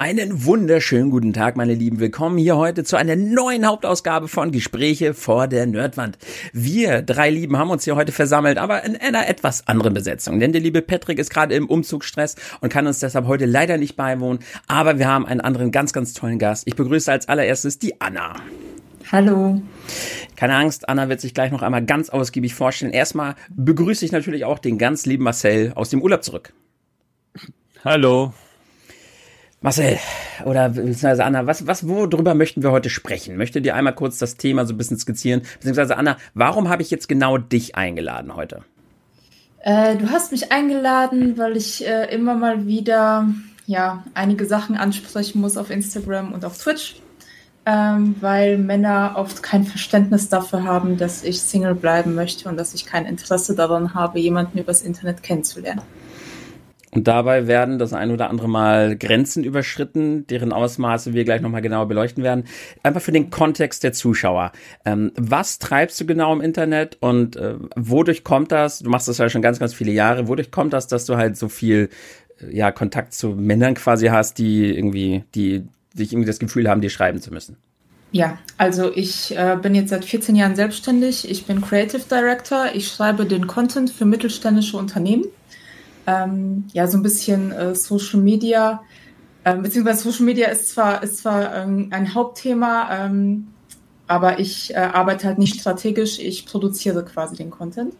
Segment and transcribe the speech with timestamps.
[0.00, 2.00] Einen wunderschönen guten Tag, meine Lieben.
[2.00, 6.16] Willkommen hier heute zu einer neuen Hauptausgabe von Gespräche vor der Nerdwand.
[6.54, 10.40] Wir drei Lieben haben uns hier heute versammelt, aber in einer etwas anderen Besetzung.
[10.40, 13.94] Denn der liebe Patrick ist gerade im Umzugsstress und kann uns deshalb heute leider nicht
[13.94, 14.38] beiwohnen.
[14.68, 16.66] Aber wir haben einen anderen ganz, ganz tollen Gast.
[16.66, 18.36] Ich begrüße als allererstes die Anna.
[19.12, 19.60] Hallo.
[20.34, 22.92] Keine Angst, Anna wird sich gleich noch einmal ganz ausgiebig vorstellen.
[22.92, 26.54] Erstmal begrüße ich natürlich auch den ganz lieben Marcel aus dem Urlaub zurück.
[27.84, 28.32] Hallo.
[29.62, 29.98] Marcel
[30.46, 33.36] oder beziehungsweise Anna, was, was, worüber möchten wir heute sprechen?
[33.36, 35.42] Möchte dir einmal kurz das Thema so ein bisschen skizzieren?
[35.54, 38.64] Beziehungsweise Anna, warum habe ich jetzt genau dich eingeladen heute?
[39.62, 43.28] Äh, du hast mich eingeladen, weil ich äh, immer mal wieder
[43.66, 46.96] ja einige Sachen ansprechen muss auf Instagram und auf Twitch,
[47.66, 52.72] ähm, weil Männer oft kein Verständnis dafür haben, dass ich Single bleiben möchte und dass
[52.72, 55.82] ich kein Interesse daran habe, jemanden übers Internet kennenzulernen.
[56.92, 61.62] Und dabei werden das ein oder andere Mal Grenzen überschritten, deren Ausmaße wir gleich nochmal
[61.62, 62.44] genauer beleuchten werden.
[62.82, 64.50] Einfach für den Kontext der Zuschauer.
[64.84, 68.80] Ähm, was treibst du genau im Internet und äh, wodurch kommt das?
[68.80, 70.26] Du machst das ja schon ganz, ganz viele Jahre.
[70.26, 71.90] Wodurch kommt das, dass du halt so viel
[72.40, 76.80] äh, ja, Kontakt zu Männern quasi hast, die irgendwie, die sich irgendwie das Gefühl haben,
[76.80, 77.56] dir schreiben zu müssen?
[78.12, 81.30] Ja, also ich äh, bin jetzt seit 14 Jahren selbstständig.
[81.30, 82.66] Ich bin Creative Director.
[82.74, 85.26] Ich schreibe den Content für mittelständische Unternehmen
[86.06, 88.82] ähm, ja so ein bisschen äh, Social Media,
[89.44, 93.48] äh, beziehungsweise Social Media ist zwar, ist zwar ähm, ein Hauptthema, ähm,
[94.06, 97.94] aber ich äh, arbeite halt nicht strategisch, ich produziere quasi den Content.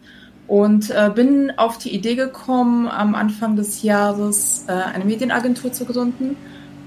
[0.49, 5.85] Und äh, bin auf die Idee gekommen, am Anfang des Jahres äh, eine Medienagentur zu
[5.85, 6.35] gründen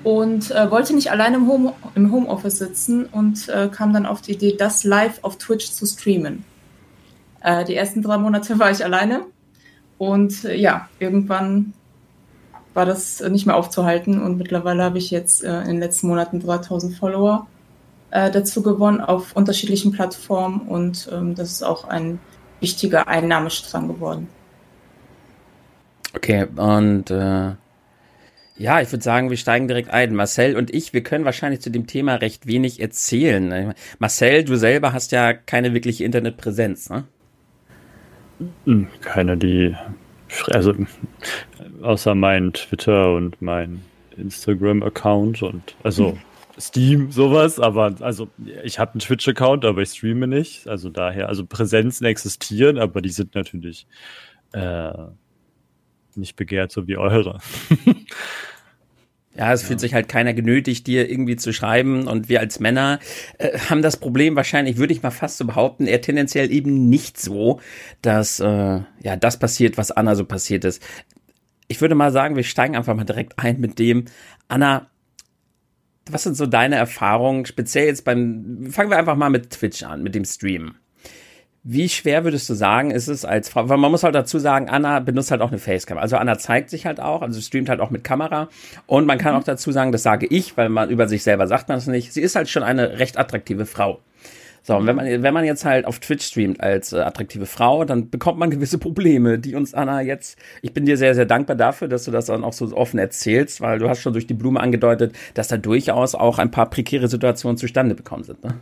[0.04, 4.22] und äh, wollte nicht alleine im, Home, im Homeoffice sitzen und äh, kam dann auf
[4.22, 6.44] die Idee, das live auf Twitch zu streamen.
[7.42, 9.22] Äh, die ersten drei Monate war ich alleine
[9.98, 11.74] und äh, ja, irgendwann
[12.74, 16.40] war das nicht mehr aufzuhalten und mittlerweile habe ich jetzt äh, in den letzten Monaten
[16.40, 17.48] 3000 Follower
[18.12, 22.20] äh, dazu gewonnen auf unterschiedlichen Plattformen und ähm, das ist auch ein
[22.60, 24.28] wichtiger Einnahmestrang geworden.
[26.16, 27.52] Okay, und äh,
[28.56, 30.14] ja, ich würde sagen, wir steigen direkt ein.
[30.14, 33.74] Marcel und ich, wir können wahrscheinlich zu dem Thema recht wenig erzählen.
[33.98, 37.06] Marcel, du selber hast ja keine wirkliche Internetpräsenz, ne?
[38.66, 39.76] Hm, keine, die.
[40.48, 40.74] Also,
[41.82, 43.82] außer mein Twitter und mein
[44.18, 45.76] Instagram-Account und.
[45.84, 46.18] Also.
[46.60, 48.28] Steam, sowas, aber also
[48.64, 50.68] ich habe einen Twitch-Account, aber ich streame nicht.
[50.68, 53.88] Also daher, also Präsenzen existieren, aber die sind natürlich
[54.52, 54.94] äh,
[56.16, 57.40] nicht begehrt, so wie eure.
[59.36, 59.68] Ja, es ja.
[59.68, 62.08] fühlt sich halt keiner genötigt, dir irgendwie zu schreiben.
[62.08, 63.00] Und wir als Männer
[63.40, 67.20] äh, haben das Problem wahrscheinlich, würde ich mal fast so behaupten, eher tendenziell eben nicht
[67.20, 67.60] so,
[68.02, 68.46] dass äh,
[69.02, 70.82] ja das passiert, was Anna so passiert ist.
[71.68, 74.06] Ich würde mal sagen, wir steigen einfach mal direkt ein mit dem.
[74.48, 74.90] Anna,
[76.10, 80.04] was sind so deine Erfahrungen, speziell jetzt beim, fangen wir einfach mal mit Twitch an,
[80.04, 80.76] mit dem Stream.
[81.66, 84.68] Wie schwer würdest du sagen, ist es als Frau, weil man muss halt dazu sagen,
[84.68, 85.98] Anna benutzt halt auch eine Facecam.
[85.98, 88.50] Also Anna zeigt sich halt auch, also streamt halt auch mit Kamera.
[88.86, 89.40] Und man kann mhm.
[89.40, 92.12] auch dazu sagen, das sage ich, weil man über sich selber sagt man das nicht,
[92.12, 94.02] sie ist halt schon eine recht attraktive Frau.
[94.66, 97.84] So, und wenn man, wenn man jetzt halt auf Twitch streamt als äh, attraktive Frau,
[97.84, 101.58] dann bekommt man gewisse Probleme, die uns Anna jetzt, ich bin dir sehr, sehr dankbar
[101.58, 104.34] dafür, dass du das dann auch so offen erzählst, weil du hast schon durch die
[104.34, 108.42] Blume angedeutet, dass da durchaus auch ein paar prekäre Situationen zustande bekommen sind.
[108.44, 108.56] Ne?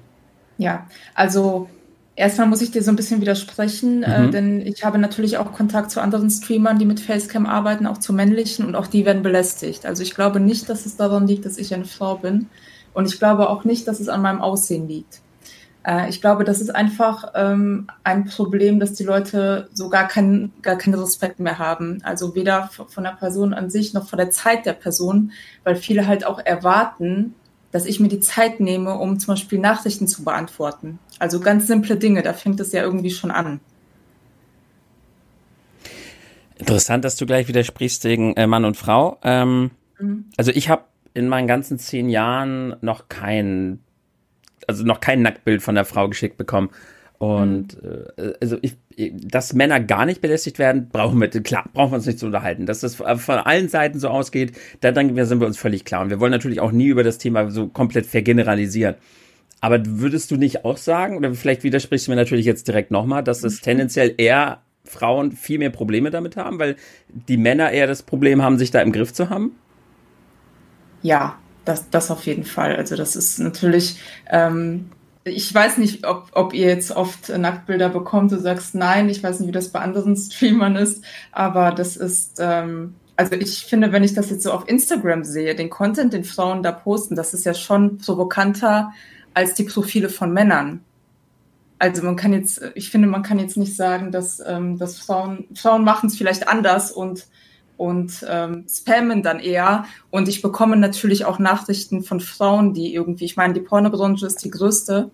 [0.58, 1.70] Ja, also
[2.16, 4.28] Erstmal muss ich dir so ein bisschen widersprechen, äh, mhm.
[4.28, 7.98] äh, denn ich habe natürlich auch Kontakt zu anderen Streamern, die mit Facecam arbeiten, auch
[7.98, 9.86] zu männlichen und auch die werden belästigt.
[9.86, 12.48] Also ich glaube nicht, dass es daran liegt, dass ich eine Frau bin
[12.94, 15.22] und ich glaube auch nicht, dass es an meinem Aussehen liegt.
[15.86, 20.52] Äh, ich glaube, das ist einfach ähm, ein Problem, dass die Leute so gar, kein,
[20.62, 22.00] gar keinen Respekt mehr haben.
[22.04, 25.32] Also weder von der Person an sich noch von der Zeit der Person,
[25.64, 27.36] weil viele halt auch erwarten,
[27.72, 31.00] dass ich mir die Zeit nehme, um zum Beispiel Nachrichten zu beantworten.
[31.20, 33.60] Also ganz simple Dinge, da fängt es ja irgendwie schon an.
[36.58, 39.18] Interessant, dass du gleich widersprichst wegen äh, Mann und Frau.
[39.24, 40.26] Ähm, mhm.
[40.38, 40.84] Also ich habe
[41.14, 43.80] in meinen ganzen zehn Jahren noch kein,
[44.68, 46.70] also noch kein Nacktbild von der Frau geschickt bekommen.
[47.18, 48.06] Und mhm.
[48.18, 48.78] äh, also ich,
[49.10, 52.66] dass Männer gar nicht belästigt werden, brauchen wir, klar, brauchen wir uns nicht zu unterhalten.
[52.66, 56.02] Dass das von allen Seiten so ausgeht, da sind wir uns völlig klar.
[56.02, 58.96] Und wir wollen natürlich auch nie über das Thema so komplett vergeneralisieren.
[59.60, 63.24] Aber würdest du nicht auch sagen, oder vielleicht widersprichst du mir natürlich jetzt direkt nochmal,
[63.24, 66.76] dass es tendenziell eher Frauen viel mehr Probleme damit haben, weil
[67.10, 69.56] die Männer eher das Problem haben, sich da im Griff zu haben?
[71.04, 72.76] Ja, das, das auf jeden Fall.
[72.76, 74.00] Also das ist natürlich,
[74.32, 74.90] ähm,
[75.24, 78.32] ich weiß nicht, ob, ob ihr jetzt oft Nacktbilder bekommt.
[78.32, 82.38] Du sagst nein, ich weiß nicht, wie das bei anderen Streamern ist, aber das ist,
[82.40, 86.24] ähm, also ich finde, wenn ich das jetzt so auf Instagram sehe, den Content, den
[86.24, 88.92] Frauen da posten, das ist ja schon provokanter
[89.34, 90.84] als die Profile von Männern.
[91.78, 95.48] Also man kann jetzt, ich finde, man kann jetzt nicht sagen, dass, ähm, dass Frauen,
[95.56, 97.28] Frauen machen es vielleicht anders und,
[97.82, 99.86] und ähm, spammen dann eher.
[100.12, 104.44] Und ich bekomme natürlich auch Nachrichten von Frauen, die irgendwie, ich meine, die Pornobranche ist
[104.44, 105.10] die größte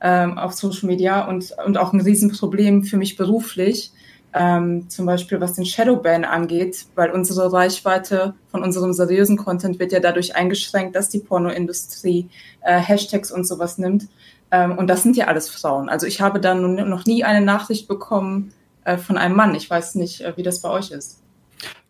[0.00, 3.92] ähm, auf Social Media und, und auch ein Riesenproblem für mich beruflich
[4.32, 9.92] ähm, zum Beispiel was den Shadowban angeht, weil unsere Reichweite von unserem seriösen Content wird
[9.92, 12.28] ja dadurch eingeschränkt, dass die Pornoindustrie
[12.62, 14.08] äh, Hashtags und sowas nimmt.
[14.50, 15.88] Ähm, und das sind ja alles Frauen.
[15.88, 18.52] Also ich habe da noch nie eine Nachricht bekommen
[18.84, 19.54] äh, von einem Mann.
[19.54, 21.19] Ich weiß nicht, äh, wie das bei euch ist.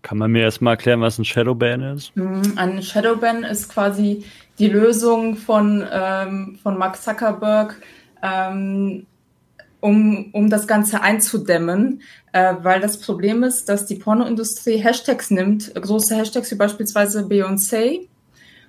[0.03, 2.17] Kann man mir erstmal erklären, was ein Shadowban ist?
[2.17, 4.25] Mhm, ein Shadowban ist quasi
[4.59, 7.81] die Lösung von, ähm, von Mark Zuckerberg,
[8.23, 9.07] ähm,
[9.81, 12.03] um, um das Ganze einzudämmen,
[12.33, 18.09] äh, weil das Problem ist, dass die Pornoindustrie Hashtags nimmt, große Hashtags wie beispielsweise Beyoncé,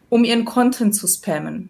[0.10, 1.70] um ihren Content zu spammen.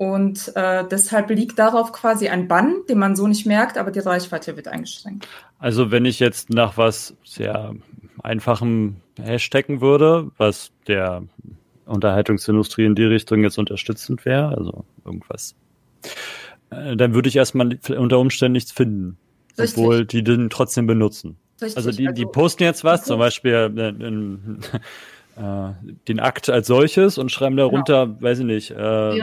[0.00, 3.98] Und äh, deshalb liegt darauf quasi ein Bann, den man so nicht merkt, aber die
[3.98, 5.28] Reichweite wird eingeschränkt.
[5.58, 7.74] Also wenn ich jetzt nach was sehr
[8.22, 11.22] einfachem hashtaggen würde, was der
[11.86, 15.54] Unterhaltungsindustrie in die Richtung jetzt unterstützend wäre, also irgendwas
[16.70, 19.18] äh, dann würde ich erstmal unter Umständen nichts finden.
[19.58, 19.78] Richtig.
[19.78, 21.36] Obwohl die den trotzdem benutzen.
[21.60, 21.76] Richtig.
[21.76, 24.60] Also die, die also posten jetzt was, zum Beispiel äh, in,
[25.36, 25.72] äh,
[26.08, 28.22] den Akt als solches und schreiben da runter, genau.
[28.22, 29.20] weiß ich nicht, äh,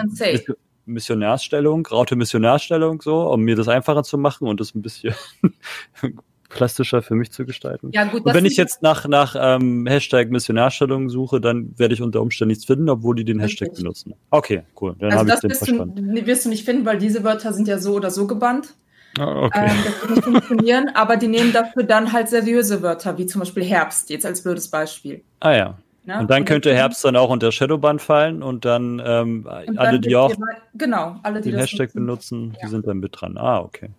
[0.86, 5.16] Missionarstellung, raute Missionarstellung, so, um mir das einfacher zu machen und das ein bisschen
[6.50, 7.92] plastischer für mich zu gestalten.
[7.94, 12.02] Ja, gut, und wenn ich jetzt nach, nach ähm, Hashtag Missionarstellung suche, dann werde ich
[12.02, 13.84] unter Umständen nichts finden, obwohl die den Hashtag Richtig.
[13.84, 14.14] benutzen.
[14.30, 14.96] Okay, cool.
[15.00, 16.16] Dann also habe ich den verstanden.
[16.16, 18.76] Du, wirst du nicht finden, weil diese Wörter sind ja so oder so gebannt.
[19.20, 19.68] Oh, okay.
[19.70, 23.40] Ähm, das wird nicht funktionieren, aber die nehmen dafür dann halt seriöse Wörter, wie zum
[23.40, 25.22] Beispiel Herbst, jetzt als blödes Beispiel.
[25.40, 25.78] Ah ja.
[26.06, 29.76] Na, und dann und könnte Herbst dann auch unter Shadowban fallen und dann, ähm, und
[29.76, 30.34] dann alle, die auch
[30.74, 32.00] genau, alle, die den Hashtag nutzen.
[32.00, 32.60] benutzen, ja.
[32.64, 33.38] die sind dann mit dran.
[33.38, 33.90] Ah, okay.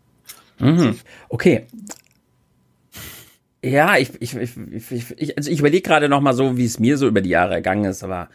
[0.59, 0.99] Mhm.
[1.29, 1.67] Okay,
[3.64, 6.96] ja, ich, ich, ich, ich, also ich überlege gerade noch mal so, wie es mir
[6.96, 8.28] so über die Jahre ergangen ist, aber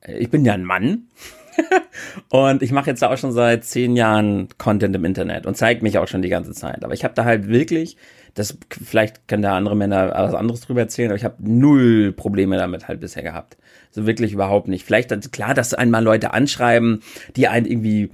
[0.00, 1.08] äh, ich bin ja ein Mann
[2.30, 5.98] und ich mache jetzt auch schon seit zehn Jahren Content im Internet und zeige mich
[5.98, 6.84] auch schon die ganze Zeit.
[6.84, 7.96] Aber ich habe da halt wirklich,
[8.34, 12.56] das vielleicht können da andere Männer was anderes drüber erzählen, aber ich habe null Probleme
[12.56, 13.56] damit halt bisher gehabt.
[13.92, 14.84] So wirklich überhaupt nicht.
[14.84, 17.00] Vielleicht klar, dass einmal Leute anschreiben,
[17.36, 18.10] die einen irgendwie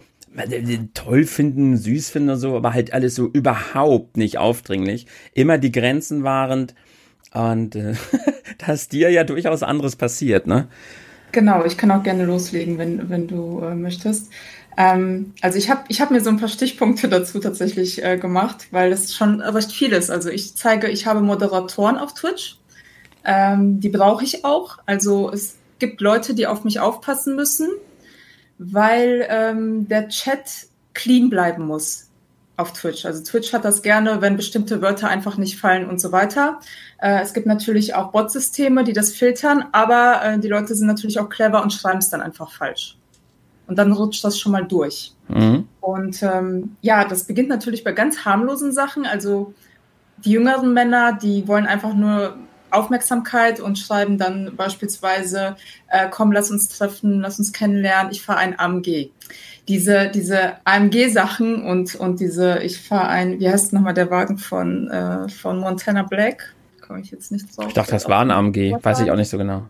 [0.94, 5.06] toll finden, süß finden und so, aber halt alles so überhaupt nicht aufdringlich.
[5.35, 6.75] Immer die Grenzen wahrend.
[7.32, 7.94] Und äh,
[8.59, 10.69] da ist dir ja durchaus anderes passiert, ne?
[11.32, 14.31] Genau, ich kann auch gerne loslegen, wenn, wenn du äh, möchtest.
[14.77, 18.69] Ähm, also ich habe ich hab mir so ein paar Stichpunkte dazu tatsächlich äh, gemacht,
[18.73, 20.11] weil das schon recht viel ist.
[20.11, 22.59] Also ich zeige, ich habe Moderatoren auf Twitch.
[23.25, 24.79] Ähm, die brauche ich auch.
[24.87, 27.69] Also es gibt Leute, die auf mich aufpassen müssen
[28.62, 32.10] weil ähm, der Chat clean bleiben muss
[32.58, 33.06] auf Twitch.
[33.06, 36.60] Also Twitch hat das gerne, wenn bestimmte Wörter einfach nicht fallen und so weiter.
[36.98, 41.18] Äh, es gibt natürlich auch Bot-Systeme, die das filtern, aber äh, die Leute sind natürlich
[41.18, 42.98] auch clever und schreiben es dann einfach falsch.
[43.66, 45.14] Und dann rutscht das schon mal durch.
[45.28, 45.66] Mhm.
[45.80, 49.06] Und ähm, ja, das beginnt natürlich bei ganz harmlosen Sachen.
[49.06, 49.54] Also
[50.18, 52.36] die jüngeren Männer, die wollen einfach nur
[52.72, 55.56] Aufmerksamkeit und schreiben dann beispielsweise,
[55.88, 59.11] äh, komm, lass uns treffen, lass uns kennenlernen, ich fahre ein AMG.
[59.69, 64.89] Diese, diese AMG-Sachen und, und diese, ich fahre ein, wie heißt nochmal der Wagen von,
[64.89, 66.55] äh, von Montana Black?
[66.86, 67.67] Komme ich jetzt nicht drauf.
[67.69, 69.67] Ich dachte, das war ein AMG, weiß ich auch nicht so genau.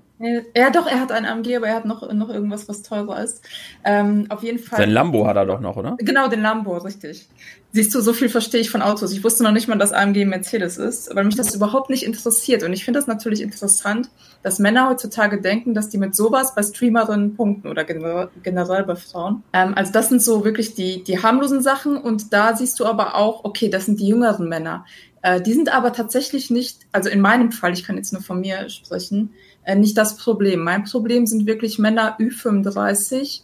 [0.55, 3.43] Ja, doch, er hat ein AMG, aber er hat noch, noch irgendwas, was teurer ist.
[3.85, 4.79] Ähm, auf jeden Fall.
[4.79, 5.97] Sein Lambo hat er doch noch, oder?
[5.99, 7.27] Genau, den Lambo, richtig.
[7.73, 9.12] Siehst du, so viel verstehe ich von Autos.
[9.12, 12.62] Ich wusste noch nicht mal, dass AMG Mercedes ist, weil mich das überhaupt nicht interessiert.
[12.65, 14.11] Und ich finde das natürlich interessant,
[14.43, 19.43] dass Männer heutzutage denken, dass die mit sowas bei Streamerinnen punkten oder generell bei Frauen.
[19.55, 21.97] Ähm, also das sind so wirklich die, die harmlosen Sachen.
[21.97, 24.85] Und da siehst du aber auch, okay, das sind die jüngeren Männer.
[25.23, 28.41] Äh, die sind aber tatsächlich nicht, also in meinem Fall, ich kann jetzt nur von
[28.41, 29.33] mir sprechen,
[29.64, 30.62] äh, nicht das Problem.
[30.62, 33.43] Mein Problem sind wirklich Männer Ü35,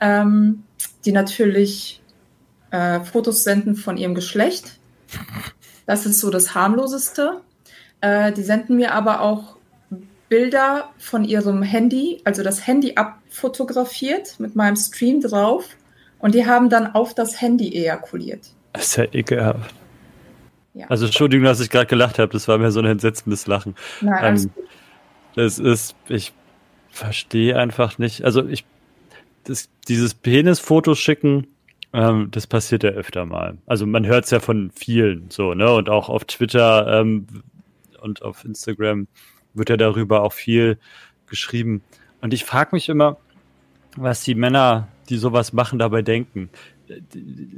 [0.00, 0.64] ähm,
[1.04, 2.02] die natürlich
[2.70, 4.78] äh, Fotos senden von ihrem Geschlecht.
[5.86, 7.40] Das ist so das harmloseste.
[8.00, 9.56] Äh, die senden mir aber auch
[10.28, 15.64] Bilder von ihrem Handy, also das Handy abfotografiert mit meinem Stream drauf
[16.18, 18.40] und die haben dann auf das Handy ejakuliert.
[18.72, 19.74] Das ist ja ekelhaft.
[20.74, 20.86] Ja.
[20.88, 23.76] Also Entschuldigung, dass ich gerade gelacht habe, das war mir so ein entsetzendes Lachen.
[24.00, 24.64] Nein, alles ähm, gut.
[25.36, 26.32] Es ist, ich
[26.90, 28.24] verstehe einfach nicht.
[28.24, 28.64] Also ich,
[29.44, 31.46] das, dieses Penisfotos schicken,
[31.92, 33.58] ähm, das passiert ja öfter mal.
[33.66, 35.72] Also man hört es ja von vielen so, ne?
[35.72, 37.26] Und auch auf Twitter ähm,
[38.00, 39.06] und auf Instagram
[39.54, 40.78] wird ja darüber auch viel
[41.26, 41.82] geschrieben.
[42.20, 43.18] Und ich frage mich immer,
[43.96, 46.50] was die Männer, die sowas machen, dabei denken.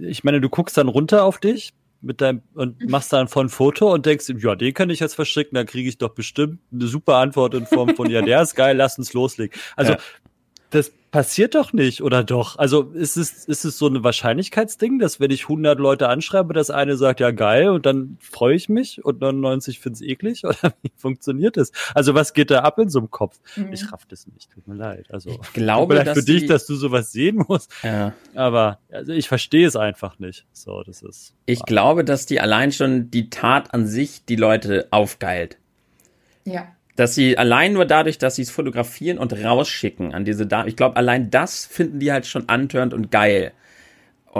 [0.00, 2.90] Ich meine, du guckst dann runter auf dich mit deinem und mhm.
[2.90, 5.99] machst dann von Foto und denkst, ja, den kann ich jetzt verschicken, dann kriege ich
[5.99, 9.59] doch bestimmt eine super Antwort in Form von, ja, der ist geil, lass uns loslegen.
[9.76, 9.99] Also ja.
[10.71, 12.59] das passiert doch nicht, oder doch?
[12.59, 16.71] Also ist es, ist es so ein Wahrscheinlichkeitsding, dass wenn ich 100 Leute anschreibe, dass
[16.71, 20.45] eine sagt, ja geil, und dann freue ich mich und 99 finde es eklig?
[20.45, 21.73] Oder wie funktioniert das?
[21.95, 23.41] Also was geht da ab in so einem Kopf?
[23.57, 23.73] Mhm.
[23.73, 25.07] Ich raff das nicht, tut mir leid.
[25.11, 27.73] Also ich glaube, vielleicht für dich, dass du sowas sehen musst.
[27.83, 28.12] Ja.
[28.35, 30.47] Aber also ich verstehe es einfach nicht.
[30.53, 31.35] So, das ist.
[31.47, 31.67] Ich wahr.
[31.67, 35.59] glaube, dass die allein schon die Tat an sich die Leute aufgeilt.
[36.45, 40.69] Ja dass sie allein nur dadurch, dass sie es fotografieren und rausschicken an diese Damen,
[40.69, 43.52] ich glaube, allein das finden die halt schon antörend und geil.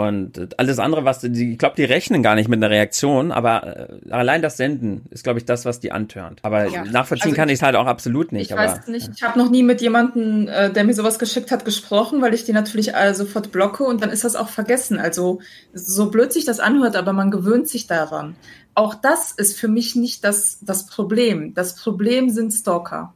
[0.07, 3.89] Und alles andere, was die, ich glaube, die rechnen gar nicht mit einer Reaktion, aber
[3.89, 6.39] äh, allein das Senden ist, glaube ich, das, was die antörnt.
[6.43, 6.85] Aber ja.
[6.85, 8.51] nachvollziehen also kann ich es halt auch absolut nicht.
[8.51, 11.51] Ich aber, weiß nicht, ich habe noch nie mit jemandem, äh, der mir sowas geschickt
[11.51, 14.99] hat, gesprochen, weil ich die natürlich sofort blocke und dann ist das auch vergessen.
[14.99, 15.39] Also
[15.73, 18.35] so blöd sich das anhört, aber man gewöhnt sich daran
[18.79, 21.53] auch das ist für mich nicht das, das Problem.
[21.53, 23.13] Das Problem sind Stalker.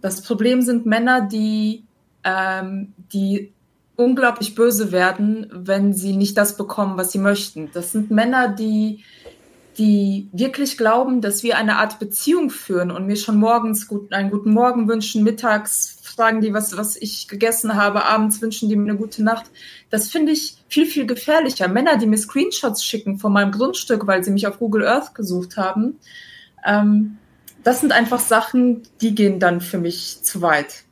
[0.00, 1.84] Das Problem sind Männer, die,
[2.24, 3.52] ähm, die
[3.98, 7.68] unglaublich böse werden, wenn sie nicht das bekommen, was sie möchten.
[7.74, 9.02] Das sind Männer, die,
[9.76, 14.30] die wirklich glauben, dass wir eine Art Beziehung führen und mir schon morgens gut, einen
[14.30, 18.88] guten Morgen wünschen, mittags fragen die, was, was ich gegessen habe, abends wünschen die mir
[18.88, 19.50] eine gute Nacht.
[19.90, 21.66] Das finde ich viel, viel gefährlicher.
[21.66, 25.56] Männer, die mir Screenshots schicken von meinem Grundstück, weil sie mich auf Google Earth gesucht
[25.56, 25.98] haben,
[26.64, 27.18] ähm,
[27.64, 30.84] das sind einfach Sachen, die gehen dann für mich zu weit.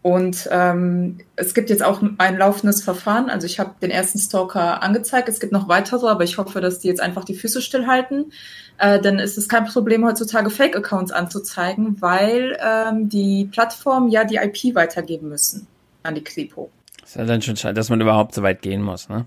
[0.00, 3.28] Und ähm, es gibt jetzt auch ein laufendes Verfahren.
[3.28, 5.28] Also ich habe den ersten Stalker angezeigt.
[5.28, 8.32] Es gibt noch weitere, aber ich hoffe, dass die jetzt einfach die Füße stillhalten.
[8.78, 14.36] Äh, denn es ist kein Problem, heutzutage Fake-Accounts anzuzeigen, weil ähm, die Plattformen ja die
[14.36, 15.66] IP weitergeben müssen
[16.04, 16.70] an die Kripo.
[17.00, 19.24] Das ist ja dann schon schade, dass man überhaupt so weit gehen muss, ne?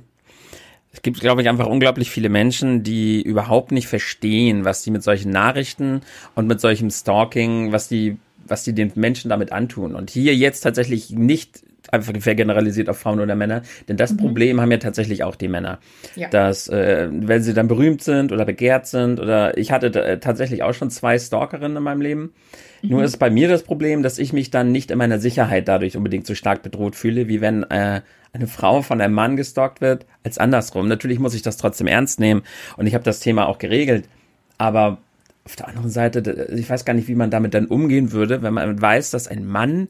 [0.93, 5.03] Es gibt, glaube ich, einfach unglaublich viele Menschen, die überhaupt nicht verstehen, was die mit
[5.03, 6.01] solchen Nachrichten
[6.35, 8.17] und mit solchem Stalking, was die
[8.47, 9.95] was die den Menschen damit antun.
[9.95, 14.17] Und hier jetzt tatsächlich nicht einfach vergeneralisiert auf Frauen oder Männer, denn das mhm.
[14.17, 15.79] Problem haben ja tatsächlich auch die Männer,
[16.15, 16.29] ja.
[16.29, 20.63] dass äh, wenn sie dann berühmt sind oder begehrt sind oder ich hatte äh, tatsächlich
[20.63, 22.33] auch schon zwei Stalkerinnen in meinem Leben.
[22.81, 22.89] Mhm.
[22.89, 25.97] Nur ist bei mir das Problem, dass ich mich dann nicht in meiner Sicherheit dadurch
[25.97, 28.01] unbedingt so stark bedroht fühle, wie wenn äh,
[28.33, 30.87] eine Frau von einem Mann gestalkt wird, als andersrum.
[30.87, 32.43] Natürlich muss ich das trotzdem ernst nehmen
[32.77, 34.07] und ich habe das Thema auch geregelt,
[34.57, 34.99] aber
[35.43, 38.53] auf der anderen Seite, ich weiß gar nicht, wie man damit dann umgehen würde, wenn
[38.53, 39.87] man weiß, dass ein Mann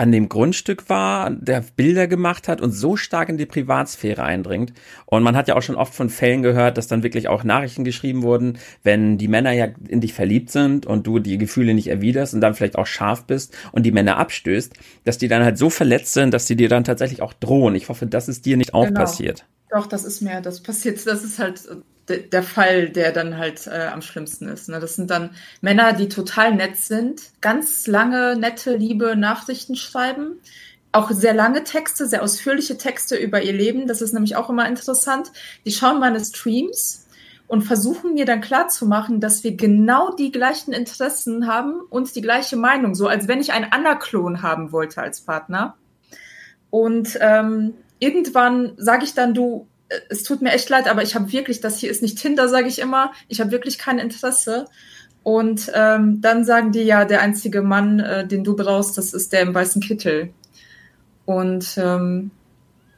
[0.00, 4.72] an dem Grundstück war, der Bilder gemacht hat und so stark in die Privatsphäre eindringt.
[5.04, 7.84] Und man hat ja auch schon oft von Fällen gehört, dass dann wirklich auch Nachrichten
[7.84, 11.88] geschrieben wurden, wenn die Männer ja in dich verliebt sind und du die Gefühle nicht
[11.88, 14.72] erwiderst und dann vielleicht auch scharf bist und die Männer abstößt,
[15.04, 17.74] dass die dann halt so verletzt sind, dass sie dir dann tatsächlich auch drohen.
[17.74, 19.00] Ich hoffe, das ist dir nicht auch genau.
[19.00, 19.44] passiert.
[19.68, 21.60] Doch, das ist mir, das passiert, das ist halt
[22.18, 24.68] der Fall, der dann halt äh, am schlimmsten ist.
[24.68, 24.80] Ne?
[24.80, 30.40] Das sind dann Männer, die total nett sind, ganz lange, nette, liebe Nachrichten schreiben,
[30.92, 33.86] auch sehr lange Texte, sehr ausführliche Texte über ihr Leben.
[33.86, 35.30] Das ist nämlich auch immer interessant.
[35.64, 37.06] Die schauen meine Streams
[37.46, 42.56] und versuchen mir dann klarzumachen, dass wir genau die gleichen Interessen haben und die gleiche
[42.56, 45.76] Meinung, so als wenn ich einen Anna-Klon haben wollte als Partner.
[46.70, 49.66] Und ähm, irgendwann sage ich dann, du,
[50.08, 52.68] es tut mir echt leid, aber ich habe wirklich, das hier ist nicht Tinder, sage
[52.68, 53.12] ich immer.
[53.28, 54.66] Ich habe wirklich kein Interesse.
[55.22, 59.32] Und ähm, dann sagen die ja, der einzige Mann, äh, den du brauchst, das ist
[59.32, 60.30] der im weißen Kittel.
[61.26, 62.30] Und ähm,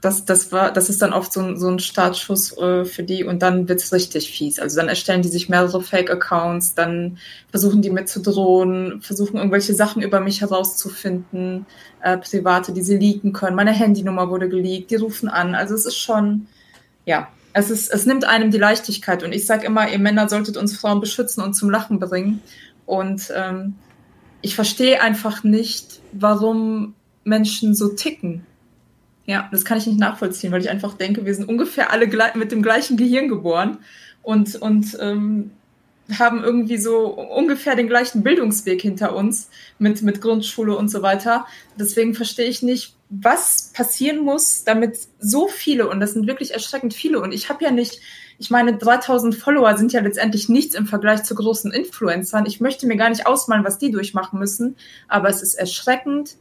[0.03, 3.23] das, das war, das ist dann oft so ein, so ein Startschuss äh, für die
[3.23, 4.59] und dann wird's richtig fies.
[4.59, 7.19] Also dann erstellen die sich mehrere Fake-Accounts, dann
[7.51, 11.67] versuchen die mit zu drohen, versuchen irgendwelche Sachen über mich herauszufinden,
[12.03, 13.55] äh, private, die sie leaken können.
[13.55, 15.55] Meine Handynummer wurde geleakt, die rufen an.
[15.55, 16.49] Also es ist schon,
[17.05, 19.23] ja, es, ist, es nimmt einem die Leichtigkeit.
[19.23, 22.41] Und ich sage immer, ihr Männer solltet uns Frauen beschützen und zum Lachen bringen.
[22.87, 23.75] Und ähm,
[24.41, 26.95] ich verstehe einfach nicht, warum
[27.25, 28.47] Menschen so ticken.
[29.25, 32.51] Ja, das kann ich nicht nachvollziehen, weil ich einfach denke, wir sind ungefähr alle mit
[32.51, 33.79] dem gleichen Gehirn geboren
[34.23, 35.53] und, und ähm,
[36.19, 41.47] haben irgendwie so ungefähr den gleichen Bildungsweg hinter uns mit, mit Grundschule und so weiter.
[41.79, 46.95] Deswegen verstehe ich nicht, was passieren muss, damit so viele, und das sind wirklich erschreckend
[46.95, 48.01] viele, und ich habe ja nicht,
[48.39, 52.47] ich meine, 3000 Follower sind ja letztendlich nichts im Vergleich zu großen Influencern.
[52.47, 54.77] Ich möchte mir gar nicht ausmalen, was die durchmachen müssen,
[55.09, 56.37] aber es ist erschreckend,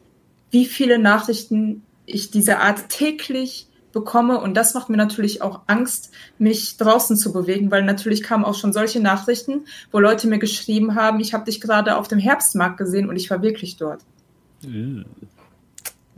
[0.50, 4.40] wie viele Nachrichten ich dieser Art täglich bekomme.
[4.40, 8.56] Und das macht mir natürlich auch Angst, mich draußen zu bewegen, weil natürlich kamen auch
[8.56, 12.78] schon solche Nachrichten, wo Leute mir geschrieben haben, ich habe dich gerade auf dem Herbstmarkt
[12.78, 14.02] gesehen und ich war wirklich dort.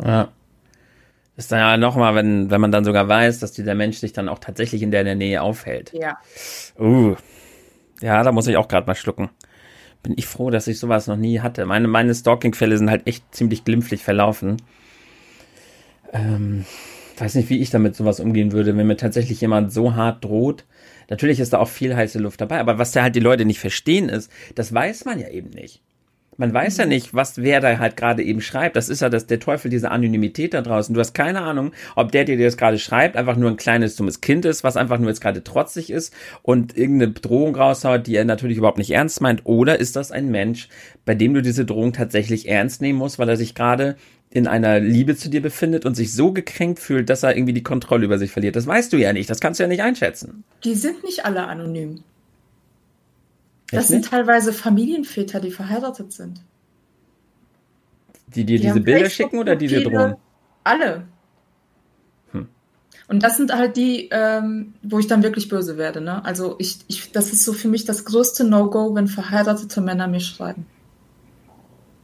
[0.04, 0.30] Ja.
[1.38, 4.30] ist dann ja nochmal, wenn, wenn man dann sogar weiß, dass dieser Mensch sich dann
[4.30, 5.92] auch tatsächlich in der Nähe aufhält.
[5.94, 6.18] Ja.
[6.80, 7.16] Uh.
[8.02, 9.30] Ja, da muss ich auch gerade mal schlucken.
[10.02, 11.66] Bin ich froh, dass ich sowas noch nie hatte.
[11.66, 14.58] Meine, meine Stalking-Fälle sind halt echt ziemlich glimpflich verlaufen.
[16.12, 16.66] Ähm,
[17.22, 20.66] weiß nicht, wie ich damit sowas umgehen würde, wenn mir tatsächlich jemand so hart droht.
[21.10, 23.60] Natürlich ist da auch viel heiße Luft dabei, aber was da halt die Leute nicht
[23.60, 25.83] verstehen ist, das weiß man ja eben nicht.
[26.38, 28.76] Man weiß ja nicht, was wer da halt gerade eben schreibt.
[28.76, 30.94] Das ist ja das, der Teufel dieser Anonymität da draußen.
[30.94, 33.96] Du hast keine Ahnung, ob der, der dir das gerade schreibt, einfach nur ein kleines,
[33.96, 38.16] dummes Kind ist, was einfach nur jetzt gerade trotzig ist und irgendeine Bedrohung raushaut, die
[38.16, 39.46] er natürlich überhaupt nicht ernst meint.
[39.46, 40.70] Oder ist das ein Mensch,
[41.06, 43.96] bei dem du diese Drohung tatsächlich ernst nehmen musst, weil er sich gerade
[44.34, 47.62] in einer Liebe zu dir befindet und sich so gekränkt fühlt, dass er irgendwie die
[47.62, 48.56] Kontrolle über sich verliert.
[48.56, 50.44] Das weißt du ja nicht, das kannst du ja nicht einschätzen.
[50.64, 52.04] Die sind nicht alle anonym.
[53.74, 56.42] Das sind teilweise Familienväter, die verheiratet sind.
[58.28, 60.16] Die dir die diese Bilder schicken oder die dir drohen?
[60.64, 61.06] Alle.
[62.32, 62.48] Hm.
[63.08, 66.02] Und das sind halt die, ähm, wo ich dann wirklich böse werde.
[66.02, 66.24] Ne?
[66.26, 70.20] Also ich, ich, das ist so für mich das größte No-Go, wenn verheiratete Männer mir
[70.20, 70.66] schreiben.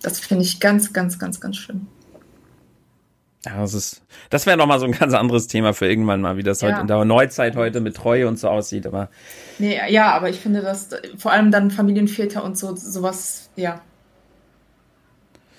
[0.01, 1.87] Das finde ich ganz, ganz, ganz, ganz schlimm.
[3.49, 6.43] Ja, das ist, das wäre nochmal so ein ganz anderes Thema für irgendwann mal, wie
[6.43, 6.69] das ja.
[6.69, 9.09] heute in der Neuzeit heute mit Treue und so aussieht, aber.
[9.57, 13.81] Nee, ja, aber ich finde, dass vor allem dann Familienväter und so, sowas, ja.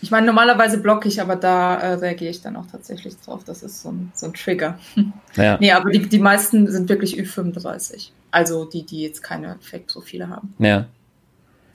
[0.03, 3.45] Ich meine, normalerweise blocke ich, aber da äh, reagiere ich dann auch tatsächlich drauf.
[3.45, 4.79] Das ist so ein, so ein Trigger.
[5.37, 5.59] Ja.
[5.61, 8.11] nee, aber die, die meisten sind wirklich Ü35.
[8.33, 10.55] Also die, die jetzt keine Fake-Profile haben.
[10.59, 10.87] Ja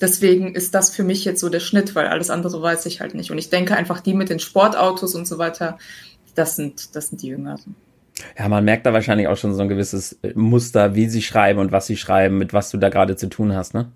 [0.01, 3.15] deswegen ist das für mich jetzt so der Schnitt, weil alles andere weiß ich halt
[3.15, 3.31] nicht.
[3.31, 5.77] Und ich denke einfach, die mit den Sportautos und so weiter,
[6.35, 7.75] das sind, das sind die Jüngeren.
[8.37, 11.59] Ja, man merkt da wahrscheinlich auch schon so ein gewisses äh, Muster, wie sie schreiben
[11.59, 13.91] und was sie schreiben, mit was du da gerade zu tun hast, ne?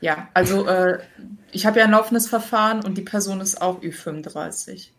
[0.00, 0.98] Ja, also äh,
[1.52, 4.90] ich habe ja ein laufendes Verfahren und die Person ist auch Ü35.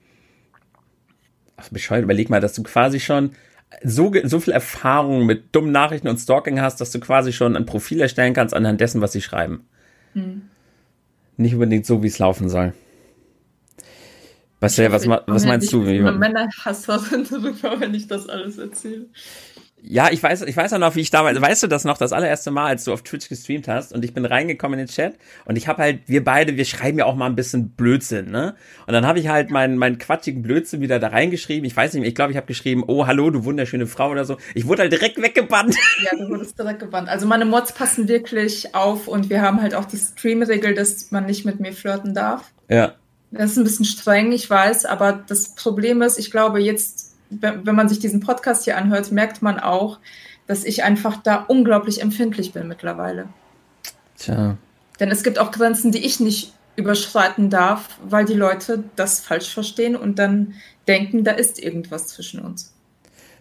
[1.55, 3.31] Ach, bescheuert, überleg mal, dass du quasi schon
[3.83, 7.65] so, so viel Erfahrung mit dummen Nachrichten und Stalking hast, dass du quasi schon ein
[7.65, 9.67] Profil erstellen kannst anhand dessen, was sie schreiben.
[10.17, 10.41] Hm.
[11.37, 12.73] Nicht unbedingt so, wie es laufen soll.
[14.59, 15.83] Marcel, was, was meinst du?
[15.83, 19.05] Bin Männerhasserin drüber, wenn ich das alles erzähle.
[19.81, 22.11] Ja, ich weiß, ich weiß auch noch, wie ich damals, weißt du das noch, das
[22.11, 25.15] allererste Mal, als du auf Twitch gestreamt hast und ich bin reingekommen in den Chat
[25.45, 28.55] und ich habe halt, wir beide, wir schreiben ja auch mal ein bisschen Blödsinn, ne?
[28.87, 31.63] Und dann habe ich halt meinen meinen quatschigen Blödsinn wieder da reingeschrieben.
[31.63, 34.37] Ich weiß nicht, ich glaube, ich habe geschrieben, oh, hallo, du wunderschöne Frau oder so.
[34.55, 35.75] Ich wurde halt direkt weggebannt.
[36.03, 37.09] Ja, du wurdest direkt gebannt.
[37.09, 41.25] Also meine Mods passen wirklich auf und wir haben halt auch die Stream-Regel, dass man
[41.25, 42.51] nicht mit mir flirten darf.
[42.69, 42.93] Ja.
[43.31, 47.75] Das ist ein bisschen streng, ich weiß, aber das Problem ist, ich glaube, jetzt wenn
[47.75, 49.99] man sich diesen Podcast hier anhört, merkt man auch,
[50.47, 53.27] dass ich einfach da unglaublich empfindlich bin mittlerweile.
[54.17, 54.57] Tja.
[54.99, 59.53] Denn es gibt auch Grenzen, die ich nicht überschreiten darf, weil die Leute das falsch
[59.53, 60.53] verstehen und dann
[60.87, 62.73] denken, da ist irgendwas zwischen uns.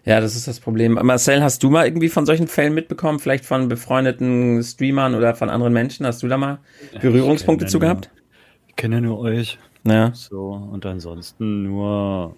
[0.05, 0.95] Ja, das ist das Problem.
[1.03, 3.19] Marcel, hast du mal irgendwie von solchen Fällen mitbekommen?
[3.19, 6.07] Vielleicht von befreundeten Streamern oder von anderen Menschen?
[6.07, 6.59] Hast du da mal
[7.01, 8.11] Berührungspunkte zu gehabt?
[8.69, 9.59] ich kenne nur euch.
[9.85, 10.13] Ja.
[10.15, 12.37] So, und ansonsten nur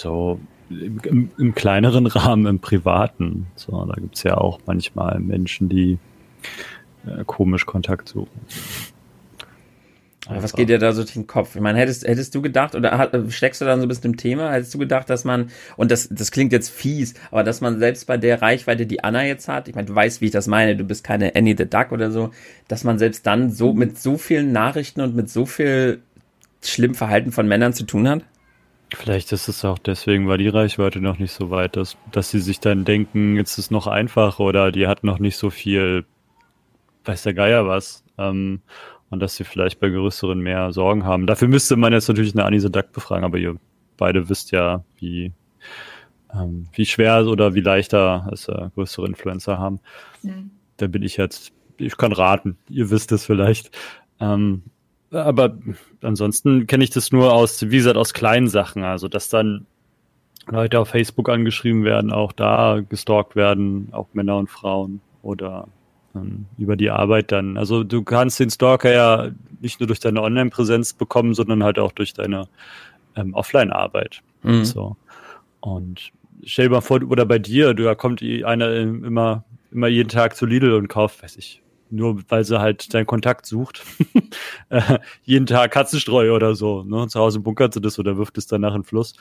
[0.00, 3.46] so im, im, kleineren Rahmen, im privaten.
[3.56, 5.98] So, da gibt es ja auch manchmal Menschen, die
[7.06, 8.40] äh, komisch Kontakt suchen.
[10.28, 11.54] Aber was geht dir da so durch den Kopf?
[11.54, 14.50] Ich meine, hättest, hättest du gedacht, oder steckst du dann so ein bisschen im Thema,
[14.50, 18.06] hättest du gedacht, dass man, und das, das klingt jetzt fies, aber dass man selbst
[18.08, 20.76] bei der Reichweite, die Anna jetzt hat, ich meine, du weißt, wie ich das meine,
[20.76, 22.30] du bist keine Annie the Duck oder so,
[22.66, 26.00] dass man selbst dann so mit so vielen Nachrichten und mit so viel
[26.60, 28.22] schlimm Verhalten von Männern zu tun hat?
[28.98, 32.40] Vielleicht ist es auch deswegen, weil die Reichweite noch nicht so weit ist, dass sie
[32.40, 36.06] sich dann denken, jetzt ist es noch einfach oder die hat noch nicht so viel,
[37.04, 38.04] weiß der Geier was.
[38.16, 38.62] Ähm,
[39.10, 41.26] und dass sie vielleicht bei größeren mehr Sorgen haben.
[41.26, 43.56] Dafür müsste man jetzt natürlich eine Anise Duck befragen, aber ihr
[43.98, 45.32] beide wisst ja, wie,
[46.32, 49.78] ähm, wie schwer oder wie leichter es äh, größere Influencer haben.
[50.22, 50.52] Mhm.
[50.78, 53.76] Da bin ich jetzt, ich kann raten, ihr wisst es vielleicht.
[54.20, 54.62] Ähm,
[55.24, 55.56] aber
[56.02, 58.84] ansonsten kenne ich das nur aus, wie gesagt, aus kleinen Sachen.
[58.84, 59.66] Also, dass dann
[60.48, 65.68] Leute auf Facebook angeschrieben werden, auch da gestalkt werden, auch Männer und Frauen oder
[66.14, 67.56] ähm, über die Arbeit dann.
[67.56, 71.92] Also du kannst den Stalker ja nicht nur durch deine Online-Präsenz bekommen, sondern halt auch
[71.92, 72.48] durch deine
[73.16, 74.22] ähm, Offline-Arbeit.
[74.42, 74.64] Mhm.
[74.64, 74.96] So.
[75.60, 76.12] Und
[76.44, 80.46] stell dir mal vor, oder bei dir, da kommt einer immer, immer jeden Tag zu
[80.46, 83.82] Lidl und kauft, weiß ich, nur weil sie halt deinen Kontakt sucht.
[84.68, 86.82] Äh, jeden Tag Katzenstreu oder so.
[86.82, 87.06] Ne?
[87.06, 89.14] Zu Hause bunkert sie das oder wirft es danach in den Fluss.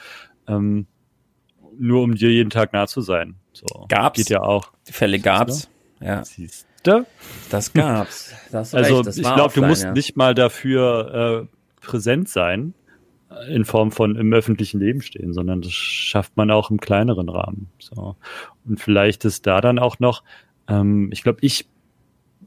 [0.47, 0.88] Ähm,
[1.78, 3.36] nur um dir jeden Tag nah zu sein.
[3.54, 3.86] So.
[3.88, 4.17] Gab's.
[4.17, 4.71] Geht ja auch.
[4.88, 5.69] Die Fälle gab's.
[6.01, 6.25] Ja.
[6.25, 7.06] Siehste?
[7.49, 8.34] Das gab's.
[8.51, 9.91] Das also das ich glaube, du musst ja.
[9.91, 12.73] nicht mal dafür äh, präsent sein,
[13.30, 17.30] äh, in Form von im öffentlichen Leben stehen, sondern das schafft man auch im kleineren
[17.30, 17.69] Rahmen.
[17.80, 18.15] So.
[18.65, 20.23] Und vielleicht ist da dann auch noch,
[20.67, 21.67] ähm, ich glaube, ich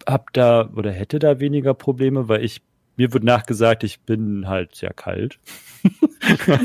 [0.07, 2.63] hab da oder hätte da weniger Probleme, weil ich
[2.97, 5.39] mir wird nachgesagt, ich bin halt sehr kalt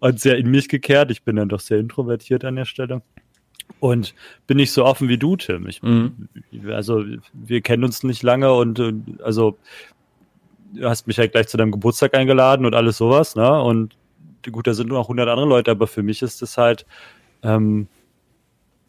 [0.00, 1.12] und sehr in mich gekehrt.
[1.12, 3.02] Ich bin dann doch sehr introvertiert an der Stelle
[3.80, 4.14] und
[4.46, 5.68] bin nicht so offen wie du, Tim.
[5.68, 6.28] Ich, Mhm.
[6.68, 9.56] Also wir kennen uns nicht lange und äh, also
[10.74, 13.62] du hast mich halt gleich zu deinem Geburtstag eingeladen und alles sowas, ne?
[13.62, 13.96] Und
[14.50, 16.86] gut, da sind nur noch 100 andere Leute, aber für mich ist es halt,
[17.42, 17.86] ähm,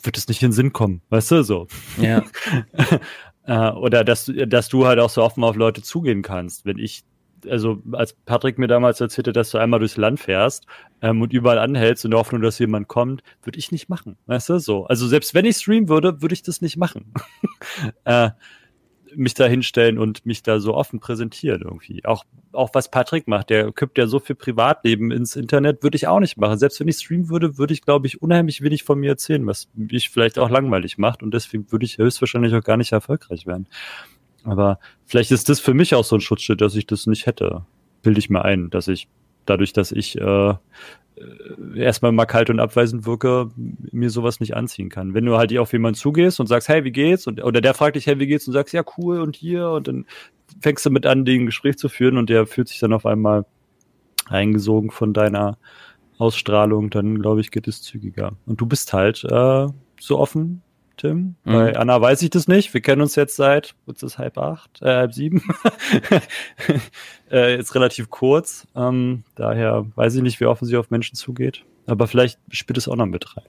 [0.02, 1.68] wird es nicht in den Sinn kommen, weißt du, so.
[2.02, 2.24] Ja.
[3.50, 6.66] Äh, oder dass, du- dass du halt auch so offen auf Leute zugehen kannst.
[6.66, 7.04] Wenn ich,
[7.50, 10.66] also als Patrick mir damals erzählte, dass du einmal durchs Land fährst
[11.02, 14.18] ähm, und überall anhältst in der Hoffnung, dass jemand kommt, würde ich nicht machen.
[14.28, 14.86] Weißt du, so.
[14.86, 17.12] Also selbst wenn ich streamen würde, würde ich das nicht machen.
[18.04, 18.30] äh,
[19.16, 22.06] mich da hinstellen und mich da so offen präsentieren irgendwie.
[22.06, 26.08] Auch, auch was Patrick macht, der kippt ja so viel Privatleben ins Internet, würde ich
[26.08, 26.58] auch nicht machen.
[26.58, 29.68] Selbst wenn ich streamen würde, würde ich, glaube ich, unheimlich wenig von mir erzählen, was
[29.76, 33.68] mich vielleicht auch langweilig macht und deswegen würde ich höchstwahrscheinlich auch gar nicht erfolgreich werden.
[34.44, 37.66] Aber vielleicht ist das für mich auch so ein Schutzschild, dass ich das nicht hätte.
[38.02, 39.08] Bilde ich mir ein, dass ich
[39.50, 40.54] dadurch, dass ich äh,
[41.76, 45.14] erstmal mal kalt und abweisend wirke, mir sowas nicht anziehen kann.
[45.14, 47.28] Wenn du halt auf jemanden zugehst und sagst, hey, wie geht's?
[47.28, 48.48] Und, oder der fragt dich, hey, wie geht's?
[48.48, 50.06] Und sagst, ja, cool und hier und dann
[50.62, 53.46] fängst du mit an, den Gespräch zu führen und der fühlt sich dann auf einmal
[54.28, 55.58] eingesogen von deiner
[56.18, 58.34] Ausstrahlung, dann glaube ich, geht es zügiger.
[58.46, 59.68] Und du bist halt äh,
[60.00, 60.62] so offen,
[61.00, 61.36] Tim.
[61.44, 61.52] Mhm.
[61.52, 62.74] Bei Anna weiß ich das nicht.
[62.74, 65.42] Wir kennen uns jetzt seit, was ist halb acht, äh, halb sieben.
[67.32, 68.68] äh, jetzt relativ kurz.
[68.76, 71.64] Ähm, daher weiß ich nicht, wie offen sie auf Menschen zugeht.
[71.88, 73.46] Aber vielleicht spielt es auch noch mit rein.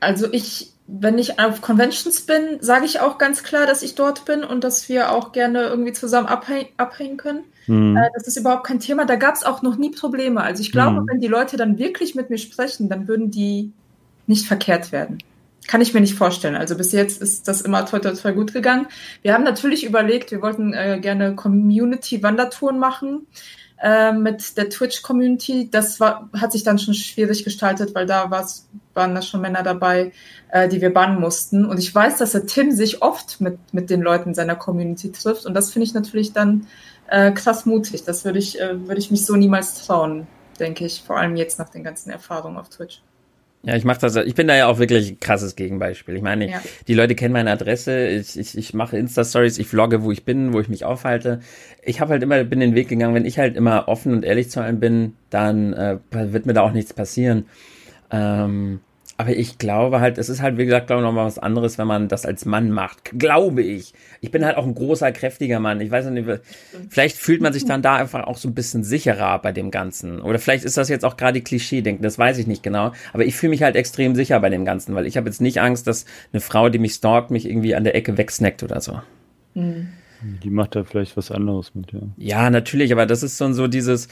[0.00, 4.24] Also ich, wenn ich auf Conventions bin, sage ich auch ganz klar, dass ich dort
[4.24, 7.44] bin und dass wir auch gerne irgendwie zusammen abhäng abhängen können.
[7.66, 7.96] Hm.
[7.96, 9.04] Äh, das ist überhaupt kein Thema.
[9.04, 10.40] Da gab es auch noch nie Probleme.
[10.42, 11.08] Also ich glaube, Mhm.
[11.08, 13.72] wenn die Leute dann wirklich mit mir sprechen, dann würden die
[14.26, 15.18] nicht verkehrt werden.
[15.68, 16.56] Kann ich mir nicht vorstellen.
[16.56, 18.86] Also bis jetzt ist das immer toll, toll, toll gut gegangen.
[19.22, 23.26] Wir haben natürlich überlegt, wir wollten äh, gerne Community-Wandertouren machen
[23.80, 25.70] äh, mit der Twitch-Community.
[25.70, 30.12] Das war, hat sich dann schon schwierig gestaltet, weil da waren da schon Männer dabei,
[30.50, 31.64] äh, die wir bannen mussten.
[31.64, 35.46] Und ich weiß, dass der Tim sich oft mit, mit den Leuten seiner Community trifft.
[35.46, 36.66] Und das finde ich natürlich dann
[37.08, 38.04] äh, krass mutig.
[38.04, 40.26] Das würde ich, äh, würde ich mich so niemals trauen,
[40.58, 41.02] denke ich.
[41.02, 43.00] Vor allem jetzt nach den ganzen Erfahrungen auf Twitch.
[43.64, 44.16] Ja, ich mache das.
[44.16, 46.16] Ich bin da ja auch wirklich ein krasses Gegenbeispiel.
[46.16, 46.60] Ich meine, Ja.
[46.88, 48.08] die Leute kennen meine Adresse.
[48.08, 51.38] Ich, ich, ich mache Insta-Stories, ich vlogge, wo ich bin, wo ich mich aufhalte.
[51.82, 54.50] Ich habe halt immer bin den Weg gegangen, wenn ich halt immer offen und ehrlich
[54.50, 57.46] zu allen bin, dann äh, wird mir da auch nichts passieren.
[58.10, 58.80] Ähm,
[59.18, 61.86] aber ich glaube halt, es ist halt, wie gesagt, glaube ich, nochmal was anderes, wenn
[61.86, 63.18] man das als Mann macht.
[63.18, 63.92] Glaube ich.
[64.20, 65.80] Ich bin halt auch ein großer, kräftiger Mann.
[65.80, 66.28] Ich weiß nicht,
[66.88, 70.20] vielleicht fühlt man sich dann da einfach auch so ein bisschen sicherer bei dem Ganzen.
[70.20, 72.92] Oder vielleicht ist das jetzt auch gerade Klischee-Denken, das weiß ich nicht genau.
[73.12, 75.60] Aber ich fühle mich halt extrem sicher bei dem Ganzen, weil ich habe jetzt nicht
[75.60, 79.00] Angst, dass eine Frau, die mich stalkt, mich irgendwie an der Ecke wegsnackt oder so.
[79.54, 82.00] Die macht da vielleicht was anderes mit, ja.
[82.16, 84.08] Ja, natürlich, aber das ist so, so dieses,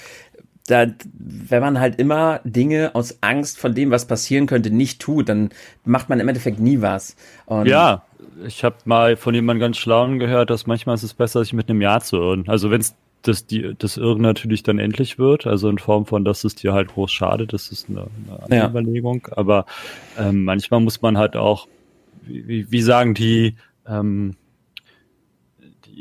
[0.71, 0.87] da,
[1.19, 5.51] wenn man halt immer Dinge aus Angst von dem, was passieren könnte, nicht tut, dann
[5.85, 7.17] macht man im Endeffekt nie was.
[7.47, 8.05] Und Ja,
[8.47, 11.69] ich habe mal von jemandem ganz Schlauen gehört, dass manchmal ist es besser, sich mit
[11.69, 12.45] einem Ja zu irren.
[12.49, 16.25] Also wenn es das, die, das Irren natürlich dann endlich wird, also in Form von,
[16.25, 18.69] dass es dir halt groß schadet, das ist eine, eine andere Ja.
[18.69, 19.29] Überlegung.
[19.33, 19.67] Aber
[20.19, 21.69] ähm, manchmal muss man halt auch,
[22.23, 23.57] wie, wie- wie sagen die,
[23.87, 24.37] ähm,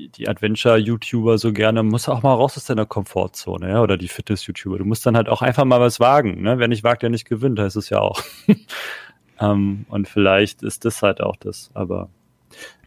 [0.08, 4.78] die, Adventure-YouTuber so gerne, muss auch mal raus aus deiner Komfortzone, ja, oder die Fitness-YouTuber.
[4.78, 6.58] Du musst dann halt auch einfach mal was wagen, ne?
[6.58, 8.24] Wer nicht wagt, der nicht gewinnt, heißt es ja auch.
[9.40, 12.10] ähm, und vielleicht ist das halt auch das, aber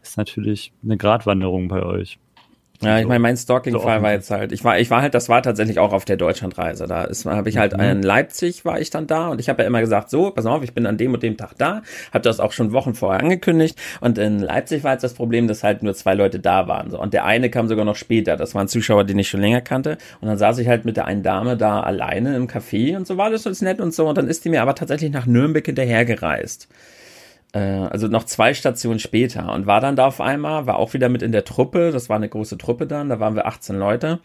[0.02, 2.18] ist natürlich eine Gratwanderung bei euch.
[2.82, 4.02] Ja, ich So- meine, mein so Stalking-Fall offen.
[4.02, 6.86] war jetzt halt, ich war, ich war halt, das war tatsächlich auch auf der Deutschlandreise.
[6.86, 7.82] Da ist, habe ich halt Mhm.
[7.82, 10.62] in Leipzig war ich dann da und ich habe ja immer gesagt, so, pass auf,
[10.64, 13.78] ich bin an dem und dem Tag da, habe das auch schon Wochen vorher angekündigt
[14.00, 16.90] und in Leipzig war jetzt das Problem, dass halt nur zwei Leute da waren.
[16.90, 17.00] So.
[17.00, 19.96] Und der eine kam sogar noch später, das waren Zuschauer, den ich schon länger kannte
[20.20, 23.16] und dann saß ich halt mit der einen Dame da alleine im Café und so
[23.16, 25.64] war das ganz nett und so und dann ist die mir aber tatsächlich nach Nürnberg
[25.64, 26.68] hinterhergereist
[27.58, 31.22] also noch zwei Stationen später und war dann da auf einmal, war auch wieder mit
[31.22, 34.20] in der Truppe, das war eine große Truppe dann, da waren wir 18 Leute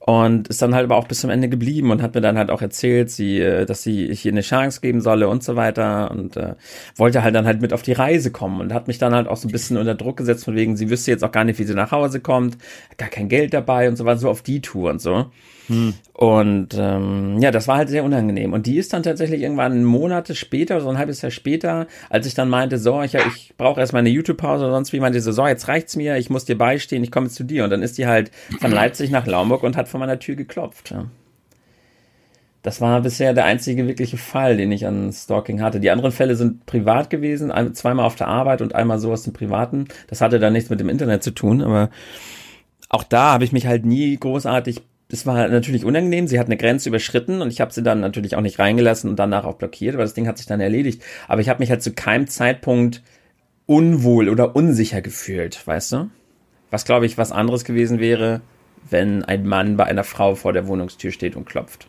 [0.00, 2.50] und ist dann halt aber auch bis zum Ende geblieben und hat mir dann halt
[2.50, 6.10] auch erzählt, sie, äh, dass sie ich ihr eine Chance geben solle und so weiter
[6.10, 6.54] und äh,
[6.96, 9.36] wollte halt dann halt mit auf die Reise kommen und hat mich dann halt auch
[9.36, 11.64] so ein bisschen unter Druck gesetzt von wegen, sie wüsste jetzt auch gar nicht, wie
[11.64, 12.56] sie nach Hause kommt,
[12.96, 15.26] gar kein Geld dabei und so weiter, so auf die Tour und so.
[15.70, 15.94] Hm.
[16.14, 18.52] Und ähm, ja, das war halt sehr unangenehm.
[18.52, 22.34] Und die ist dann tatsächlich irgendwann Monate später, so ein halbes Jahr später, als ich
[22.34, 25.46] dann meinte, so, ich, ich brauche erstmal eine YouTube-Pause oder sonst wie, meinte sie so,
[25.46, 27.62] jetzt reicht's mir, ich muss dir beistehen, ich komme zu dir.
[27.62, 30.92] Und dann ist die halt von Leipzig nach Laumburg und hat vor meiner Tür geklopft.
[32.62, 35.78] Das war bisher der einzige wirkliche Fall, den ich an Stalking hatte.
[35.78, 39.32] Die anderen Fälle sind privat gewesen, zweimal auf der Arbeit und einmal so aus dem
[39.32, 39.86] Privaten.
[40.08, 41.90] Das hatte dann nichts mit dem Internet zu tun, aber
[42.90, 44.82] auch da habe ich mich halt nie großartig.
[45.10, 46.28] Das war natürlich unangenehm.
[46.28, 49.18] Sie hat eine Grenze überschritten und ich habe sie dann natürlich auch nicht reingelassen und
[49.18, 51.02] danach auch blockiert, weil das Ding hat sich dann erledigt.
[51.26, 53.02] Aber ich habe mich halt zu keinem Zeitpunkt
[53.66, 56.10] unwohl oder unsicher gefühlt, weißt du?
[56.70, 58.40] Was glaube ich was anderes gewesen wäre,
[58.88, 61.88] wenn ein Mann bei einer Frau vor der Wohnungstür steht und klopft.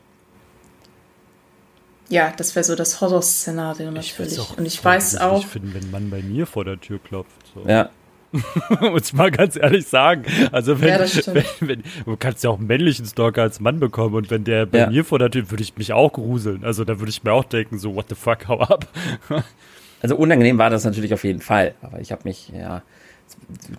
[2.10, 4.38] Ja, das wäre so das Horrorszenario natürlich.
[4.38, 5.40] Ich und ich weiß auch.
[5.40, 7.52] Ich finde, wenn ein Mann bei mir vor der Tür klopft.
[7.54, 7.64] So.
[7.70, 7.90] Ja.
[8.82, 10.24] Muss mal ganz ehrlich sagen.
[10.52, 14.16] Also wenn, ja, wenn, wenn, du kannst ja auch einen männlichen Stalker als Mann bekommen
[14.16, 14.90] und wenn der bei ja.
[14.90, 16.64] mir vor der Tür, würde ich mich auch gruseln.
[16.64, 18.88] Also da würde ich mir auch denken, so what the fuck, hau ab.
[20.02, 21.74] also unangenehm war das natürlich auf jeden Fall.
[21.82, 22.84] Aber ich habe mich, ja,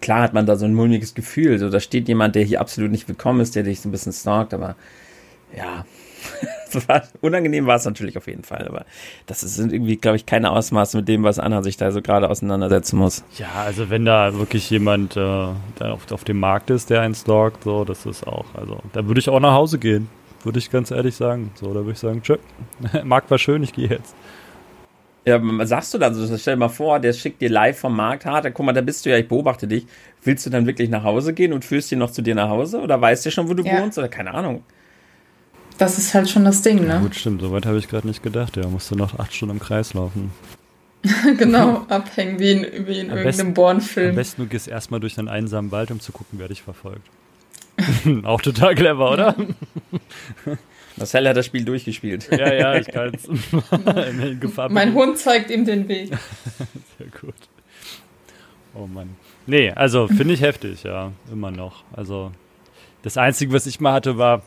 [0.01, 1.59] klar hat man da so ein mulmiges Gefühl.
[1.59, 4.13] So, da steht jemand, der hier absolut nicht willkommen ist, der dich so ein bisschen
[4.13, 4.77] stalkt, aber
[5.57, 5.87] ja,
[7.21, 8.85] unangenehm war es natürlich auf jeden Fall, aber
[9.27, 12.29] das sind irgendwie, glaube ich, keine Ausmaße mit dem, was Anna sich da so gerade
[12.29, 13.25] auseinandersetzen muss.
[13.39, 17.65] Ja, also wenn da wirklich jemand äh, auf, auf dem Markt ist, der einen stalkt,
[17.65, 20.09] so, das ist auch, also da würde ich auch nach Hause gehen,
[20.45, 21.53] würde ich ganz ehrlich sagen.
[21.55, 22.37] So, da würde ich sagen, tschö,
[23.05, 24.15] Markt war schön, ich gehe jetzt.
[25.25, 28.27] Ja, sagst du dann so, stell dir mal vor, der schickt dir live vom Markt,
[28.27, 29.87] hart, guck mal, da bist du ja, ich beobachte dich.
[30.25, 32.81] Willst du dann wirklich nach Hause gehen und führst ihn noch zu dir nach Hause?
[32.81, 33.81] Oder weißt du schon, wo du ja.
[33.81, 33.99] wohnst?
[33.99, 34.65] Oder keine Ahnung.
[35.79, 36.95] Das ist halt schon das Ding, ne?
[36.95, 37.41] Ja, gut, stimmt.
[37.41, 38.57] Soweit habe ich gerade nicht gedacht.
[38.57, 40.33] Ja, musst du noch acht Stunden im Kreis laufen.
[41.39, 44.11] genau, abhängen wie in, wie in irgendeinem Born-Film.
[44.11, 47.09] Am besten du gehst erstmal durch einen einsamen Wald, um zu gucken, wer dich verfolgt.
[48.23, 49.35] Auch total clever, oder?
[50.97, 52.29] Marcel hat das Spiel durchgespielt.
[52.31, 53.29] Ja, ja, ich kann es.
[54.69, 56.11] mein Hund zeigt ihm den Weg.
[56.99, 57.35] Sehr gut.
[58.75, 59.17] Oh Mann.
[59.47, 61.83] Nee, also finde ich heftig, ja, immer noch.
[61.93, 62.31] Also
[63.03, 64.43] das Einzige, was ich mal hatte, war,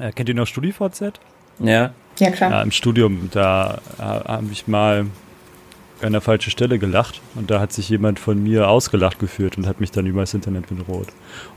[0.00, 1.20] äh, kennt ihr noch StudiVZ?
[1.60, 1.92] Ja.
[2.18, 2.50] Ja, klar.
[2.50, 5.06] Ja, Im Studium, da äh, habe ich mal
[6.02, 9.66] an der falschen Stelle gelacht und da hat sich jemand von mir ausgelacht geführt und
[9.66, 11.08] hat mich dann über das Internet bedroht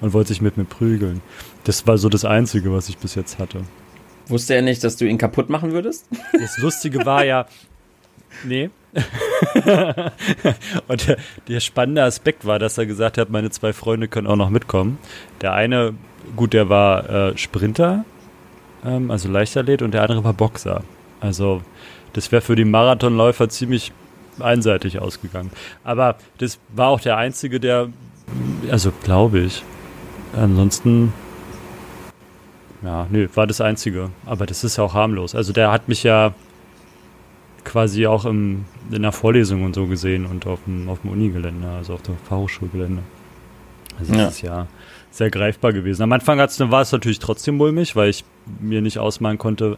[0.02, 1.22] und wollte sich mit mir prügeln.
[1.64, 3.62] Das war so das Einzige, was ich bis jetzt hatte.
[4.28, 6.08] Wusste er nicht, dass du ihn kaputt machen würdest?
[6.34, 7.46] Das Lustige war ja,
[8.44, 8.70] nee.
[10.88, 14.36] und der, der, spannende Aspekt war, dass er gesagt hat, meine zwei Freunde können auch
[14.36, 14.98] noch mitkommen.
[15.40, 15.94] Der eine,
[16.36, 18.04] gut, der war äh, Sprinter
[18.86, 20.84] ähm, also Leichtathlet, und der andere war Boxer.
[21.20, 21.62] Also
[22.13, 23.91] das wäre für die Marathonläufer ziemlich
[24.39, 25.52] einseitig ausgegangen.
[25.84, 27.89] Aber das war auch der einzige, der,
[28.70, 29.63] also glaube ich.
[30.34, 31.13] Ansonsten,
[32.82, 34.10] ja, nö, war das einzige.
[34.26, 35.36] Aber das ist ja auch harmlos.
[35.36, 36.34] Also der hat mich ja
[37.63, 41.67] quasi auch im, in der Vorlesung und so gesehen und auf dem, auf dem Unigelände,
[41.70, 43.04] also auf dem Fachhochschulgelände.
[44.00, 44.28] Also das ja.
[44.28, 44.67] ist ja
[45.12, 46.02] sehr greifbar gewesen.
[46.04, 48.24] Am Anfang war es natürlich trotzdem mulmig, weil ich
[48.60, 49.78] mir nicht ausmalen konnte,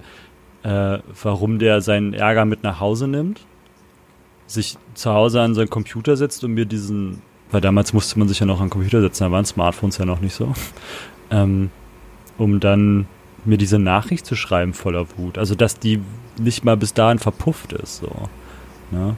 [0.61, 3.41] äh, warum der seinen Ärger mit nach Hause nimmt,
[4.47, 8.39] sich zu Hause an seinen Computer setzt und mir diesen, weil damals musste man sich
[8.39, 10.53] ja noch an den Computer setzen, da waren Smartphones ja noch nicht so,
[11.31, 11.71] ähm,
[12.37, 13.07] um dann
[13.43, 15.37] mir diese Nachricht zu schreiben voller Wut.
[15.37, 15.99] Also, dass die
[16.37, 18.29] nicht mal bis dahin verpufft ist, so.
[18.91, 19.15] Ne?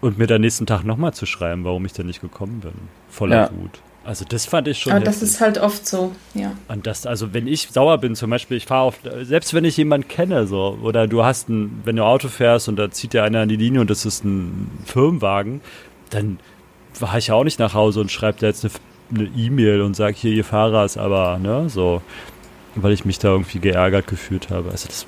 [0.00, 2.72] Und mir dann nächsten Tag nochmal zu schreiben, warum ich da nicht gekommen bin.
[3.08, 3.50] Voller ja.
[3.50, 3.80] Wut.
[4.08, 4.94] Also das fand ich schon.
[4.94, 6.52] Aber das ist halt oft so, ja.
[6.68, 9.76] Und das, also wenn ich sauer bin, zum Beispiel, ich fahre auf, selbst wenn ich
[9.76, 13.22] jemanden kenne, so, oder du hast ein, wenn du Auto fährst und da zieht dir
[13.22, 15.60] einer an die Linie und das ist ein Firmenwagen,
[16.08, 16.38] dann
[16.94, 19.94] fahre ich ja auch nicht nach Hause und schreibe da jetzt eine E-Mail e und
[19.94, 22.00] sage, hier, ihr Fahrer ist aber, ne, so,
[22.76, 24.70] weil ich mich da irgendwie geärgert gefühlt habe.
[24.70, 25.06] Also das,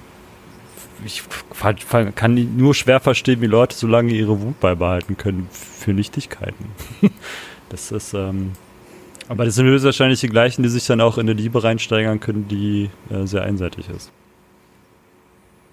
[1.07, 1.23] ich
[2.17, 6.67] kann nur schwer verstehen, wie Leute so lange ihre Wut beibehalten können für Nichtigkeiten.
[7.71, 8.53] das ist, ähm,
[9.31, 12.49] aber das sind höchstwahrscheinlich die gleichen, die sich dann auch in eine Liebe reinsteigern können,
[12.49, 14.11] die äh, sehr einseitig ist.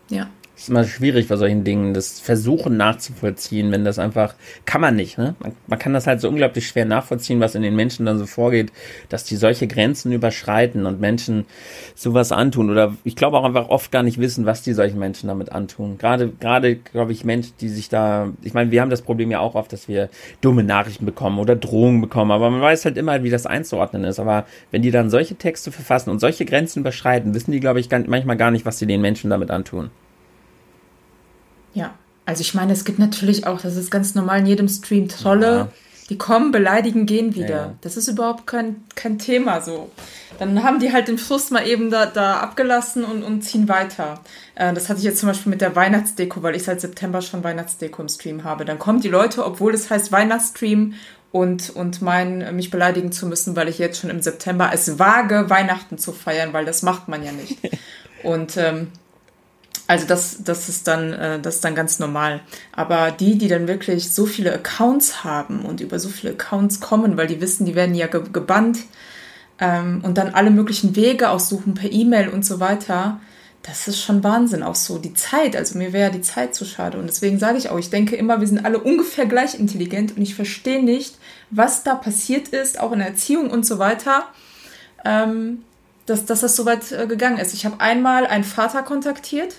[0.09, 4.33] Ja ist immer schwierig bei solchen Dingen, das Versuchen nachzuvollziehen, wenn das einfach,
[4.65, 5.35] kann man nicht, ne?
[5.39, 8.25] Man, man, kann das halt so unglaublich schwer nachvollziehen, was in den Menschen dann so
[8.25, 8.71] vorgeht,
[9.09, 11.45] dass die solche Grenzen überschreiten und Menschen
[11.93, 15.27] sowas antun oder ich glaube auch einfach oft gar nicht wissen, was die solchen Menschen
[15.27, 15.99] damit antun.
[15.99, 19.39] Gerade, gerade, glaube ich, Menschen, die sich da, ich meine, wir haben das Problem ja
[19.39, 20.09] auch oft, dass wir
[20.41, 24.19] dumme Nachrichten bekommen oder Drohungen bekommen, aber man weiß halt immer, wie das einzuordnen ist.
[24.19, 27.89] Aber wenn die dann solche Texte verfassen und solche Grenzen überschreiten, wissen die, glaube ich,
[27.91, 29.91] manchmal gar nicht, was sie den Menschen damit antun.
[31.77, 31.93] Ja,
[32.25, 35.45] also ich meine, es gibt natürlich auch, das ist ganz normal in jedem Stream Trolle.
[35.45, 35.67] Ja.
[36.09, 37.49] Die kommen, beleidigen, gehen wieder.
[37.49, 37.73] Ja.
[37.81, 39.91] Das ist überhaupt kein, kein Thema so.
[40.39, 44.21] Dann haben die halt den Frust mal eben da, da abgelassen und, und ziehen weiter.
[44.55, 47.43] Äh, das hatte ich jetzt zum Beispiel mit der Weihnachtsdeko, weil ich seit September schon
[47.43, 48.63] Weihnachtsdeko im Stream habe.
[48.63, 50.93] Dann kommen die Leute, obwohl es heißt Weihnachtsstream
[51.33, 55.49] und, und meinen, mich beleidigen zu müssen, weil ich jetzt schon im September es wage,
[55.49, 57.57] Weihnachten zu feiern, weil das macht man ja nicht.
[58.23, 58.87] Und ähm,
[59.87, 62.41] also das, das ist dann, äh, das ist dann ganz normal.
[62.73, 67.17] Aber die, die dann wirklich so viele Accounts haben und über so viele Accounts kommen,
[67.17, 68.79] weil die wissen, die werden ja ge gebannt
[69.59, 73.19] ähm, und dann alle möglichen Wege aussuchen per E-Mail und so weiter,
[73.63, 74.63] das ist schon Wahnsinn.
[74.63, 76.97] Auch so die Zeit, also mir wäre die Zeit zu schade.
[76.97, 80.21] Und deswegen sage ich auch, ich denke immer, wir sind alle ungefähr gleich intelligent und
[80.21, 81.17] ich verstehe nicht,
[81.49, 84.27] was da passiert ist, auch in der Erziehung und so weiter.
[85.05, 85.63] Ähm,
[86.07, 87.53] dass, dass das so weit äh, gegangen ist.
[87.53, 89.55] Ich habe einmal einen Vater kontaktiert,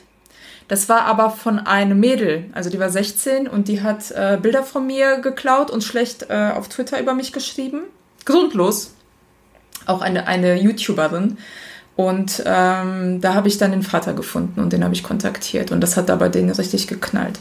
[0.69, 4.63] das war aber von einem Mädel, also die war 16 und die hat äh, Bilder
[4.63, 7.81] von mir geklaut und schlecht äh, auf Twitter über mich geschrieben.
[8.27, 8.93] Grundlos.
[9.87, 11.39] Auch eine, eine YouTuberin.
[11.97, 15.73] Und ähm, da habe ich dann den Vater gefunden und den habe ich kontaktiert.
[15.73, 17.39] Und das hat da denen richtig geknallt.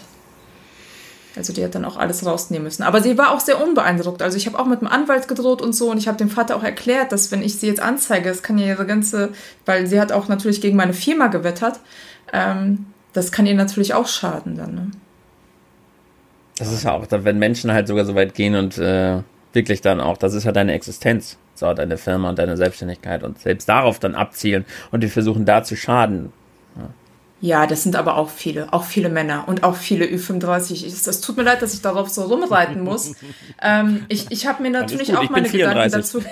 [1.36, 2.84] Also die hat dann auch alles rausnehmen müssen.
[2.84, 4.22] Aber sie war auch sehr unbeeindruckt.
[4.22, 6.56] Also ich habe auch mit dem Anwalt gedroht und so und ich habe dem Vater
[6.56, 9.30] auch erklärt, dass wenn ich sie jetzt anzeige, das kann ja ihre ganze,
[9.66, 11.80] weil sie hat auch natürlich gegen meine Firma gewettert,
[12.34, 14.76] ähm, das kann ihr natürlich auch schaden dann.
[14.76, 14.92] Ne?
[16.60, 19.22] Das ist ja auch, wenn Menschen halt sogar so weit gehen und äh,
[19.54, 23.40] wirklich dann auch, das ist ja deine Existenz, so deine Firma und deine Selbstständigkeit und
[23.40, 26.32] selbst darauf dann abzielen und die versuchen da zu schaden.
[27.40, 27.68] Ja.
[27.68, 30.86] Das sind aber auch viele, auch viele Männer und auch viele Ü35.
[30.86, 33.14] Es tut mir leid, dass ich darauf so rumreiten muss.
[33.62, 36.24] ähm, ich ich habe mir natürlich auch meine Gedanken dazu.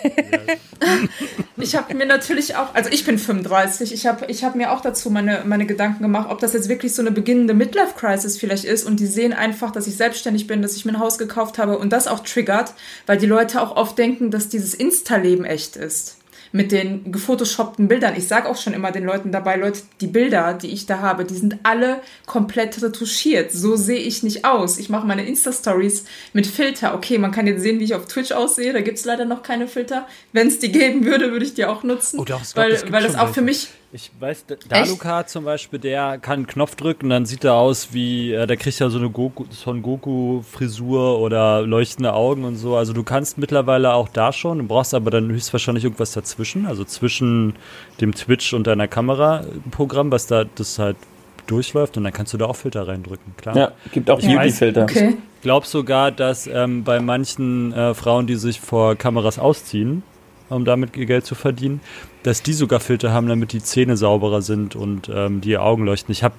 [1.58, 4.82] ich habe mir natürlich auch, also ich bin 35, ich habe ich hab mir auch
[4.82, 8.84] dazu meine, meine Gedanken gemacht, ob das jetzt wirklich so eine beginnende Midlife-Crisis vielleicht ist
[8.86, 11.78] und die sehen einfach, dass ich selbstständig bin, dass ich mir ein Haus gekauft habe
[11.78, 12.74] und das auch triggert,
[13.06, 16.18] weil die Leute auch oft denken, dass dieses Insta-Leben echt ist
[16.56, 18.14] mit den gefotoshoppten Bildern.
[18.16, 21.26] Ich sage auch schon immer den Leuten dabei, Leute, die Bilder, die ich da habe,
[21.26, 23.52] die sind alle komplett retuschiert.
[23.52, 24.78] So sehe ich nicht aus.
[24.78, 26.96] Ich mache meine Insta-Stories mit Filter.
[26.96, 28.72] Okay, man kann jetzt sehen, wie ich auf Twitch aussehe.
[28.72, 30.08] Da gibt es leider noch keine Filter.
[30.32, 32.20] Wenn es die geben würde, würde ich die auch nutzen.
[32.22, 36.18] Oh, doch, weil, das weil das auch für mich ich weiß, Daluka zum Beispiel, der
[36.18, 39.10] kann einen Knopf drücken, dann sieht er aus wie, äh, der kriegt ja so eine
[39.10, 42.76] Goku, Son Goku-Frisur oder leuchtende Augen und so.
[42.76, 46.84] Also du kannst mittlerweile auch da schon, du brauchst aber dann höchstwahrscheinlich irgendwas dazwischen, also
[46.84, 47.54] zwischen
[48.02, 50.98] dem Twitch und deiner Kamera-Programm, was da das halt
[51.48, 53.56] durchläuft und dann kannst du da auch Filter reindrücken, klar.
[53.56, 54.84] Ja, gibt auch Beauty-Filter.
[54.84, 55.16] Okay.
[55.38, 60.04] Ich glaube sogar, dass ähm, bei manchen äh, Frauen, die sich vor Kameras ausziehen,
[60.50, 61.80] um damit ihr Geld zu verdienen,
[62.26, 66.12] dass die sogar Filter haben, damit die Zähne sauberer sind und ähm, die Augen leuchten.
[66.12, 66.34] Ich habe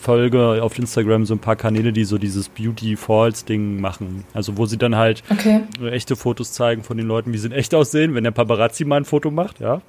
[0.00, 4.24] Folge auf Instagram so ein paar Kanäle, die so dieses Beauty Falls Ding machen.
[4.32, 5.60] Also wo sie dann halt okay.
[5.90, 8.96] echte Fotos zeigen von den Leuten, wie sie in echt aussehen, wenn der Paparazzi mal
[8.96, 9.82] ein Foto macht, ja.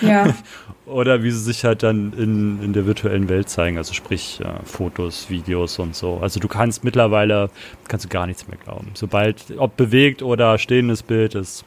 [0.00, 0.34] Ja.
[0.86, 4.64] Oder wie sie sich halt dann in, in der virtuellen Welt zeigen, also sprich äh,
[4.64, 6.18] Fotos, Videos und so.
[6.20, 7.50] Also du kannst mittlerweile,
[7.86, 8.88] kannst du gar nichts mehr glauben.
[8.94, 11.64] Sobald, ob bewegt oder stehendes Bild, ist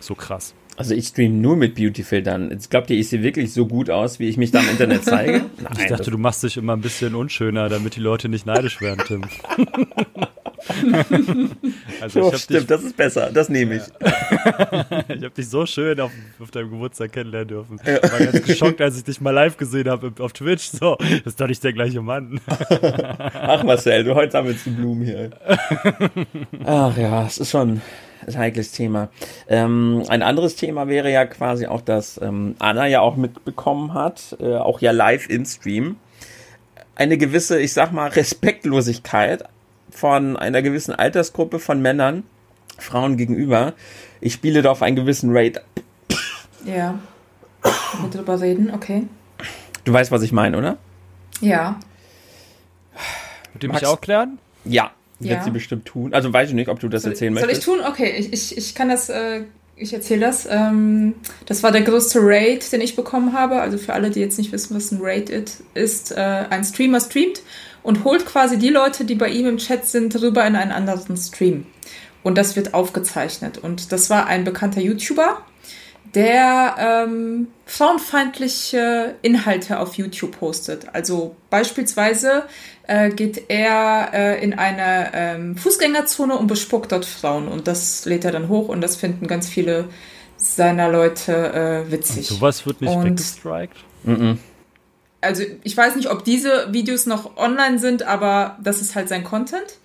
[0.00, 0.54] so krass.
[0.76, 2.50] Also ich streame nur mit Beauty-Filtern.
[2.50, 5.04] Jetzt glaubt ihr, ich sehe wirklich so gut aus, wie ich mich da im Internet
[5.04, 5.32] zeige?
[5.62, 8.80] Nein, ich dachte, du machst dich immer ein bisschen unschöner, damit die Leute nicht neidisch
[8.80, 9.22] werden, Tim.
[12.00, 13.30] also oh, stimmt, dich, das ist besser.
[13.32, 13.82] Das nehme ich.
[14.00, 17.80] ich habe dich so schön auf, auf, deinem Geburtstag kennenlernen dürfen.
[17.84, 20.70] Ich war ganz geschockt, als ich dich mal live gesehen habe auf Twitch.
[20.70, 22.40] So, das ist doch nicht der gleiche Mann.
[22.46, 25.30] Ach Marcel, du heute sammelst die Blumen hier.
[26.64, 27.82] Ach ja, es ist schon
[28.26, 29.08] ist ein heikles Thema.
[29.48, 34.36] Ähm, ein anderes Thema wäre ja quasi auch, dass ähm, Anna ja auch mitbekommen hat,
[34.40, 35.96] äh, auch ja live in Stream,
[36.94, 39.44] eine gewisse, ich sag mal, Respektlosigkeit
[39.90, 42.24] von einer gewissen Altersgruppe von Männern,
[42.78, 43.74] Frauen gegenüber.
[44.20, 45.60] Ich spiele da auf einen gewissen Raid.
[46.64, 46.98] Ja.
[47.62, 49.04] Wir drüber reden, okay.
[49.84, 50.78] Du weißt, was ich meine, oder?
[51.40, 51.78] Ja.
[53.52, 54.38] Mit dem ich auch klären?
[54.64, 55.44] Ja, wird ja.
[55.44, 56.14] sie bestimmt tun.
[56.14, 57.62] Also weiß ich nicht, ob du das soll, erzählen soll möchtest.
[57.64, 57.90] Soll ich tun?
[57.90, 59.42] Okay, ich, ich, ich kann das, äh,
[59.76, 60.46] ich erzähle das.
[60.50, 61.14] Ähm,
[61.46, 63.60] das war der größte Raid, den ich bekommen habe.
[63.60, 65.30] Also für alle, die jetzt nicht wissen, was ein Raid
[65.74, 67.42] ist, äh, ein Streamer streamt
[67.82, 71.16] und holt quasi die Leute, die bei ihm im Chat sind, rüber in einen anderen
[71.16, 71.66] Stream.
[72.22, 73.58] Und das wird aufgezeichnet.
[73.58, 75.44] Und das war ein bekannter YouTuber,
[76.14, 80.86] der ähm, frauenfeindliche Inhalte auf YouTube postet.
[80.92, 82.44] Also beispielsweise
[82.86, 87.48] äh, geht er äh, in eine ähm, Fußgängerzone und bespuckt dort Frauen.
[87.48, 89.88] Und das lädt er dann hoch und das finden ganz viele
[90.36, 92.30] seiner Leute äh, witzig.
[92.30, 93.76] Und sowas wird nicht und, weggestrikt?
[94.06, 94.36] -mm.
[95.20, 99.22] Also ich weiß nicht, ob diese Videos noch online sind, aber das ist halt sein
[99.22, 99.78] Content.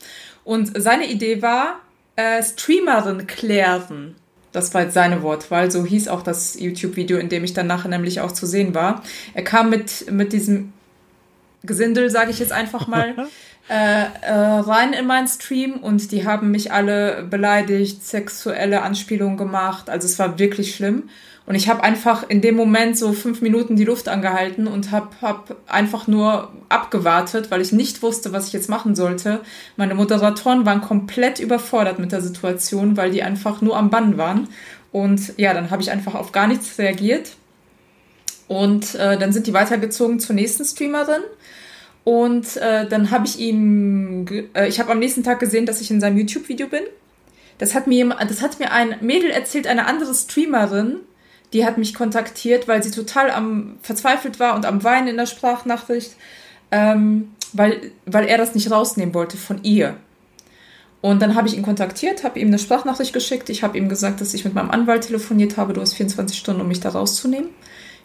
[0.43, 1.79] Und seine Idee war,
[2.15, 4.15] äh, Streamerin klären.
[4.57, 5.69] Das war jetzt seine Wortwahl.
[5.69, 9.03] So hieß auch das YouTube-Video, in dem ich dann nachher nämlich auch zu sehen war.
[9.35, 10.73] Er kam mit, mit diesem
[11.61, 13.27] Gesindel, sage ich jetzt einfach mal,
[13.69, 19.91] äh, äh, rein in meinen Stream und die haben mich alle beleidigt, sexuelle Anspielungen gemacht.
[19.91, 21.09] Also es war wirklich schlimm.
[21.47, 25.07] Und ich habe einfach in dem Moment so fünf Minuten die Luft angehalten und habe
[25.21, 29.39] hab einfach nur abgewartet, weil ich nicht wusste, was ich jetzt machen sollte.
[29.77, 34.49] Meine Moderatoren waren komplett überfordert mit der Situation, weil die einfach nur am Bann waren.
[34.91, 37.37] Und ja, dann habe ich einfach auf gar nichts reagiert.
[38.49, 41.21] Und äh, dann sind die weitergezogen zur nächsten Streamerin.
[42.03, 45.91] Und äh, dann habe ich ihm, äh, ich habe am nächsten Tag gesehen, dass ich
[45.91, 46.83] in seinem YouTube-Video bin.
[47.57, 50.97] Das hat mir, das hat mir ein Mädel erzählt, eine andere Streamerin,
[51.53, 55.25] die hat mich kontaktiert, weil sie total am verzweifelt war und am Weinen in der
[55.25, 56.15] Sprachnachricht,
[56.71, 59.97] ähm, weil, weil er das nicht rausnehmen wollte von ihr.
[60.99, 63.49] Und dann habe ich ihn kontaktiert, habe ihm eine Sprachnachricht geschickt.
[63.49, 65.73] Ich habe ihm gesagt, dass ich mit meinem Anwalt telefoniert habe.
[65.73, 67.49] Du hast 24 Stunden, um mich da rauszunehmen.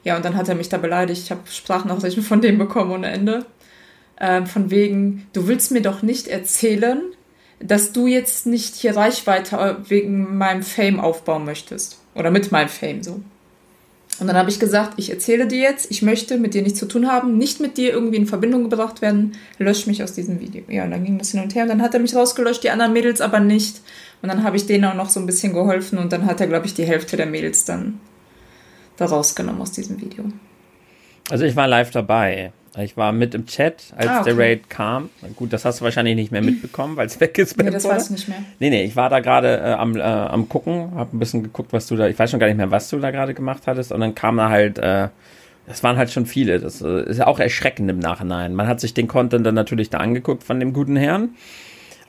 [0.04, 1.22] Ja, und dann hat er mich da beleidigt.
[1.24, 3.46] Ich habe Sprachnachrichten von dem bekommen ohne Ende.
[4.20, 7.00] Ähm, von wegen, du willst mir doch nicht erzählen,
[7.60, 11.98] dass du jetzt nicht hier Reichweite wegen meinem Fame aufbauen möchtest.
[12.14, 13.22] Oder mit meinem Fame so.
[14.22, 16.86] Und dann habe ich gesagt, ich erzähle dir jetzt, ich möchte mit dir nichts zu
[16.86, 20.62] tun haben, nicht mit dir irgendwie in Verbindung gebracht werden, lösch mich aus diesem Video.
[20.68, 22.70] Ja, und dann ging das hin und her und dann hat er mich rausgelöscht, die
[22.70, 23.80] anderen Mädels aber nicht.
[24.22, 26.46] Und dann habe ich denen auch noch so ein bisschen geholfen und dann hat er,
[26.46, 27.98] glaube ich, die Hälfte der Mädels dann
[28.96, 30.24] da rausgenommen aus diesem Video.
[31.28, 32.52] Also ich war live dabei.
[32.78, 34.30] Ich war mit im Chat, als ah, okay.
[34.30, 35.10] der Raid kam.
[35.36, 37.58] Gut, das hast du wahrscheinlich nicht mehr mitbekommen, weil es weg ist.
[37.58, 38.38] Nee, das weiß ich nicht mehr.
[38.60, 41.74] Nee, nee, ich war da gerade äh, am, äh, am gucken, hab ein bisschen geguckt,
[41.74, 43.92] was du da, ich weiß schon gar nicht mehr, was du da gerade gemacht hattest.
[43.92, 45.08] Und dann kam da halt, äh,
[45.66, 46.60] das waren halt schon viele.
[46.60, 48.54] Das äh, ist ja auch erschreckend im Nachhinein.
[48.54, 51.30] Man hat sich den Content dann natürlich da angeguckt von dem guten Herrn.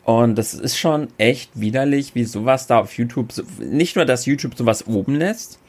[0.05, 4.55] Und das ist schon echt widerlich, wie sowas da auf YouTube, nicht nur, dass YouTube
[4.57, 5.59] sowas oben lässt,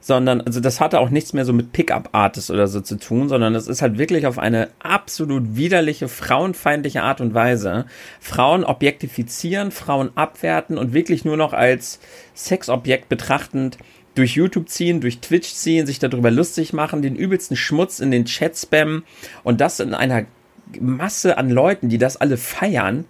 [0.00, 3.54] sondern also das hatte auch nichts mehr so mit Pickup-Artists oder so zu tun, sondern
[3.54, 7.84] es ist halt wirklich auf eine absolut widerliche, frauenfeindliche Art und Weise.
[8.18, 12.00] Frauen objektifizieren, Frauen abwerten und wirklich nur noch als
[12.34, 13.78] Sexobjekt betrachtend
[14.14, 18.24] durch YouTube ziehen, durch Twitch ziehen, sich darüber lustig machen, den übelsten Schmutz in den
[18.24, 19.04] Chat spammen
[19.44, 20.24] und das in einer
[20.80, 23.04] Masse an Leuten, die das alle feiern,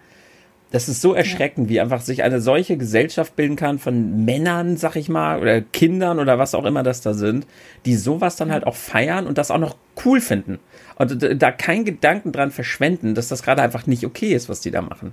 [0.70, 4.94] das ist so erschreckend, wie einfach sich eine solche Gesellschaft bilden kann von Männern, sag
[4.94, 7.46] ich mal, oder Kindern oder was auch immer das da sind,
[7.86, 10.60] die sowas dann halt auch feiern und das auch noch cool finden.
[10.94, 14.70] Und da keinen Gedanken dran verschwenden, dass das gerade einfach nicht okay ist, was die
[14.70, 15.12] da machen.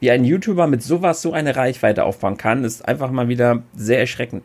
[0.00, 4.00] Wie ein YouTuber mit sowas so eine Reichweite aufbauen kann, ist einfach mal wieder sehr
[4.00, 4.44] erschreckend.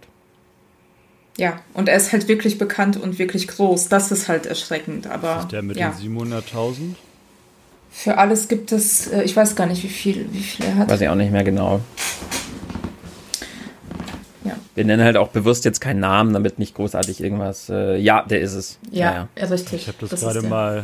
[1.37, 3.89] Ja, und er ist halt wirklich bekannt und wirklich groß.
[3.89, 5.07] Das ist halt erschreckend.
[5.07, 5.91] Aber, ist der mit ja.
[5.91, 6.95] den 700.000?
[7.89, 10.89] Für alles gibt es, äh, ich weiß gar nicht, wie viel, wie viel er hat.
[10.89, 11.81] Weiß ich auch nicht mehr genau.
[14.43, 14.55] Ja.
[14.75, 17.69] Wir nennen halt auch bewusst jetzt keinen Namen, damit nicht großartig irgendwas.
[17.69, 18.79] Äh, ja, der ist es.
[18.91, 19.45] Ja, ja.
[19.47, 19.81] richtig.
[19.81, 20.83] Ich habe das, das gerade mal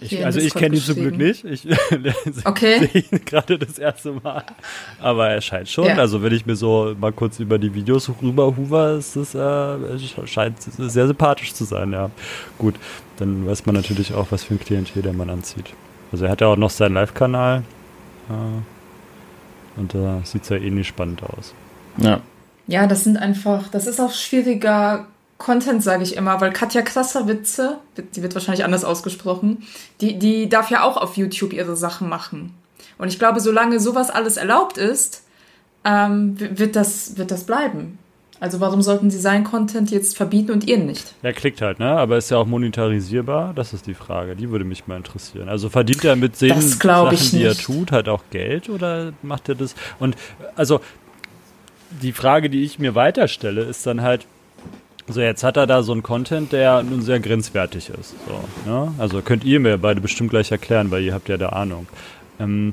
[0.00, 1.44] ich, also ich kenne ihn zum Glück nicht.
[1.44, 1.66] Ich
[2.44, 2.88] okay.
[2.92, 4.44] sehe ihn gerade das erste Mal.
[5.00, 5.86] Aber er scheint schon.
[5.86, 5.96] Ja.
[5.96, 10.26] Also wenn ich mir so mal kurz über die Videos rüber huver, ist es äh,
[10.26, 12.10] scheint sehr sympathisch zu sein, ja.
[12.58, 12.74] Gut,
[13.18, 15.72] dann weiß man natürlich auch, was für ein Klientel der Mann anzieht.
[16.10, 17.62] Also er hat ja auch noch seinen Live-Kanal.
[18.28, 21.54] Äh, und da sieht es ja ähnlich spannend aus.
[21.98, 22.20] Ja.
[22.66, 25.06] Ja, das sind einfach, das ist auch schwieriger
[25.38, 29.64] Content, sage ich immer, weil Katja Krasserwitze, die wird wahrscheinlich anders ausgesprochen,
[30.00, 32.54] die, die darf ja auch auf YouTube ihre Sachen machen.
[32.98, 35.24] Und ich glaube, solange sowas alles erlaubt ist,
[35.84, 37.98] ähm, wird, das, wird das bleiben.
[38.40, 41.14] Also warum sollten sie seinen Content jetzt verbieten und ihren nicht?
[41.22, 41.86] Er klickt halt, ne?
[41.96, 43.54] Aber ist ja auch monetarisierbar?
[43.54, 44.36] Das ist die Frage.
[44.36, 45.48] Die würde mich mal interessieren.
[45.48, 49.54] Also verdient er mit den Sachen, die er tut, halt auch Geld oder macht er
[49.54, 49.74] das?
[49.98, 50.16] Und
[50.56, 50.80] also
[52.02, 54.26] die Frage, die ich mir weiterstelle, ist dann halt,
[55.06, 58.14] so, jetzt hat er da so einen Content, der nun sehr grenzwertig ist.
[58.26, 58.94] So, ne?
[58.98, 61.86] Also könnt ihr mir beide bestimmt gleich erklären, weil ihr habt ja da Ahnung.
[62.40, 62.72] Ähm,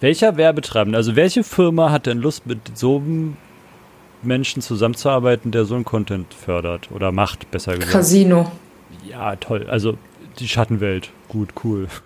[0.00, 3.36] welcher Werbetreibende, also welche Firma hat denn Lust, mit so einem
[4.22, 7.92] Menschen zusammenzuarbeiten, der so einen Content fördert oder macht, besser gesagt?
[7.92, 8.50] Casino.
[9.08, 9.66] Ja, toll.
[9.68, 9.96] Also
[10.40, 11.10] die Schattenwelt.
[11.28, 11.88] Gut, cool.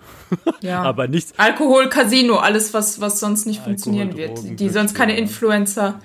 [0.61, 0.81] Ja.
[0.81, 1.33] Aber nichts.
[1.37, 4.59] Alkohol, Casino, alles, was, was sonst nicht Alkohol, funktionieren Drogen, wird.
[4.59, 5.99] Die sonst keine Influencer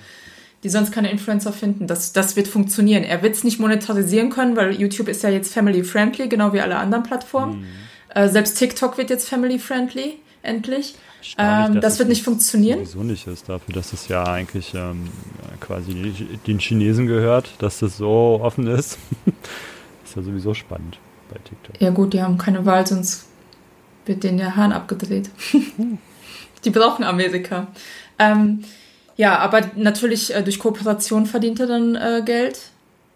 [0.65, 1.87] die sonst keine Influencer finden.
[1.87, 3.05] Das, das wird funktionieren.
[3.05, 6.77] Er wird es nicht monetarisieren können, weil YouTube ist ja jetzt family-friendly, genau wie alle
[6.77, 7.61] anderen Plattformen.
[7.61, 7.67] Mhm.
[8.15, 10.95] Äh, selbst TikTok wird jetzt family-friendly, endlich.
[11.37, 12.81] Ähm, das wird nicht funktionieren.
[12.81, 15.09] Wieso nicht ist dafür, dass es ja eigentlich ähm,
[15.61, 16.15] quasi
[16.47, 18.99] den Chinesen gehört, dass das so offen ist.
[20.05, 20.99] ist ja sowieso spannend
[21.29, 21.81] bei TikTok.
[21.81, 23.27] Ja gut, die haben keine Wahl, sonst
[24.07, 25.31] wird denen der Hahn abgedreht.
[26.65, 27.69] Die brauchen Amerika.
[28.19, 28.65] Ähm,
[29.19, 32.71] ja, aber natürlich äh, durch Kooperation verdient er dann äh, Geld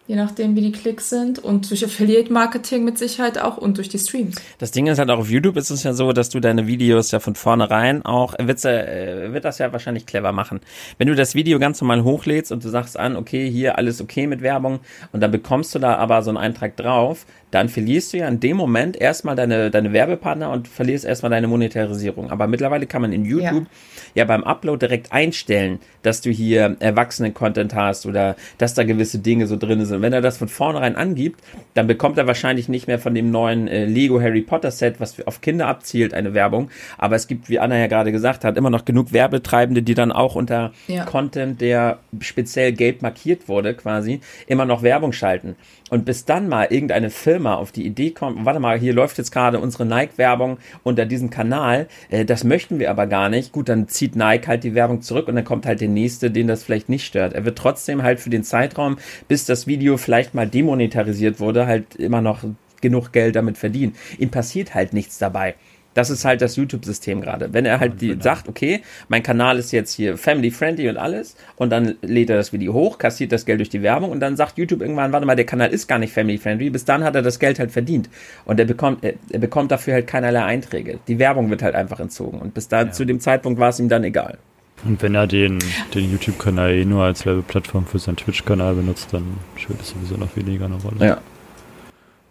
[0.08, 3.98] je nachdem, wie die Klicks sind und durch Affiliate-Marketing mit Sicherheit auch und durch die
[3.98, 4.36] Streams.
[4.58, 7.12] Das Ding ist halt auch auf YouTube ist es ja so, dass du deine Videos
[7.12, 10.60] ja von vornherein auch, äh, wird das ja wahrscheinlich clever machen.
[10.98, 14.26] Wenn du das Video ganz normal hochlädst und du sagst an, okay, hier alles okay
[14.26, 14.80] mit Werbung
[15.12, 18.40] und dann bekommst du da aber so einen Eintrag drauf, dann verlierst du ja in
[18.40, 22.30] dem Moment erstmal deine, deine Werbepartner und verlierst erstmal deine Monetarisierung.
[22.30, 23.66] Aber mittlerweile kann man in YouTube
[24.14, 24.22] ja.
[24.22, 29.46] ja beim Upload direkt einstellen, dass du hier Erwachsenen-Content hast oder dass da gewisse Dinge
[29.46, 30.00] so drin sind.
[30.00, 31.40] Wenn er das von vornherein angibt,
[31.74, 35.20] dann bekommt er wahrscheinlich nicht mehr von dem neuen äh, Lego Harry Potter Set, was
[35.26, 36.70] auf Kinder abzielt, eine Werbung.
[36.96, 40.10] Aber es gibt, wie Anna ja gerade gesagt hat, immer noch genug Werbetreibende, die dann
[40.10, 41.04] auch unter ja.
[41.04, 45.54] Content, der speziell gelb markiert wurde, quasi, immer noch Werbung schalten.
[45.90, 49.30] Und bis dann mal irgendeine Firma auf die Idee kommt, warte mal, hier läuft jetzt
[49.30, 53.52] gerade unsere Nike-Werbung unter diesem Kanal, äh, das möchten wir aber gar nicht.
[53.52, 56.46] Gut, dann zieht Nike halt die Werbung zurück und dann kommt halt der nächste, den
[56.46, 57.32] das vielleicht nicht stört.
[57.34, 58.96] Er wird trotzdem halt für den Zeitraum,
[59.28, 62.44] bis das Video vielleicht mal demonetarisiert wurde, halt immer noch
[62.82, 63.94] genug Geld damit verdienen.
[64.18, 65.54] Ihm passiert halt nichts dabei.
[65.94, 67.52] Das ist halt das YouTube-System gerade.
[67.52, 71.70] Wenn er halt die, sagt, okay, mein Kanal ist jetzt hier family-friendly und alles, und
[71.70, 74.58] dann lädt er das Video hoch, kassiert das Geld durch die Werbung und dann sagt
[74.58, 76.70] YouTube irgendwann, warte mal, der Kanal ist gar nicht family-friendly.
[76.70, 78.08] Bis dann hat er das Geld halt verdient.
[78.44, 80.98] Und er bekommt, er, er bekommt dafür halt keinerlei Einträge.
[81.08, 82.40] Die Werbung wird halt einfach entzogen.
[82.40, 82.90] Und bis da, ja.
[82.90, 84.38] zu dem Zeitpunkt war es ihm dann egal.
[84.84, 85.58] Und wenn er den,
[85.94, 89.24] den YouTube-Kanal eh nur als Werbeplattform für seinen Twitch-Kanal benutzt, dann
[89.56, 91.06] spielt es sowieso noch weniger eine Rolle.
[91.06, 91.18] Ja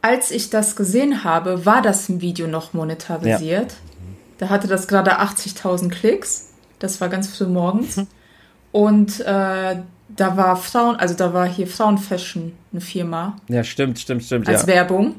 [0.02, 3.72] als ich das gesehen habe, war das Video noch monetarisiert.
[3.72, 3.78] Ja.
[4.40, 6.50] Da hatte das gerade 80.000 Klicks.
[6.80, 7.98] Das war ganz früh morgens.
[7.98, 8.08] Mhm.
[8.72, 9.76] Und äh,
[10.10, 13.38] da war Frauen, also da war hier Frauenfashion, eine Firma.
[13.48, 14.50] Ja, stimmt, stimmt, stimmt.
[14.50, 14.68] Als ja.
[14.68, 15.16] Werbung.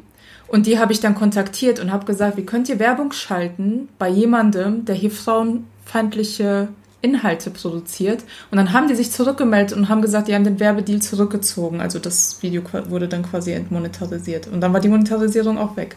[0.48, 4.08] Und die habe ich dann kontaktiert und habe gesagt, wie könnt ihr Werbung schalten bei
[4.08, 6.68] jemandem, der hier frauenfeindliche
[7.02, 8.24] Inhalte produziert.
[8.50, 11.80] Und dann haben die sich zurückgemeldet und haben gesagt, die haben den Werbedeal zurückgezogen.
[11.80, 14.46] Also das Video wurde dann quasi entmonetarisiert.
[14.46, 15.96] Und dann war die Monetarisierung auch weg.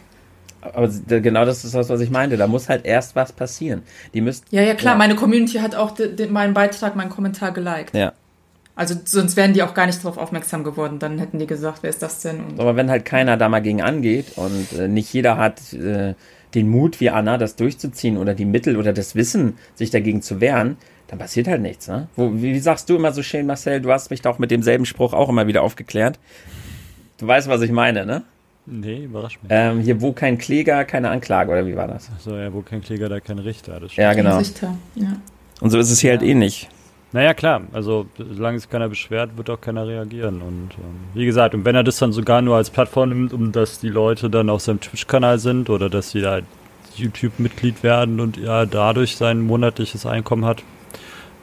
[0.74, 2.36] Aber genau das ist das, was ich meinte.
[2.36, 3.82] Da muss halt erst was passieren.
[4.14, 4.44] Die müssen.
[4.50, 4.94] Ja, ja, klar.
[4.94, 4.98] Ja.
[4.98, 7.94] Meine Community hat auch de, de, meinen Beitrag, meinen Kommentar geliked.
[7.94, 8.12] Ja.
[8.74, 10.98] Also sonst wären die auch gar nicht darauf aufmerksam geworden.
[10.98, 12.40] Dann hätten die gesagt, wer ist das denn?
[12.40, 16.14] Und Aber wenn halt keiner da mal gegen angeht und äh, nicht jeder hat äh,
[16.54, 20.40] den Mut wie Anna, das durchzuziehen oder die Mittel oder das Wissen, sich dagegen zu
[20.40, 20.76] wehren,
[21.08, 22.08] dann passiert halt nichts, ne?
[22.16, 24.86] Wo, wie, wie sagst du immer so schön, Marcel, du hast mich doch mit demselben
[24.86, 26.18] Spruch auch immer wieder aufgeklärt.
[27.18, 28.22] Du weißt, was ich meine, ne?
[28.66, 29.52] Nee, überrascht mich.
[29.54, 32.10] Ähm, hier, wo kein Kläger, keine Anklage, oder wie war das?
[32.14, 33.78] Achso, ja, wo kein Kläger, da kein Richter.
[33.78, 34.38] Das ja, genau.
[34.38, 35.16] Richter, ja.
[35.60, 36.26] Und so ist es hier halt ja.
[36.26, 36.68] halt ähnlich.
[37.12, 40.42] Naja, klar, also solange sich keiner beschwert, wird auch keiner reagieren.
[40.42, 43.52] Und ähm, wie gesagt, und wenn er das dann sogar nur als Plattform nimmt, um
[43.52, 46.40] dass die Leute dann auf seinem Twitch-Kanal sind oder dass sie da
[46.96, 50.62] YouTube-Mitglied werden und ja dadurch sein monatliches Einkommen hat,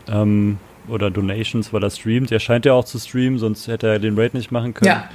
[0.07, 2.31] ähm, oder Donations, weil er streamt.
[2.31, 4.89] Er scheint ja auch zu streamen, sonst hätte er den Raid nicht machen können.
[4.89, 5.09] Ja.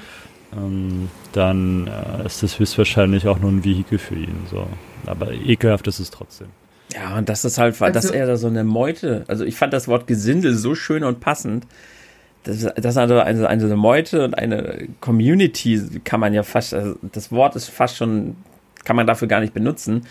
[0.57, 4.47] Ähm, dann äh, ist das höchstwahrscheinlich auch nur ein Vehikel für ihn.
[4.51, 4.67] So.
[5.07, 6.49] Aber ekelhaft ist es trotzdem.
[6.95, 9.75] Ja, und das ist halt, also, dass er da so eine Meute, also ich fand
[9.75, 11.67] das Wort Gesindel so schön und passend.
[12.45, 16.95] Das, das ist also eine, eine Meute und eine Community kann man ja fast, also
[17.13, 18.37] das Wort ist fast schon,
[18.85, 20.07] kann man dafür gar nicht benutzen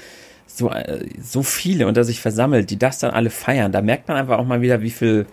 [0.47, 3.71] so, äh, so viele unter sich versammelt, die das dann alle feiern.
[3.71, 5.27] Da merkt man einfach auch mal wieder, wie viel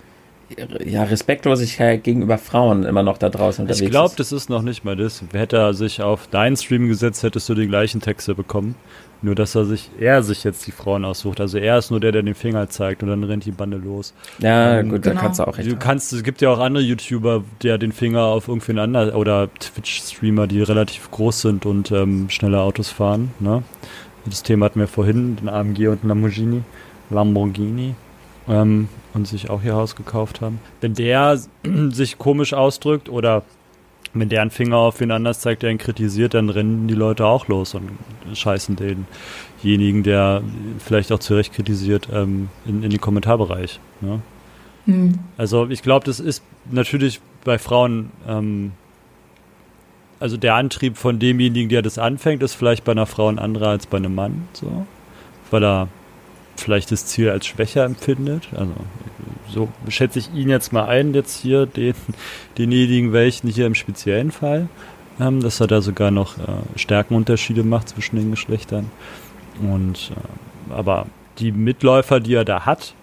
[0.84, 3.86] ja, Respektlosigkeit gegenüber Frauen immer noch da draußen unterwegs ist.
[3.86, 5.22] Ich glaube, das ist noch nicht mal das.
[5.32, 8.74] Hätte er sich auf deinen Stream gesetzt, hättest du die gleichen Texte bekommen.
[9.22, 11.40] Nur, dass er sich, er sich jetzt die Frauen aussucht.
[11.40, 14.12] Also er ist nur der, der den Finger zeigt und dann rennt die Bande los.
[14.38, 15.14] Ja, ähm, gut, genau.
[15.14, 15.70] da kannst du auch recht.
[15.70, 19.48] Du kannst, es gibt ja auch andere YouTuber, der den Finger auf irgendwen anderen oder
[19.54, 23.62] Twitch-Streamer, die relativ groß sind und ähm, schnelle Autos fahren, ne?
[24.26, 26.62] Das Thema hatten wir vorhin, den AMG und Lamborghini.
[27.10, 27.94] Lamborghini.
[28.48, 30.60] Ähm, und sich auch ihr Haus gekauft haben.
[30.80, 31.38] Wenn der
[31.90, 33.42] sich komisch ausdrückt oder
[34.12, 37.26] wenn der einen Finger auf wen anders zeigt, der ihn kritisiert, dann rennen die Leute
[37.26, 37.90] auch los und
[38.32, 40.42] scheißen denjenigen, der
[40.78, 43.80] vielleicht auch zu Recht kritisiert, ähm, in, in den Kommentarbereich.
[44.00, 44.20] Ne?
[44.86, 45.18] Hm.
[45.36, 48.72] Also ich glaube, das ist natürlich bei Frauen ähm,
[50.24, 53.68] also der Antrieb von demjenigen, der das anfängt, ist vielleicht bei einer Frau ein anderer
[53.68, 54.86] als bei einem Mann, so,
[55.50, 55.88] weil er
[56.56, 58.48] vielleicht das Ziel als schwächer empfindet.
[58.56, 58.72] Also
[59.50, 61.92] so schätze ich ihn jetzt mal ein, jetzt hier den,
[62.56, 64.70] denjenigen welchen hier im speziellen Fall,
[65.20, 66.42] ähm, dass er da sogar noch äh,
[66.76, 68.90] Stärkenunterschiede macht zwischen den Geschlechtern.
[69.60, 71.04] Und äh, aber
[71.36, 72.94] die Mitläufer, die er da hat,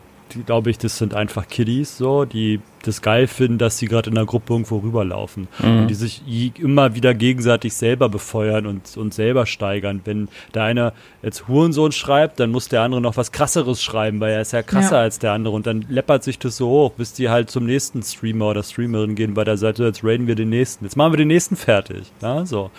[0.47, 4.15] glaube ich, das sind einfach Kiddies so, die das geil finden, dass sie gerade in
[4.15, 5.47] der Gruppe irgendwo rüberlaufen.
[5.59, 5.79] Mhm.
[5.79, 6.21] Und die sich
[6.59, 10.01] immer wieder gegenseitig selber befeuern und, und selber steigern.
[10.05, 14.33] Wenn der eine jetzt Hurensohn schreibt, dann muss der andere noch was krasseres schreiben, weil
[14.33, 15.01] er ist ja krasser ja.
[15.03, 15.55] als der andere.
[15.55, 19.15] Und dann läppert sich das so hoch, bis die halt zum nächsten Streamer oder Streamerin
[19.15, 20.85] gehen bei der Seite, jetzt raiden wir den nächsten.
[20.85, 22.11] Jetzt machen wir den nächsten fertig.
[22.21, 22.71] Ja, so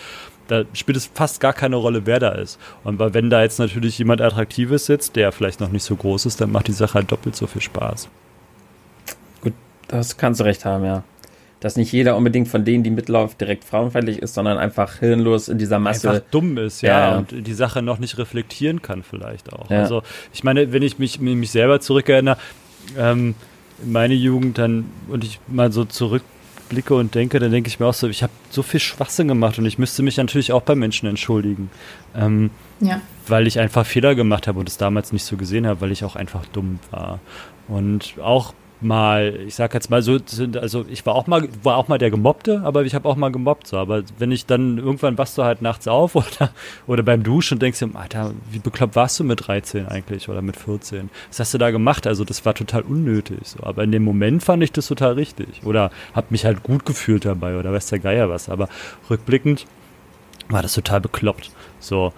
[0.48, 2.59] da spielt es fast gar keine Rolle, wer da ist.
[2.84, 6.40] Und wenn da jetzt natürlich jemand Attraktives sitzt, der vielleicht noch nicht so groß ist,
[6.40, 8.09] dann macht die Sache halt doppelt so viel Spaß.
[9.93, 11.05] Das kannst du recht haben, ja.
[11.61, 15.59] Dass nicht jeder unbedingt von denen, die mitlaufen, direkt frauenfeindlich ist, sondern einfach hirnlos in
[15.59, 16.11] dieser Masse.
[16.11, 17.18] Einfach dumm ist, ja, ja.
[17.18, 19.70] und die Sache noch nicht reflektieren kann, vielleicht auch.
[19.70, 19.80] Ja.
[19.80, 22.36] Also, ich meine, wenn ich mich, mich selber zurückerinnere,
[22.99, 23.36] ähm,
[23.84, 26.22] meine Jugend dann und ich mal so zurück
[26.68, 29.59] blicke und denke, dann denke ich mir auch so, ich habe so viel Schwachsinn gemacht
[29.59, 31.70] und ich müsste mich natürlich auch bei Menschen entschuldigen.
[32.16, 33.01] Ähm, ja.
[33.26, 36.03] Weil ich einfach Fehler gemacht habe und es damals nicht so gesehen habe, weil ich
[36.03, 37.20] auch einfach dumm war.
[37.68, 40.18] Und auch mal, ich sag jetzt mal so,
[40.61, 43.30] also ich war auch mal, war auch mal der Gemobbte, aber ich habe auch mal
[43.30, 43.76] gemobbt so.
[43.76, 46.51] Aber wenn ich dann irgendwann wachst du halt nachts auf oder,
[46.87, 50.43] oder beim Duschen und denkst dir, Alter, wie bekloppt warst du mit 13 eigentlich oder
[50.43, 51.11] mit 14?
[51.28, 52.07] Was hast du da gemacht?
[52.07, 53.39] Also das war total unnötig.
[53.43, 53.64] So.
[53.64, 55.62] Aber in dem Moment fand ich das total richtig.
[55.64, 58.49] Oder habe mich halt gut gefühlt dabei oder weiß der Geier was.
[58.49, 58.68] Aber
[59.11, 59.66] rückblickend
[60.49, 61.51] war das total bekloppt.
[61.80, 62.12] So.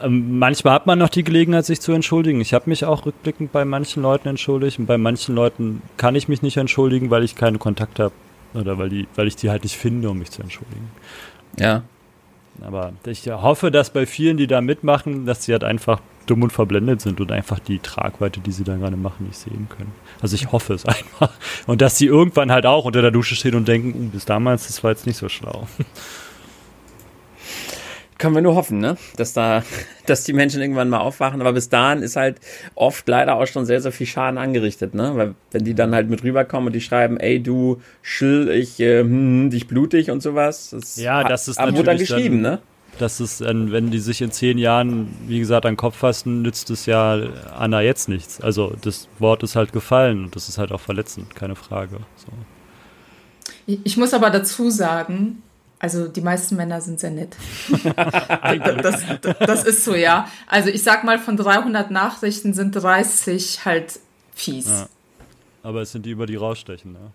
[0.00, 2.40] Ähm, manchmal hat man noch die Gelegenheit, sich zu entschuldigen.
[2.40, 6.28] Ich habe mich auch rückblickend bei manchen Leuten entschuldigt und bei manchen Leuten kann ich
[6.28, 8.12] mich nicht entschuldigen, weil ich keinen Kontakt habe
[8.54, 10.90] oder weil, die, weil ich die halt nicht finde, um mich zu entschuldigen.
[11.58, 11.82] Ja.
[12.60, 16.52] Aber ich hoffe, dass bei vielen, die da mitmachen, dass sie halt einfach dumm und
[16.52, 19.92] verblendet sind und einfach die Tragweite, die sie da gerade machen, nicht sehen können.
[20.20, 21.30] Also ich hoffe es einfach.
[21.66, 24.66] Und dass sie irgendwann halt auch unter der Dusche stehen und denken, uh, bis damals,
[24.66, 25.66] das war jetzt nicht so schlau.
[28.22, 28.96] Können wir nur hoffen, ne?
[29.16, 29.64] Dass da,
[30.06, 31.40] dass die Menschen irgendwann mal aufwachen.
[31.40, 32.36] Aber bis dahin ist halt
[32.76, 35.10] oft leider auch schon sehr, sehr viel Schaden angerichtet, ne?
[35.16, 39.00] Weil wenn die dann halt mit rüberkommen und die schreiben, ey du Schill, ich äh,
[39.00, 40.70] hm, hm dich blutig und sowas.
[40.70, 42.58] Das ja, das ist natürlich dann geschrieben, dann, ne?
[43.00, 46.70] Das ist, wenn die sich in zehn Jahren, wie gesagt, an den Kopf fassen, nützt
[46.70, 47.18] es ja
[47.58, 48.40] Anna jetzt nichts.
[48.40, 51.96] Also das Wort ist halt gefallen und das ist halt auch verletzend, keine Frage.
[52.16, 52.32] So.
[53.66, 55.42] Ich muss aber dazu sagen,
[55.82, 57.36] also die meisten Männer sind sehr nett.
[57.96, 59.02] das,
[59.40, 60.28] das, ist so, ja.
[60.46, 63.98] Also ich sag mal, von 300 Nachrichten sind 30 halt
[64.32, 64.68] fies.
[64.68, 64.88] Ja.
[65.64, 67.10] Aber es sind die, über die rausstechen, ne?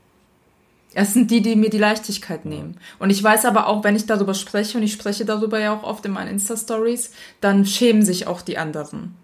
[0.94, 2.78] Es sind die, die mir die Leichtigkeit nehmen.
[3.00, 5.84] Und ich weiß aber auch, wenn ich darüber spreche, und ich spreche darüber ja auch
[5.84, 9.16] oft in meinen Insta-Stories, dann schämen sich auch die anderen.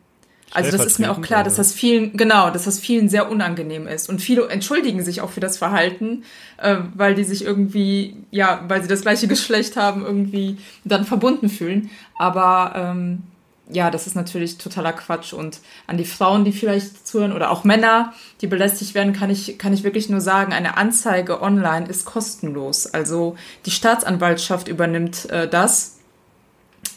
[0.54, 3.88] Also das ist mir auch klar, dass das vielen, genau, dass das vielen sehr unangenehm
[3.88, 4.10] ist.
[4.10, 6.24] Und viele entschuldigen sich auch für das Verhalten,
[6.58, 11.50] äh, weil die sich irgendwie, ja, weil sie das gleiche Geschlecht haben, irgendwie dann verbunden
[11.50, 11.90] fühlen.
[12.18, 13.24] Aber ähm,
[13.70, 15.34] ja, das ist natürlich totaler Quatsch.
[15.34, 19.58] Und an die Frauen, die vielleicht zuhören, oder auch Männer, die belästigt werden, kann ich,
[19.58, 22.88] kann ich wirklich nur sagen, eine Anzeige online ist kostenlos.
[22.88, 23.36] Also
[23.66, 25.93] die Staatsanwaltschaft übernimmt äh, das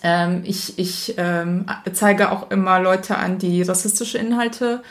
[0.03, 4.83] ähm, ich ich ähm, zeige auch immer Leute an, die rassistische Inhalte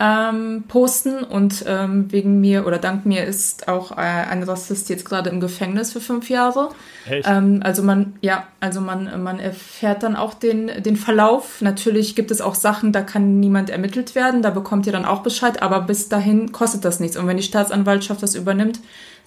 [0.00, 5.04] ähm, posten und ähm, wegen mir oder dank mir ist auch äh, ein Rassist jetzt
[5.04, 6.68] gerade im Gefängnis für fünf Jahre.
[7.08, 11.60] Ähm, also man, ja, also man, man erfährt dann auch den, den Verlauf.
[11.62, 15.22] Natürlich gibt es auch Sachen, da kann niemand ermittelt werden, da bekommt ihr dann auch
[15.22, 17.16] Bescheid, aber bis dahin kostet das nichts.
[17.16, 18.78] Und wenn die Staatsanwaltschaft das übernimmt,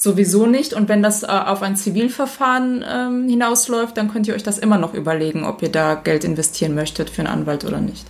[0.01, 0.73] sowieso nicht.
[0.73, 4.77] Und wenn das äh, auf ein Zivilverfahren ähm, hinausläuft, dann könnt ihr euch das immer
[4.77, 8.07] noch überlegen, ob ihr da Geld investieren möchtet für einen Anwalt oder nicht.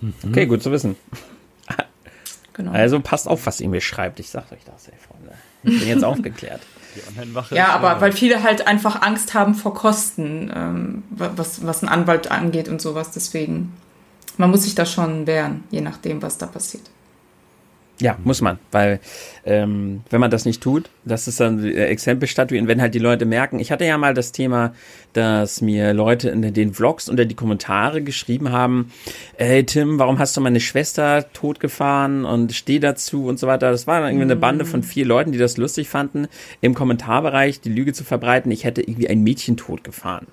[0.00, 0.14] Mhm.
[0.26, 0.96] Okay, gut zu wissen.
[2.54, 2.72] Genau.
[2.72, 4.18] Also passt auf, was ihr mir schreibt.
[4.18, 5.32] Ich sag euch das, ey, Freunde.
[5.62, 6.60] Ich bin jetzt aufgeklärt.
[7.52, 12.32] ja, aber weil viele halt einfach Angst haben vor Kosten, ähm, was, was ein Anwalt
[12.32, 13.12] angeht und sowas.
[13.12, 13.74] Deswegen,
[14.38, 16.90] man muss sich da schon wehren, je nachdem, was da passiert.
[18.00, 19.00] Ja, muss man, weil
[19.44, 23.00] ähm, wenn man das nicht tut, das ist dann äh, Exempel statuieren, wenn halt die
[23.00, 24.72] Leute merken, ich hatte ja mal das Thema,
[25.14, 28.92] dass mir Leute in den Vlogs unter die Kommentare geschrieben haben,
[29.36, 33.72] hey Tim, warum hast du meine Schwester totgefahren und steh dazu und so weiter.
[33.72, 36.28] Das war dann irgendwie eine Bande von vier Leuten, die das lustig fanden,
[36.60, 40.28] im Kommentarbereich die Lüge zu verbreiten, ich hätte irgendwie ein Mädchen totgefahren.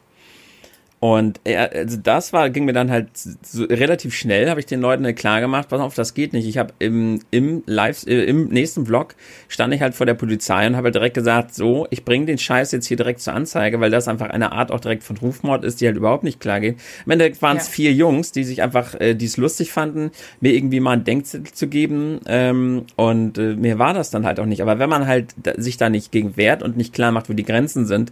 [1.05, 4.81] Und er, also das war, ging mir dann halt so relativ schnell, habe ich den
[4.81, 6.47] Leuten halt klar gemacht, pass auf, das geht nicht.
[6.47, 9.13] Ich habe im, im Live, äh, im nächsten Vlog
[9.47, 12.39] stand ich halt vor der Polizei und habe halt direkt gesagt, so, ich bringe den
[12.39, 15.63] Scheiß jetzt hier direkt zur Anzeige, weil das einfach eine Art auch direkt von Rufmord
[15.63, 16.79] ist, die halt überhaupt nicht klar geht.
[17.05, 17.73] Am Ende waren es ja.
[17.73, 20.09] vier Jungs, die sich einfach, äh, die es lustig fanden,
[20.41, 22.19] mir irgendwie mal einen Denkzettel zu geben.
[22.25, 24.63] Ähm, und äh, mir war das dann halt auch nicht.
[24.63, 27.45] Aber wenn man halt sich da nicht gegen wehrt und nicht klar macht, wo die
[27.45, 28.11] Grenzen sind,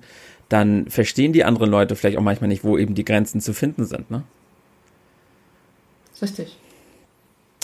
[0.50, 3.86] dann verstehen die anderen Leute vielleicht auch manchmal nicht, wo eben die Grenzen zu finden
[3.86, 4.24] sind, ne?
[6.22, 6.58] Richtig.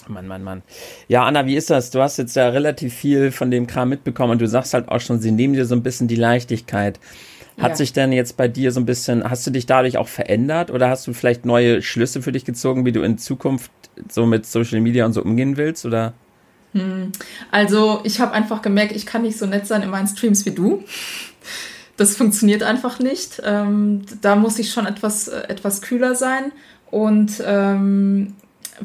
[0.08, 0.64] Mann, Mann, Mann.
[1.08, 1.92] Ja, Anna, wie ist das?
[1.92, 5.00] Du hast jetzt ja relativ viel von dem Kram mitbekommen und du sagst halt auch
[5.00, 7.00] schon, sie nehmen dir so ein bisschen die Leichtigkeit.
[7.60, 7.76] Hat ja.
[7.76, 10.90] sich denn jetzt bei dir so ein bisschen, hast du dich dadurch auch verändert oder
[10.90, 13.72] hast du vielleicht neue Schlüsse für dich gezogen, wie du in Zukunft
[14.10, 16.14] so mit Social Media und so umgehen willst oder?
[16.74, 17.12] Hm.
[17.52, 20.52] Also ich habe einfach gemerkt, ich kann nicht so nett sein in meinen Streams wie
[20.52, 20.84] du.
[22.00, 23.42] Das funktioniert einfach nicht.
[23.44, 26.54] Ähm, da muss ich schon etwas, äh, etwas kühler sein.
[26.90, 28.36] Und ähm,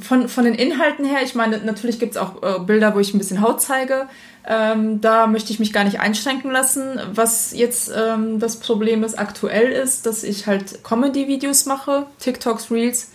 [0.01, 3.15] von, von den Inhalten her, ich meine, natürlich gibt es auch äh, Bilder, wo ich
[3.15, 4.09] ein bisschen Haut zeige.
[4.45, 6.99] Ähm, da möchte ich mich gar nicht einschränken lassen.
[7.12, 13.12] Was jetzt ähm, das Problem ist, aktuell ist, dass ich halt Comedy-Videos mache, TikToks, Reels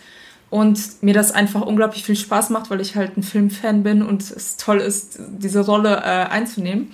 [0.48, 4.22] und mir das einfach unglaublich viel Spaß macht, weil ich halt ein Filmfan bin und
[4.22, 6.92] es toll ist, diese Rolle äh, einzunehmen.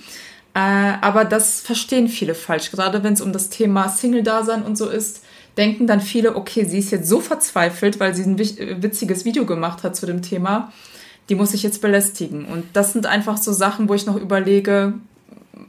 [0.57, 4.89] Äh, aber das verstehen viele falsch, gerade wenn es um das Thema Single-Dasein und so
[4.89, 5.21] ist
[5.57, 9.83] denken dann viele, okay, sie ist jetzt so verzweifelt, weil sie ein witziges Video gemacht
[9.83, 10.71] hat zu dem Thema,
[11.29, 12.45] die muss ich jetzt belästigen.
[12.45, 14.93] Und das sind einfach so Sachen, wo ich noch überlege,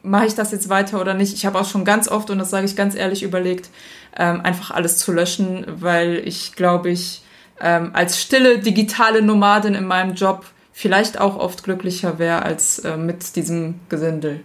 [0.02, 1.34] mache ich das jetzt weiter oder nicht?
[1.34, 3.70] Ich habe auch schon ganz oft, und das sage ich ganz ehrlich, überlegt,
[4.16, 7.22] ähm, einfach alles zu löschen, weil ich glaube ich
[7.60, 12.96] ähm, als stille digitale Nomadin in meinem Job vielleicht auch oft glücklicher wäre als äh,
[12.96, 14.40] mit diesem Gesindel.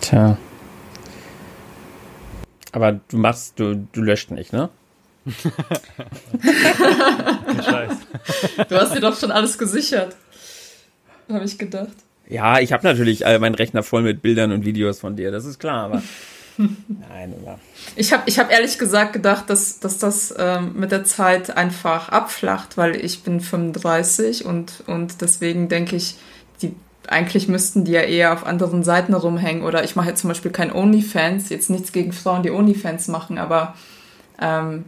[0.00, 0.36] Tja.
[2.72, 4.68] Aber du machst, du, du löscht nicht, ne?
[7.64, 7.92] Scheiß.
[8.68, 10.16] Du hast dir doch schon alles gesichert.
[11.28, 11.96] Habe ich gedacht.
[12.28, 15.44] Ja, ich habe natürlich äh, meinen Rechner voll mit Bildern und Videos von dir, das
[15.44, 16.02] ist klar, aber.
[16.58, 17.58] Nein, oder?
[17.96, 22.08] Ich habe ich hab ehrlich gesagt gedacht, dass, dass das ähm, mit der Zeit einfach
[22.08, 26.16] abflacht, weil ich bin 35 und, und deswegen denke ich,
[27.08, 29.64] eigentlich müssten die ja eher auf anderen Seiten rumhängen.
[29.64, 33.38] Oder ich mache jetzt zum Beispiel kein OnlyFans, jetzt nichts gegen Frauen, die OnlyFans machen,
[33.38, 33.74] aber
[34.40, 34.84] ähm,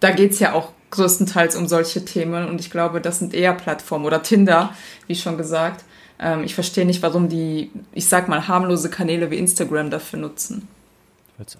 [0.00, 4.04] da es ja auch größtenteils um solche Themen und ich glaube, das sind eher Plattformen
[4.04, 4.70] oder Tinder,
[5.06, 5.84] wie schon gesagt.
[6.18, 10.68] Ähm, ich verstehe nicht, warum die, ich sag mal, harmlose Kanäle wie Instagram dafür nutzen.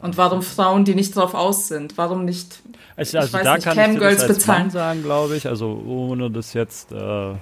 [0.01, 2.61] Und warum Frauen, die nicht drauf aus sind, warum nicht,
[2.97, 4.63] also, also ich weiß da nicht, kann Camgirls ich das bezahlen.
[4.63, 7.35] Mann sagen, glaube ich, also ohne das jetzt äh,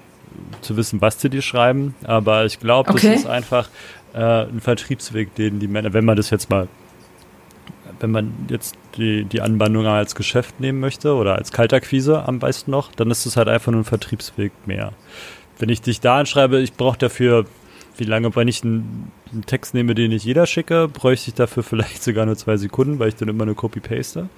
[0.61, 3.09] zu wissen, was sie dir schreiben, aber ich glaube, okay.
[3.09, 3.69] das ist einfach
[4.15, 6.69] äh, ein Vertriebsweg, den die Männer, wenn man das jetzt mal,
[8.01, 12.71] wenn man jetzt die, die Anbandlung als Geschäft nehmen möchte oder als Kaltakquise am besten
[12.71, 14.93] noch, dann ist es halt einfach nur ein Vertriebsweg mehr.
[15.59, 17.47] Wenn ich dich da anschreibe, ich brauche dafür,
[17.97, 21.63] wie lange, wenn ich einen, einen Text nehme, den nicht jeder schicke, bräuchte ich dafür
[21.65, 24.29] vielleicht sogar nur zwei Sekunden, weil ich dann immer nur Copy-Paste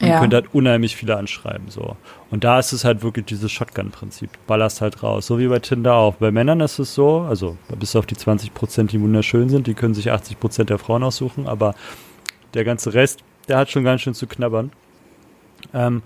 [0.00, 0.20] und ja.
[0.20, 1.70] könnt halt unheimlich viele anschreiben.
[1.70, 1.96] so.
[2.30, 4.30] Und da ist es halt wirklich dieses Shotgun-Prinzip.
[4.46, 5.26] Ballerst halt raus.
[5.26, 6.16] So wie bei Tinder auch.
[6.16, 9.74] Bei Männern ist es so, also bis auf die 20 Prozent, die wunderschön sind, die
[9.74, 11.74] können sich 80 Prozent der Frauen aussuchen, aber
[12.54, 14.72] der ganze Rest, der hat schon ganz schön zu knabbern.
[15.72, 16.02] Ähm,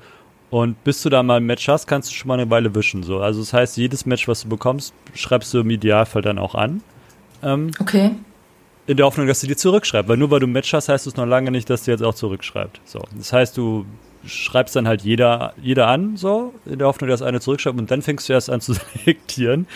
[0.51, 3.03] und bis du da mal ein Match hast, kannst du schon mal eine Weile wischen.
[3.03, 3.20] So.
[3.20, 6.82] Also das heißt, jedes Match, was du bekommst, schreibst du im Idealfall dann auch an.
[7.43, 8.12] Ähm, okay
[8.89, 10.09] in der Hoffnung, dass sie dir zurückschreibt.
[10.09, 12.03] Weil nur weil du ein Match hast, heißt es noch lange nicht, dass sie jetzt
[12.03, 12.80] auch zurückschreibt.
[12.86, 13.05] So.
[13.16, 13.84] Das heißt, du
[14.24, 18.03] schreibst dann halt jeder, jeder an, so, in der Hoffnung, dass eine zurückschreibt und dann
[18.03, 18.72] fängst du erst an zu
[19.05, 19.66] selektieren,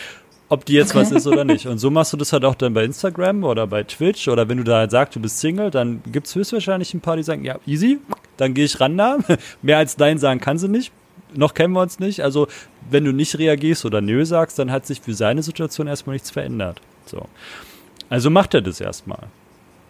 [0.48, 1.00] ob die jetzt okay.
[1.00, 1.66] was ist oder nicht.
[1.66, 4.56] Und so machst du das halt auch dann bei Instagram oder bei Twitch oder wenn
[4.56, 7.44] du da halt sagst, du bist Single, dann gibt es höchstwahrscheinlich ein paar, die sagen,
[7.44, 7.98] ja, easy,
[8.38, 9.18] dann gehe ich ran da.
[9.62, 10.90] Mehr als Nein sagen kann sie nicht.
[11.34, 12.20] Noch kennen wir uns nicht.
[12.20, 12.48] Also,
[12.90, 16.30] wenn du nicht reagierst oder Nö sagst, dann hat sich für seine Situation erstmal nichts
[16.30, 16.80] verändert.
[17.06, 17.26] So.
[18.12, 19.28] Also macht er das erstmal.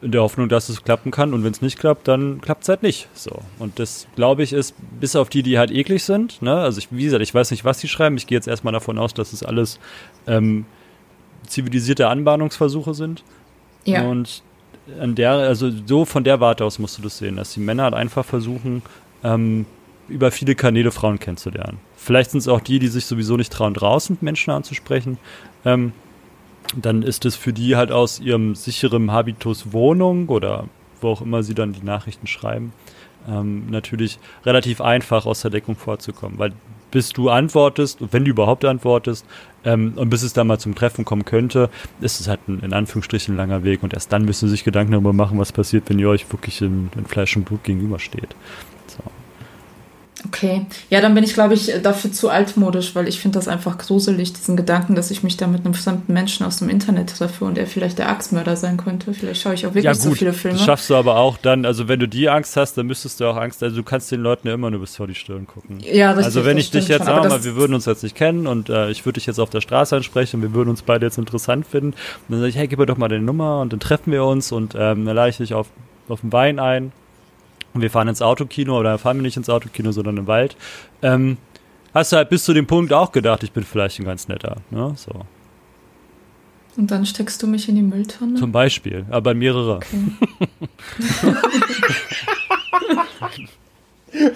[0.00, 1.34] In der Hoffnung, dass es klappen kann.
[1.34, 3.08] Und wenn es nicht klappt, dann klappt es halt nicht.
[3.14, 3.42] So.
[3.58, 6.54] Und das, glaube ich, ist, bis auf die, die halt eklig sind, ne?
[6.54, 8.16] Also ich, wie gesagt, ich weiß nicht, was die schreiben.
[8.16, 9.80] Ich gehe jetzt erstmal davon aus, dass es alles
[10.28, 10.66] ähm,
[11.48, 13.24] zivilisierte Anbahnungsversuche sind.
[13.86, 14.02] Ja.
[14.02, 14.44] Und
[15.00, 17.82] an der, also so von der Warte aus musst du das sehen, dass die Männer
[17.82, 18.82] halt einfach versuchen,
[19.24, 19.66] ähm,
[20.08, 21.78] über viele Kanäle Frauen kennenzulernen.
[21.96, 25.18] Vielleicht sind es auch die, die sich sowieso nicht trauen, draußen Menschen anzusprechen.
[25.64, 25.92] Ähm,
[26.76, 30.68] dann ist es für die halt aus ihrem sicheren Habitus Wohnung oder
[31.00, 32.72] wo auch immer sie dann die Nachrichten schreiben,
[33.28, 36.38] ähm, natürlich relativ einfach aus der Deckung vorzukommen.
[36.38, 36.52] Weil
[36.90, 39.26] bis du antwortest, wenn du überhaupt antwortest,
[39.64, 42.72] ähm, und bis es dann mal zum Treffen kommen könnte, ist es halt ein, in
[42.72, 45.98] Anführungsstrichen langer Weg und erst dann müssen sie sich Gedanken darüber machen, was passiert, wenn
[45.98, 48.36] ihr euch wirklich in, in Fleisch und Blut gegenübersteht.
[50.26, 53.78] Okay, ja, dann bin ich, glaube ich, dafür zu altmodisch, weil ich finde das einfach
[53.78, 57.44] gruselig, diesen Gedanken, dass ich mich da mit einem fremden Menschen aus dem Internet treffe
[57.44, 59.14] und er vielleicht der Axtmörder sein könnte.
[59.14, 60.56] Vielleicht schaue ich auch wirklich ja, gut, so viele Filme.
[60.56, 63.26] Das schaffst du aber auch dann, also wenn du die Angst hast, dann müsstest du
[63.26, 65.78] auch Angst, also du kannst den Leuten ja immer nur bis vor die Stirn gucken.
[65.80, 66.26] Ja, richtig.
[66.26, 68.68] Also wenn ich dich jetzt, sagen wir mal, wir würden uns jetzt nicht kennen und
[68.68, 71.18] äh, ich würde dich jetzt auf der Straße ansprechen und wir würden uns beide jetzt
[71.18, 71.94] interessant finden,
[72.28, 74.52] dann sage ich, hey, gib mir doch mal deine Nummer und dann treffen wir uns
[74.52, 75.68] und ähm, dann lade ich dich auf,
[76.08, 76.92] auf den Wein ein
[77.74, 80.56] wir fahren ins Autokino oder fahren wir nicht ins Autokino, sondern im Wald.
[81.00, 81.38] Ähm,
[81.94, 84.56] hast du halt bis zu dem Punkt auch gedacht, ich bin vielleicht ein ganz netter.
[84.70, 84.92] Ne?
[84.96, 85.24] So.
[86.76, 88.34] Und dann steckst du mich in die Mülltonne?
[88.34, 89.76] Zum Beispiel, aber mehrere.
[89.76, 89.98] Okay.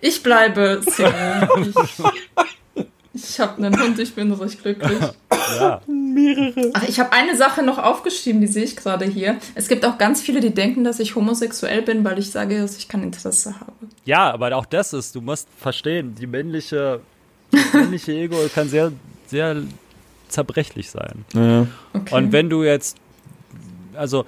[0.00, 1.48] ich bleibe Single.
[3.16, 4.98] Ich, habe einen Hund, ich bin recht glücklich.
[5.58, 5.80] Ja.
[5.86, 6.70] Mehrere.
[6.74, 9.36] Ach, ich habe eine Sache noch aufgeschrieben, die sehe ich gerade hier.
[9.54, 12.76] Es gibt auch ganz viele, die denken, dass ich homosexuell bin, weil ich sage, dass
[12.76, 13.72] ich kein Interesse habe.
[14.04, 17.00] Ja, aber auch das ist, du musst verstehen, die männliche,
[17.50, 18.92] das männliche Ego kann sehr,
[19.26, 19.62] sehr
[20.28, 21.24] zerbrechlich sein.
[21.34, 21.66] Ja.
[21.92, 22.14] Okay.
[22.14, 22.96] Und wenn du jetzt,
[23.94, 24.26] also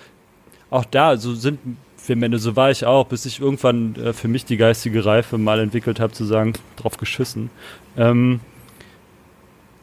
[0.70, 1.58] auch da, so sind
[2.06, 5.38] wir Männer, so war ich auch, bis ich irgendwann äh, für mich die geistige Reife
[5.38, 7.50] mal entwickelt habe, zu sagen, drauf geschissen.
[7.96, 8.40] Ähm,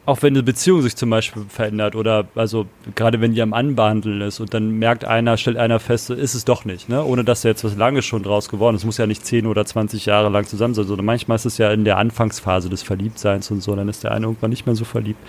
[0.06, 4.20] auch wenn eine Beziehung sich zum Beispiel verändert oder also gerade wenn die am Anbehandeln
[4.20, 7.04] ist und dann merkt einer, stellt einer fest, ist es doch nicht, ne?
[7.04, 8.82] Ohne dass da jetzt was Langes schon draus geworden ist.
[8.82, 11.58] Es muss ja nicht 10 oder 20 Jahre lang zusammen sein, sondern manchmal ist es
[11.58, 14.76] ja in der Anfangsphase des Verliebtseins und so, dann ist der eine irgendwann nicht mehr
[14.76, 15.20] so verliebt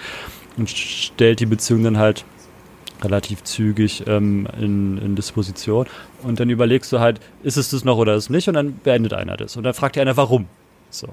[0.57, 2.23] und stellt die Beziehung dann halt
[3.01, 5.88] relativ zügig ähm, in, in Disposition.
[6.23, 8.47] Und dann überlegst du halt, ist es das noch oder ist es nicht?
[8.47, 9.55] Und dann beendet einer das.
[9.55, 10.45] Und dann fragt dir einer, warum?
[10.89, 11.07] So.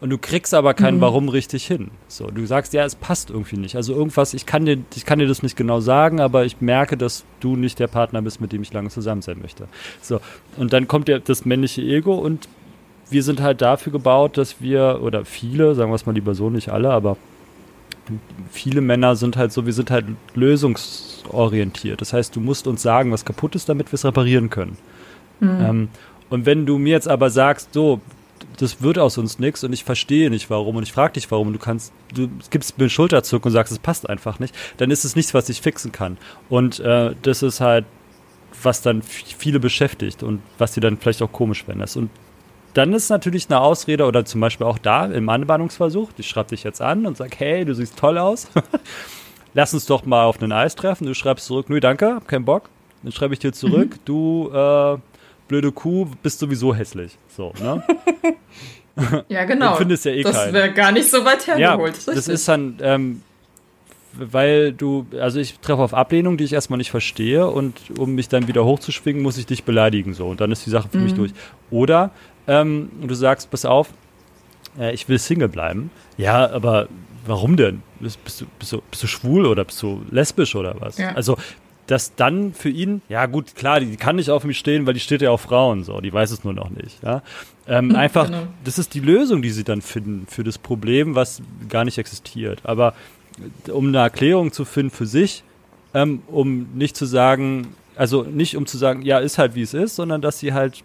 [0.00, 1.00] Und du kriegst aber kein mhm.
[1.00, 1.90] Warum richtig hin.
[2.08, 3.76] So, du sagst, ja, es passt irgendwie nicht.
[3.76, 6.96] Also irgendwas, ich kann dir, ich kann dir das nicht genau sagen, aber ich merke,
[6.96, 9.66] dass du nicht der Partner bist, mit dem ich lange zusammen sein möchte.
[10.02, 10.20] So,
[10.56, 12.48] und dann kommt ja das männliche Ego und
[13.08, 16.50] wir sind halt dafür gebaut, dass wir, oder viele, sagen wir es mal lieber so,
[16.50, 17.16] nicht alle, aber
[18.50, 22.00] viele Männer sind halt so, wir sind halt lösungsorientiert.
[22.00, 24.76] Das heißt, du musst uns sagen, was kaputt ist, damit wir es reparieren können.
[25.40, 25.60] Mhm.
[25.60, 25.88] Ähm,
[26.30, 28.00] und wenn du mir jetzt aber sagst, so,
[28.58, 31.48] das wird aus uns nichts und ich verstehe nicht warum und ich frage dich warum
[31.48, 34.90] und du kannst, du gibst mir einen Schulterzuck und sagst, es passt einfach nicht, dann
[34.90, 36.16] ist es nichts, was ich fixen kann.
[36.48, 37.84] Und äh, das ist halt,
[38.62, 41.96] was dann viele beschäftigt und was dir dann vielleicht auch komisch fändest.
[41.96, 42.10] Und
[42.74, 46.64] dann ist natürlich eine Ausrede oder zum Beispiel auch da im Anbahnungsversuch, ich schreibe dich
[46.64, 48.48] jetzt an und sag, hey, du siehst toll aus.
[49.54, 51.06] Lass uns doch mal auf einen Eis treffen.
[51.06, 52.70] Du schreibst zurück, nö, danke, hab keinen Bock.
[53.04, 54.00] Dann schreibe ich dir zurück, mhm.
[54.04, 54.98] du äh,
[55.46, 57.16] blöde Kuh, bist sowieso hässlich.
[57.36, 57.82] So, ne?
[59.28, 59.72] ja, genau.
[59.72, 61.94] Du findest ja eh Das wäre gar nicht so weit hergeholt.
[62.06, 63.22] Ja, das ist dann, ähm,
[64.12, 68.28] weil du, also ich treffe auf Ablehnung, die ich erstmal nicht verstehe und um mich
[68.28, 71.04] dann wieder hochzuschwingen, muss ich dich beleidigen so und dann ist die Sache für mhm.
[71.04, 71.32] mich durch.
[71.70, 72.12] Oder
[72.46, 73.88] ähm, du sagst, pass auf,
[74.78, 75.90] äh, ich will Single bleiben.
[76.16, 76.88] Ja, aber
[77.26, 77.82] warum denn?
[77.98, 80.98] Bist, bist, du, bist, du, bist du schwul oder bist du lesbisch oder was?
[80.98, 81.12] Ja.
[81.12, 81.36] Also
[81.86, 84.94] dass dann für ihn, ja gut, klar, die, die, kann nicht auf mich stehen, weil
[84.94, 87.02] die steht ja auf Frauen, so, die weiß es nur noch nicht.
[87.02, 87.22] Ja?
[87.66, 88.46] Ähm, hm, einfach, genau.
[88.64, 92.60] das ist die Lösung, die sie dann finden für das Problem, was gar nicht existiert.
[92.64, 92.94] Aber
[93.66, 95.44] äh, um eine Erklärung zu finden für sich,
[95.92, 99.74] ähm, um nicht zu sagen, also nicht um zu sagen, ja, ist halt wie es
[99.74, 100.82] ist, sondern dass sie halt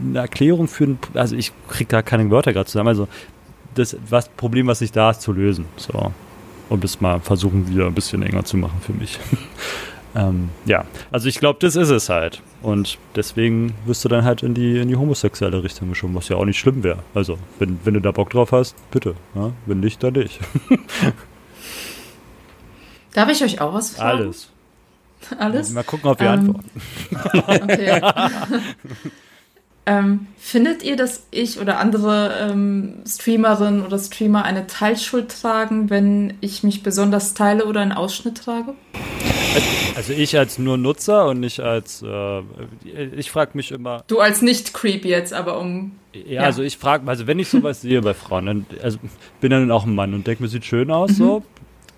[0.00, 3.08] eine Erklärung für ein, also ich kriege da keine Wörter gerade zusammen, also
[3.74, 5.66] das was, Problem, was sich da ist, zu lösen.
[5.76, 6.12] So.
[6.68, 9.18] Und das mal versuchen, wieder ein bisschen enger zu machen für mich.
[10.16, 12.40] Ähm, ja, also ich glaube, das ist es halt.
[12.62, 16.36] Und deswegen wirst du dann halt in die, in die homosexuelle Richtung geschoben, was ja
[16.36, 17.00] auch nicht schlimm wäre.
[17.14, 19.14] Also, wenn, wenn du da Bock drauf hast, bitte.
[19.34, 19.52] Ja?
[19.66, 20.38] Wenn nicht, dann nicht.
[23.12, 24.18] Darf ich euch auch was fragen?
[24.18, 24.50] Alles.
[25.38, 25.70] Alles?
[25.70, 26.70] Mal gucken, ob wir ähm, antworten.
[27.64, 28.00] Okay.
[29.86, 36.34] ähm, findet ihr, dass ich oder andere ähm, Streamerinnen oder Streamer eine Teilschuld tragen, wenn
[36.40, 38.74] ich mich besonders teile oder einen Ausschnitt trage?
[39.96, 42.42] Also ich als nur Nutzer und nicht als, äh,
[43.16, 44.02] ich frage mich immer.
[44.06, 45.92] Du als Nicht-Creep jetzt, aber um.
[46.12, 46.40] Ja, ja.
[46.42, 48.98] also ich frage, also wenn ich sowas sehe bei Frauen, dann also
[49.40, 51.14] bin dann auch ein Mann und denke mir, sieht schön aus, mhm.
[51.14, 51.42] so,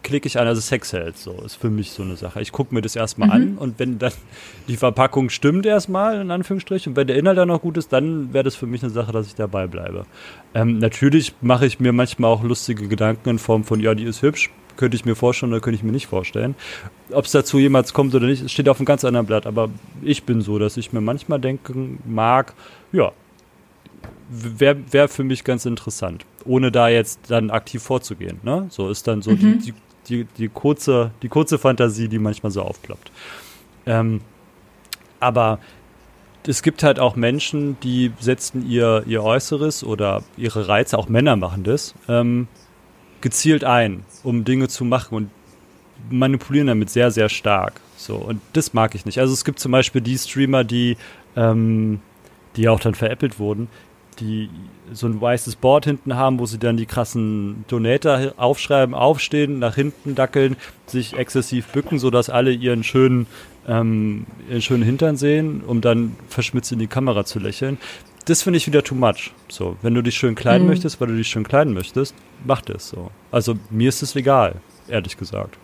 [0.02, 2.40] klicke ich an, also Sexheld, so, ist für mich so eine Sache.
[2.40, 3.34] Ich gucke mir das erstmal mhm.
[3.34, 4.12] an und wenn dann
[4.68, 8.32] die Verpackung stimmt erstmal, in Anführungsstrichen, und wenn der Inhalt dann noch gut ist, dann
[8.32, 10.06] wäre das für mich eine Sache, dass ich dabei bleibe.
[10.54, 14.22] Ähm, natürlich mache ich mir manchmal auch lustige Gedanken in Form von, ja, die ist
[14.22, 16.54] hübsch, könnte ich mir vorstellen oder könnte ich mir nicht vorstellen.
[17.10, 19.46] Ob es dazu jemals kommt oder nicht, steht auf einem ganz anderen Blatt.
[19.46, 19.70] Aber
[20.02, 22.54] ich bin so, dass ich mir manchmal denken mag,
[22.92, 23.12] ja,
[24.28, 28.40] wäre wär für mich ganz interessant, ohne da jetzt dann aktiv vorzugehen.
[28.42, 28.66] Ne?
[28.70, 29.60] So ist dann so mhm.
[29.60, 29.74] die,
[30.08, 33.10] die, die, kurze, die kurze Fantasie, die manchmal so aufploppt.
[33.86, 34.20] Ähm,
[35.20, 35.58] aber
[36.46, 41.36] es gibt halt auch Menschen, die setzen ihr, ihr Äußeres oder ihre Reize, auch Männer
[41.36, 42.48] machen das, ähm,
[43.20, 45.30] gezielt ein, um Dinge zu machen und
[46.10, 47.80] manipulieren damit sehr, sehr stark.
[47.96, 49.18] So, und das mag ich nicht.
[49.18, 50.96] Also es gibt zum Beispiel die Streamer, die,
[51.34, 52.00] ähm,
[52.56, 53.68] die auch dann veräppelt wurden,
[54.20, 54.50] die
[54.92, 59.74] so ein weißes Board hinten haben, wo sie dann die krassen Donator aufschreiben, aufstehen, nach
[59.74, 60.56] hinten dackeln,
[60.86, 63.26] sich exzessiv bücken, sodass alle ihren schönen,
[63.66, 67.78] ähm, ihren schönen Hintern sehen, um dann verschmitzt in die Kamera zu lächeln
[68.26, 69.32] das finde ich wieder too much.
[69.48, 70.72] So, wenn du dich schön kleiden mhm.
[70.72, 72.14] möchtest, weil du dich schön kleiden möchtest,
[72.44, 73.10] mach das so.
[73.30, 74.56] Also mir ist es egal,
[74.88, 75.56] ehrlich gesagt.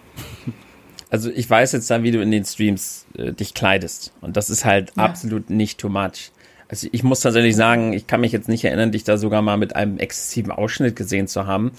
[1.10, 4.14] Also ich weiß jetzt dann, wie du in den Streams äh, dich kleidest.
[4.22, 5.04] Und das ist halt ja.
[5.04, 6.32] absolut nicht too much.
[6.70, 9.58] Also ich muss tatsächlich sagen, ich kann mich jetzt nicht erinnern, dich da sogar mal
[9.58, 11.72] mit einem exzessiven Ausschnitt gesehen zu haben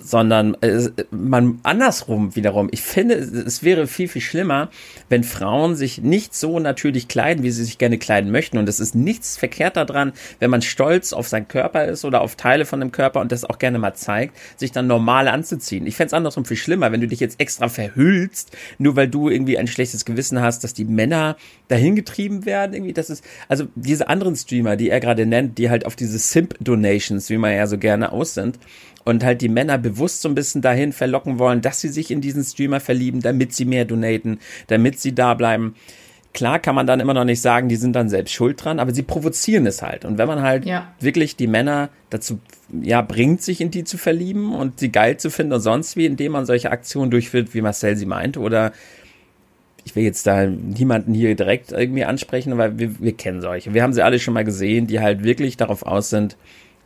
[0.00, 2.68] sondern äh, man andersrum wiederum.
[2.70, 4.70] Ich finde, es wäre viel, viel schlimmer,
[5.08, 8.58] wenn Frauen sich nicht so natürlich kleiden, wie sie sich gerne kleiden möchten.
[8.58, 12.36] Und es ist nichts verkehrt daran, wenn man stolz auf seinen Körper ist oder auf
[12.36, 15.86] Teile von dem Körper und das auch gerne mal zeigt, sich dann normal anzuziehen.
[15.86, 19.28] Ich fände es andersrum viel schlimmer, wenn du dich jetzt extra verhüllst, nur weil du
[19.28, 21.36] irgendwie ein schlechtes Gewissen hast, dass die Männer
[21.68, 22.74] dahin getrieben werden.
[22.74, 26.18] Irgendwie, das ist, also diese anderen Streamer, die er gerade nennt, die halt auf diese
[26.18, 28.58] Simp-Donations, wie man ja so gerne aus sind,
[29.08, 32.20] und halt die Männer bewusst so ein bisschen dahin verlocken wollen, dass sie sich in
[32.20, 35.74] diesen Streamer verlieben, damit sie mehr donaten, damit sie da bleiben.
[36.34, 38.92] Klar kann man dann immer noch nicht sagen, die sind dann selbst schuld dran, aber
[38.92, 40.04] sie provozieren es halt.
[40.04, 40.92] Und wenn man halt ja.
[41.00, 42.38] wirklich die Männer dazu
[42.82, 46.04] ja bringt, sich in die zu verlieben und sie geil zu finden und sonst wie,
[46.04, 48.72] indem man solche Aktionen durchführt, wie Marcel sie meinte, oder
[49.84, 53.72] ich will jetzt da niemanden hier direkt irgendwie ansprechen, aber wir, wir kennen solche.
[53.72, 56.36] Wir haben sie alle schon mal gesehen, die halt wirklich darauf aus sind,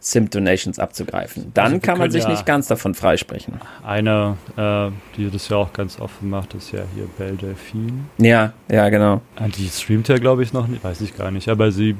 [0.05, 1.53] Simp-Donations abzugreifen.
[1.55, 3.55] Dann also kann man sich ja nicht ganz davon freisprechen.
[3.85, 7.93] Eine, äh, die das ja auch ganz offen macht, ist ja hier Belle Delphine.
[8.19, 9.21] Ja, ja, genau.
[9.37, 11.95] Ah, die streamt ja, glaube ich, noch nicht, weiß ich gar nicht, aber sie,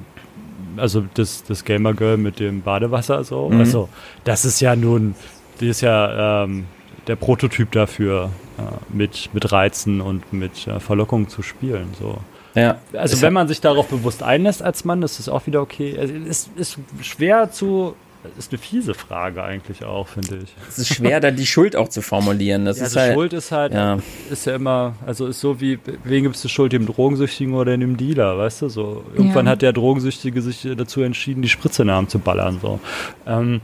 [0.77, 3.61] also das, das Gamer Girl mit dem Badewasser so, mhm.
[3.61, 3.89] also
[4.25, 5.15] das ist ja nun,
[5.61, 6.65] die ist ja ähm,
[7.07, 8.63] der Prototyp dafür, äh,
[8.95, 12.19] mit, mit Reizen und mit äh, Verlockungen zu spielen, so.
[12.55, 12.79] Ja.
[12.93, 15.97] Also wenn man sich darauf bewusst einlässt als Mann, ist das auch wieder okay.
[15.99, 17.95] Also, es ist, ist schwer zu
[18.39, 20.55] ist eine fiese Frage eigentlich auch, finde ich.
[20.69, 22.65] Es ist schwer, da die Schuld auch zu formulieren.
[22.65, 23.99] Das ja, ist also halt, Schuld ist halt, ja.
[24.31, 27.77] ist ja immer, also ist so wie, wen gibt es die Schuld, dem Drogensüchtigen oder
[27.77, 28.69] dem Dealer, weißt du?
[28.69, 29.53] So, irgendwann ja.
[29.53, 32.61] hat der Drogensüchtige sich dazu entschieden, die Spritze in den Arm zu ballern.
[32.63, 32.79] So.
[33.27, 33.61] Ähm,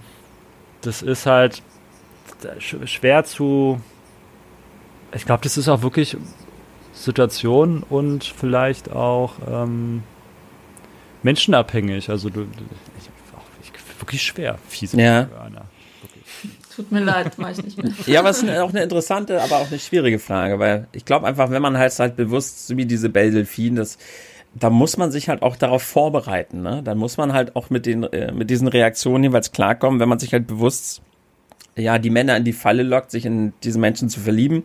[0.80, 1.62] das ist halt
[2.58, 3.80] schwer zu,
[5.14, 6.16] ich glaube, das ist auch wirklich
[6.98, 10.02] Situation und vielleicht auch ähm,
[11.22, 12.10] menschenabhängig.
[12.10, 12.46] Also du,
[13.62, 15.28] ich, wirklich schwer, fiese ja.
[16.74, 17.92] Tut mir leid, weiß ich nicht mehr.
[18.06, 21.26] Ja, aber es ist auch eine interessante, aber auch eine schwierige Frage, weil ich glaube
[21.26, 23.98] einfach, wenn man halt halt bewusst, so wie diese Belle Delphine, das
[24.54, 26.62] da muss man sich halt auch darauf vorbereiten.
[26.62, 26.82] Ne?
[26.82, 30.18] Dann muss man halt auch mit den äh, mit diesen Reaktionen jeweils klarkommen, wenn man
[30.18, 31.02] sich halt bewusst
[31.76, 34.64] ja die Männer in die Falle lockt, sich in diese Menschen zu verlieben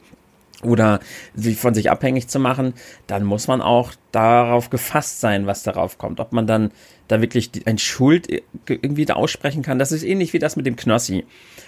[0.63, 0.99] oder
[1.35, 2.73] sich von sich abhängig zu machen,
[3.07, 6.19] dann muss man auch darauf gefasst sein, was darauf kommt.
[6.19, 6.71] Ob man dann
[7.07, 8.27] da wirklich ein Schuld
[8.67, 9.79] irgendwie da aussprechen kann.
[9.79, 11.25] Das ist ähnlich wie das mit dem Knossi,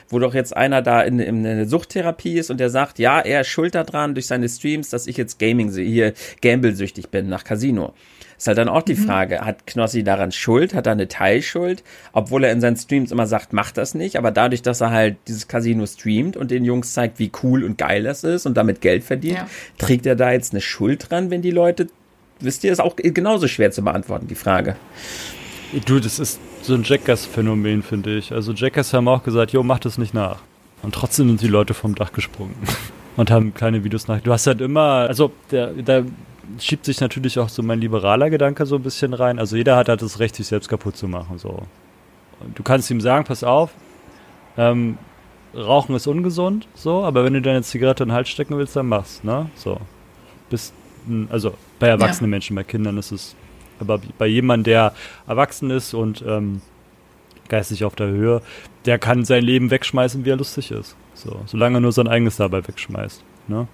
[0.10, 3.41] wo doch jetzt einer da in, in eine Suchttherapie ist und der sagt, ja, er
[3.41, 7.93] ist schuld daran durch seine Streams, dass ich jetzt Gaming hier Gamble-süchtig bin nach Casino.
[8.38, 9.05] Ist halt dann auch die mhm.
[9.05, 10.73] Frage, hat Knossi daran Schuld?
[10.73, 11.83] Hat er eine Teilschuld?
[12.11, 14.17] Obwohl er in seinen Streams immer sagt, macht das nicht.
[14.17, 17.77] Aber dadurch, dass er halt dieses Casino streamt und den Jungs zeigt, wie cool und
[17.77, 19.47] geil das ist und damit Geld verdient, ja.
[19.77, 21.88] trägt er da jetzt eine Schuld dran, wenn die Leute,
[22.39, 24.75] wisst ihr, ist auch genauso schwer zu beantworten, die Frage.
[25.86, 28.31] Du, das ist so ein Jackass-Phänomen, finde ich.
[28.31, 30.41] Also Jackass haben auch gesagt, jo, mach das nicht nach.
[30.81, 32.55] Und trotzdem sind die Leute vom Dach gesprungen
[33.15, 34.19] und haben kleine Videos nach.
[34.21, 36.05] Du hast halt immer, also der, der
[36.60, 39.39] schiebt sich natürlich auch so mein liberaler Gedanke so ein bisschen rein.
[39.39, 41.38] Also jeder hat halt das Recht, sich selbst kaputt zu machen.
[41.38, 41.64] So.
[42.39, 43.72] Und du kannst ihm sagen, pass auf,
[44.58, 44.98] ähm,
[45.56, 48.88] Rauchen ist ungesund, so, aber wenn du deine Zigarette in den Hals stecken willst, dann
[48.88, 49.50] mach's, ne?
[49.56, 49.80] So.
[50.50, 50.74] Bis,
[51.30, 52.36] also bei erwachsenen ja.
[52.36, 53.36] Menschen, bei Kindern ist es,
[53.80, 54.93] aber bei jemandem, der
[55.28, 56.62] erwachsen ist und ähm,
[57.48, 58.41] geistig auf der Höhe,
[58.86, 60.96] der kann sein Leben wegschmeißen, wie er lustig ist.
[61.14, 63.68] So, solange er nur sein eigenes dabei wegschmeißt, ne?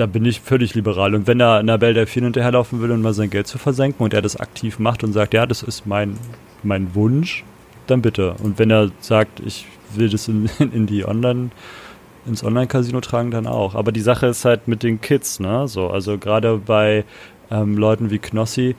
[0.00, 1.14] Da bin ich völlig liberal.
[1.14, 4.14] Und wenn er einer Belle Delphine hinterherlaufen will, um mal sein Geld zu versenken und
[4.14, 6.16] er das aktiv macht und sagt, ja, das ist mein,
[6.62, 7.44] mein Wunsch,
[7.86, 8.34] dann bitte.
[8.42, 11.50] Und wenn er sagt, ich will das in, in die Online,
[12.24, 13.74] ins Online-Casino tragen, dann auch.
[13.74, 15.68] Aber die Sache ist halt mit den Kids, ne?
[15.68, 17.04] So, also gerade bei
[17.50, 18.76] ähm, Leuten wie Knossi,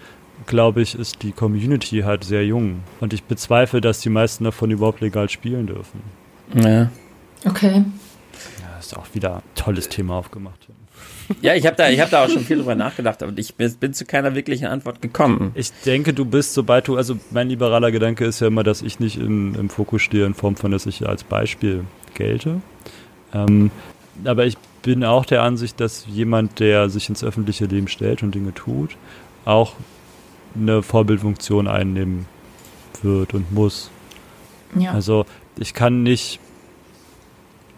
[0.47, 2.80] glaube ich, ist die Community halt sehr jung.
[2.99, 6.01] Und ich bezweifle, dass die meisten davon überhaupt legal spielen dürfen.
[6.55, 6.89] Ja.
[7.45, 7.84] Okay.
[8.59, 10.67] Ja, ist auch wieder ein tolles Thema aufgemacht.
[11.41, 13.93] Ja, ich habe da, hab da auch schon viel drüber nachgedacht, aber ich bin, bin,
[13.93, 15.51] zu keiner wirklichen Antwort gekommen.
[15.55, 18.99] Ich denke, du bist, sobald du, also mein liberaler Gedanke ist ja immer, dass ich
[18.99, 22.61] nicht in, im Fokus stehe in Form von, dass ich als Beispiel gelte.
[23.34, 23.71] Ähm,
[24.25, 28.34] aber ich bin auch der Ansicht, dass jemand, der sich ins öffentliche Leben stellt und
[28.36, 28.97] Dinge tut,
[29.45, 29.75] auch
[30.55, 32.25] eine Vorbildfunktion einnehmen
[33.01, 33.89] wird und muss.
[34.75, 34.91] Ja.
[34.91, 35.25] Also
[35.57, 36.39] ich kann nicht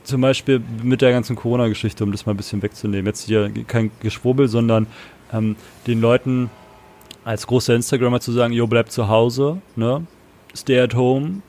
[0.03, 3.91] zum Beispiel mit der ganzen Corona-Geschichte, um das mal ein bisschen wegzunehmen, jetzt hier kein
[3.99, 4.87] Geschwurbel, sondern
[5.31, 5.55] ähm,
[5.87, 6.49] den Leuten
[7.25, 10.05] als großer Instagrammer zu sagen, jo, bleib zu Hause, ne?
[10.55, 11.41] Stay at home,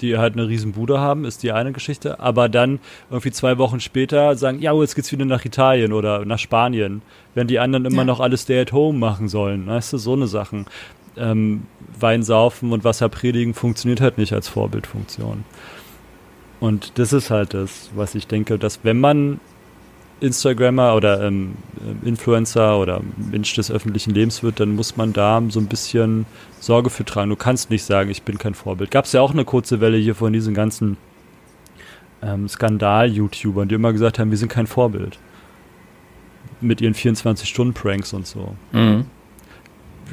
[0.00, 2.20] die halt eine riesen Bude haben, ist die eine Geschichte.
[2.20, 2.80] Aber dann
[3.10, 7.02] irgendwie zwei Wochen später sagen, ja, jetzt geht's wieder nach Italien oder nach Spanien,
[7.34, 8.04] wenn die anderen immer ja.
[8.04, 9.66] noch alles Stay at home machen sollen.
[9.66, 10.66] Weißt du, so eine Sachen.
[11.16, 11.62] Ähm,
[11.98, 15.44] Wein saufen und Wasser predigen funktioniert halt nicht als Vorbildfunktion.
[16.64, 19.38] Und das ist halt das, was ich denke, dass wenn man
[20.20, 21.56] Instagrammer oder ähm,
[22.02, 26.24] Influencer oder Mensch des öffentlichen Lebens wird, dann muss man da so ein bisschen
[26.60, 27.28] Sorge für tragen.
[27.28, 28.90] Du kannst nicht sagen, ich bin kein Vorbild.
[28.90, 30.96] Gab es ja auch eine kurze Welle hier von diesen ganzen
[32.22, 35.18] ähm, Skandal-YouTubern, die immer gesagt haben, wir sind kein Vorbild.
[36.62, 38.56] Mit ihren 24-Stunden-Pranks und so.
[38.72, 39.04] Mhm.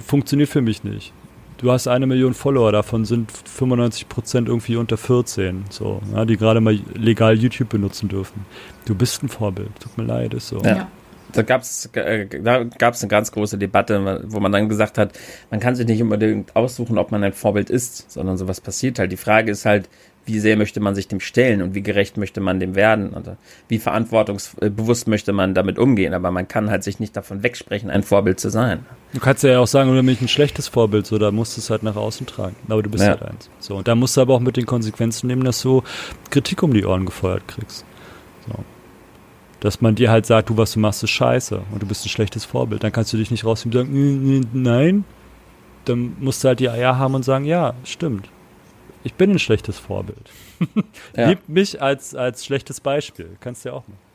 [0.05, 1.13] Funktioniert für mich nicht
[1.61, 6.37] du hast eine Million Follower, davon sind 95 Prozent irgendwie unter 14, so, ja, die
[6.37, 8.45] gerade mal legal YouTube benutzen dürfen.
[8.85, 10.59] Du bist ein Vorbild, tut mir leid, ist so.
[10.61, 10.87] Ja.
[11.33, 15.17] Da gab es äh, da gab's eine ganz große Debatte, wo man dann gesagt hat,
[15.49, 19.13] man kann sich nicht unbedingt aussuchen, ob man ein Vorbild ist, sondern sowas passiert halt.
[19.13, 19.87] Die Frage ist halt,
[20.25, 23.37] wie sehr möchte man sich dem stellen und wie gerecht möchte man dem werden oder
[23.67, 26.13] wie verantwortungsbewusst möchte man damit umgehen.
[26.13, 28.85] Aber man kann halt sich nicht davon wegsprechen, ein Vorbild zu sein.
[29.13, 31.61] Du kannst ja auch sagen, oder bin ich ein schlechtes Vorbild, so, da musst du
[31.61, 32.55] es halt nach außen tragen.
[32.69, 33.11] Aber du bist ja.
[33.11, 33.49] halt eins.
[33.59, 35.83] So, und da musst du aber auch mit den Konsequenzen nehmen, dass du
[36.29, 37.83] Kritik um die Ohren gefeuert kriegst.
[38.47, 38.63] So.
[39.59, 42.09] Dass man dir halt sagt, du, was du machst, ist scheiße und du bist ein
[42.09, 42.83] schlechtes Vorbild.
[42.83, 45.03] Dann kannst du dich nicht rausnehmen und sagen, nein.
[45.85, 48.29] Dann musst du halt die Eier haben und sagen, ja, stimmt
[49.03, 50.29] ich bin ein schlechtes Vorbild.
[51.15, 51.29] ja.
[51.29, 53.29] Liebt mich als, als schlechtes Beispiel.
[53.39, 54.11] Kannst du ja auch machen.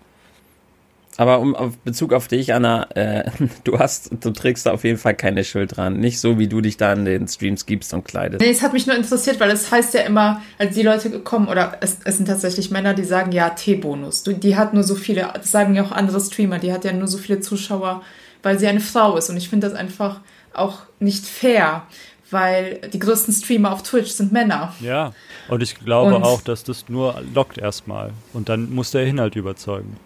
[1.19, 3.31] Aber um auf Bezug auf dich, Anna, äh,
[3.65, 5.99] du hast, du trägst da auf jeden Fall keine Schuld dran.
[5.99, 8.41] Nicht so, wie du dich da in den Streams gibst und kleidest.
[8.41, 11.49] Nee, es hat mich nur interessiert, weil es heißt ja immer, als die Leute kommen,
[11.49, 14.25] oder es, es sind tatsächlich Männer, die sagen, ja, T-Bonus.
[14.25, 17.09] Die hat nur so viele, das sagen ja auch andere Streamer, die hat ja nur
[17.09, 18.03] so viele Zuschauer,
[18.43, 19.31] weil sie eine Frau ist.
[19.31, 20.21] Und ich finde das einfach
[20.53, 21.87] auch nicht fair
[22.31, 24.75] weil die größten Streamer auf Twitch sind Männer.
[24.81, 25.13] Ja,
[25.49, 28.13] und ich glaube und auch, dass das nur lockt erstmal.
[28.33, 29.97] Und dann muss der Inhalt überzeugen.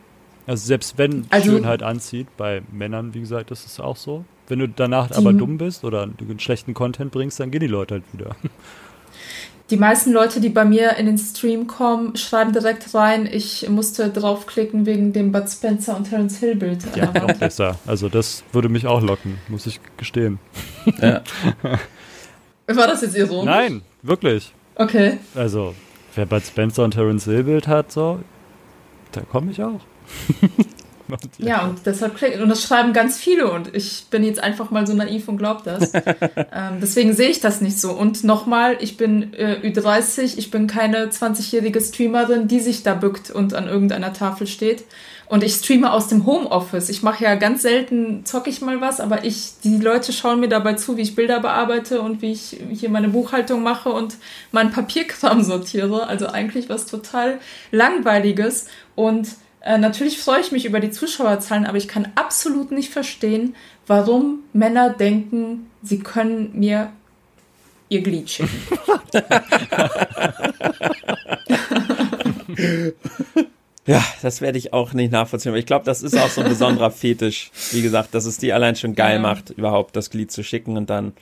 [0.47, 4.25] Also selbst wenn also, Schönheit anzieht, bei Männern, wie gesagt, ist es auch so.
[4.49, 7.95] Wenn du danach aber dumm bist oder einen schlechten Content bringst, dann gehen die Leute
[7.95, 8.35] halt wieder.
[9.71, 14.11] Die meisten Leute, die bei mir in den Stream kommen, schreiben direkt rein, ich musste
[14.11, 16.85] draufklicken wegen dem Bud Spencer und Terence Hill Bild.
[16.97, 17.79] Ja, noch besser.
[17.87, 20.41] Also das würde mich auch locken, muss ich gestehen.
[21.01, 21.23] Ja.
[22.77, 23.47] War das jetzt ironisch?
[23.47, 24.53] Nein, wirklich.
[24.77, 25.19] Okay.
[25.35, 25.75] Also,
[26.15, 28.21] wer Bud Spencer und Terence Hill Bild hat, so,
[29.13, 29.81] da komme ich auch.
[31.39, 34.95] ja, und deshalb und das schreiben ganz viele und ich bin jetzt einfach mal so
[34.95, 35.93] naiv und glaub das.
[35.95, 37.93] ähm, deswegen sehe ich das nicht so.
[37.93, 43.31] Und nochmal, ich bin äh, Ü30, ich bin keine 20-jährige Streamerin, die sich da bückt
[43.31, 44.85] und an irgendeiner Tafel steht.
[45.31, 46.89] Und ich streame aus dem Homeoffice.
[46.89, 50.49] Ich mache ja ganz selten, zocke ich mal was, aber ich, die Leute schauen mir
[50.49, 54.17] dabei zu, wie ich Bilder bearbeite und wie ich hier meine Buchhaltung mache und
[54.51, 56.09] meinen Papierkram sortiere.
[56.09, 57.39] Also eigentlich was total
[57.71, 58.67] Langweiliges.
[58.97, 59.29] Und
[59.61, 63.55] äh, natürlich freue ich mich über die Zuschauerzahlen, aber ich kann absolut nicht verstehen,
[63.87, 66.91] warum Männer denken, sie können mir
[67.89, 68.51] ihr Glied schicken.
[73.91, 75.51] Ja, das werde ich auch nicht nachvollziehen.
[75.51, 77.51] Aber ich glaube, das ist auch so ein besonderer Fetisch.
[77.73, 79.21] Wie gesagt, dass es die allein schon geil ja.
[79.21, 81.13] macht, überhaupt das Glied zu schicken und dann,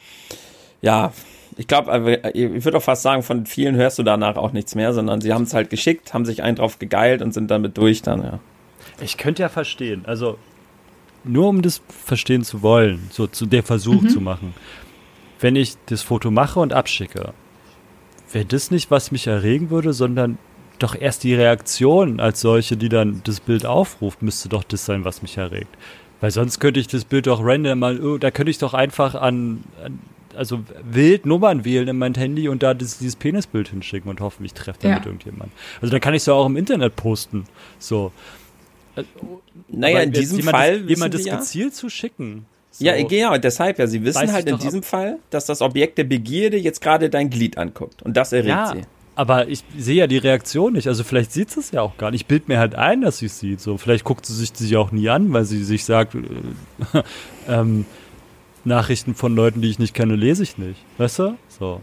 [0.83, 1.13] ja,
[1.57, 4.93] ich glaube, ich würde auch fast sagen, von vielen hörst du danach auch nichts mehr,
[4.93, 8.03] sondern sie haben es halt geschickt, haben sich einen drauf gegeilt und sind damit durch
[8.03, 8.39] dann, ja.
[9.01, 10.39] Ich könnte ja verstehen, also
[11.25, 14.09] nur um das verstehen zu wollen, so zu der Versuch mhm.
[14.11, 14.55] zu machen.
[15.41, 17.33] Wenn ich das Foto mache und abschicke,
[18.31, 20.37] wäre das nicht, was mich erregen würde, sondern
[20.79, 25.05] doch erst die Reaktion als solche, die dann das Bild aufruft, müsste doch das sein,
[25.05, 25.75] was mich erregt.
[26.21, 29.15] Weil sonst könnte ich das Bild doch random mal, oh, da könnte ich doch einfach
[29.15, 30.01] an, an,
[30.35, 34.45] also wild Nummern wählen in mein Handy und da das, dieses Penisbild hinschicken und hoffen,
[34.45, 35.07] ich treffe damit ja.
[35.07, 35.53] irgendjemand.
[35.81, 37.45] Also dann kann ich es ja auch im Internet posten.
[37.79, 38.13] So.
[39.69, 40.81] Naja, in diesem jemand Fall.
[40.81, 41.37] Das, jemand das ja?
[41.37, 42.47] gezielt zu schicken.
[42.71, 42.85] So.
[42.85, 43.87] Ja, genau, deshalb ja.
[43.87, 44.87] Sie wissen halt in diesem ab.
[44.87, 48.03] Fall, dass das Objekt der Begierde jetzt gerade dein Glied anguckt.
[48.03, 48.73] Und das erregt ja.
[48.75, 48.83] sie.
[49.19, 50.87] Aber ich sehe ja die Reaktion nicht.
[50.87, 52.21] Also vielleicht sieht sie es ja auch gar nicht.
[52.21, 53.61] Ich bild mir halt ein, dass sie es sieht.
[53.61, 57.03] So, vielleicht guckt sie sich die auch nie an, weil sie sich sagt, äh,
[57.49, 57.85] ähm,
[58.65, 60.85] Nachrichten von Leuten, die ich nicht kenne, lese ich nicht.
[60.99, 61.37] Weißt du?
[61.49, 61.81] So.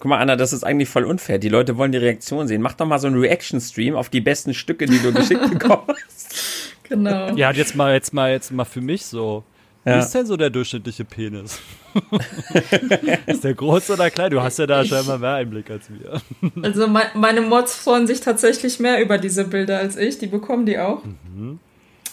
[0.00, 1.38] Guck mal, Anna, das ist eigentlich voll unfair.
[1.38, 2.60] Die Leute wollen die Reaktion sehen.
[2.60, 6.74] Mach doch mal so einen Reaction-Stream auf die besten Stücke, die du geschickt bekommst.
[6.90, 7.30] Genau.
[7.36, 9.44] Ja, jetzt mal, jetzt mal, jetzt mal für mich so.
[9.88, 9.96] Ja.
[9.96, 11.60] Wie ist denn so der durchschnittliche Penis?
[13.26, 14.30] ist der groß oder klein?
[14.30, 16.20] Du hast ja da ich, scheinbar mehr Einblick als wir.
[16.62, 20.18] also me meine Mods freuen sich tatsächlich mehr über diese Bilder als ich.
[20.18, 21.02] Die bekommen die auch.
[21.04, 21.58] Mhm.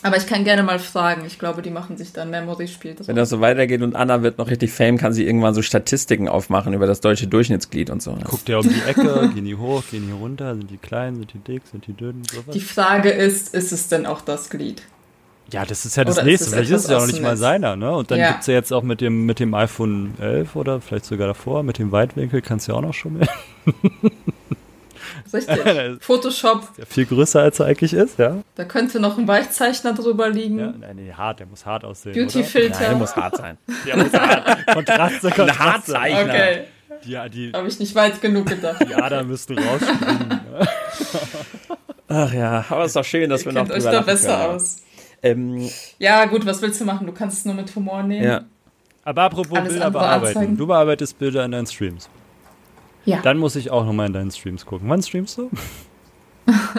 [0.04, 1.26] Aber ich kann gerne mal fragen.
[1.26, 2.96] Ich glaube, die machen sich dann Memory-Spiel.
[3.06, 6.30] Wenn das so weitergeht und Anna wird noch richtig Fame, kann sie irgendwann so Statistiken
[6.30, 8.16] aufmachen über das deutsche Durchschnittsglied und so.
[8.24, 11.34] Guckt ja um die Ecke, gehen die hoch, gehen die runter, sind die klein, sind
[11.34, 12.54] die dick, sind die dünn, sowas.
[12.54, 14.84] Die Frage ist, ist es denn auch das Glied?
[15.52, 16.46] Ja, das ist ja das Oder nächste.
[16.48, 17.92] es Vielleicht ist es ja auch aus nicht mal seiner, ne?
[17.92, 18.32] Und dann Ja.
[18.32, 21.78] gibt's ja jetzt auch mit dem, mit dem iPhone 11 oder vielleicht sogar davor, mit
[21.78, 23.28] dem Weitwinkel kannst du ja auch noch schummeln.
[25.34, 25.58] Richtig.
[26.02, 28.38] Photoshop, Ja, viel größer als er eigentlich ist, ja.
[28.56, 30.60] da könnte noch ein Weichzeichner drüber liegen.
[30.60, 32.14] ja nein, nee, hart, der muss hart aussehen.
[32.14, 32.80] Beauty-Filter.
[32.90, 33.58] Nein, muss hart sein.
[33.86, 34.66] Der muss hart.
[34.68, 35.60] Kontraste, Ein Kontraste.
[35.64, 36.22] Hartzeichner.
[36.34, 36.64] Okay,
[37.04, 38.84] Die, die, habe ich nicht weit genug gedacht.
[38.88, 40.40] die Adern müssten rausspringen.
[42.08, 44.02] Ach ja, aber es ist doch schön, dass Ihr wir noch kennt euch drüber da
[44.02, 44.56] besser können.
[44.56, 44.78] aus.
[45.26, 45.70] Ähm,
[46.00, 47.06] Ja, gut, was willst du machen?
[47.08, 48.24] Du kannst es nur mit Humor nehmen.
[48.26, 48.42] ja.
[49.04, 50.28] Aber apropos Alles Bilder bearbeiten.
[50.38, 50.58] anzeigen.
[50.58, 52.10] Du bearbeitest Bilder in deinen Streams.
[53.06, 53.22] Ja.
[53.22, 54.90] Dann muss ich auch nochmal in deinen Streams gucken.
[54.90, 55.50] Wann streamst du?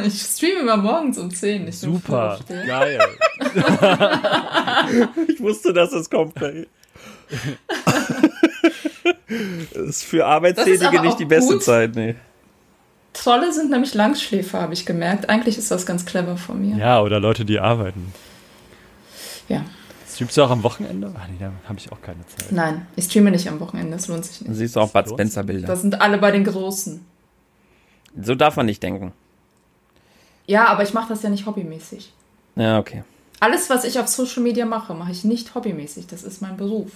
[0.05, 1.67] Ich streame immer morgens um 10.
[1.67, 3.01] Ich Super, geil.
[5.29, 6.41] Ich wusste, dass es kommt.
[6.41, 6.69] ey.
[9.75, 11.63] Das ist für Arbeitstätige nicht die beste gut.
[11.65, 12.15] Zeit, nee.
[13.13, 15.29] Trolle sind nämlich Langschläfer, habe ich gemerkt.
[15.29, 16.77] Eigentlich ist das ganz clever von mir.
[16.77, 18.13] Ja, oder Leute, die arbeiten.
[19.49, 19.65] Ja.
[20.09, 21.13] Streamst du auch am Wochenende?
[21.19, 22.53] Ach nee, da habe ich auch keine Zeit.
[22.53, 24.59] Nein, ich streame nicht am Wochenende, das lohnt sich Dann nicht.
[24.59, 25.09] siehst du auch Bud.
[25.09, 25.67] Spencer Bilder.
[25.67, 27.05] Da sind alle bei den Großen.
[28.23, 29.13] So darf man nicht denken.
[30.47, 32.13] Ja, aber ich mache das ja nicht hobbymäßig.
[32.55, 33.03] Ja, okay.
[33.41, 36.07] Alles, was ich auf Social Media mache, mache ich nicht hobbymäßig.
[36.07, 36.93] Das ist mein Beruf.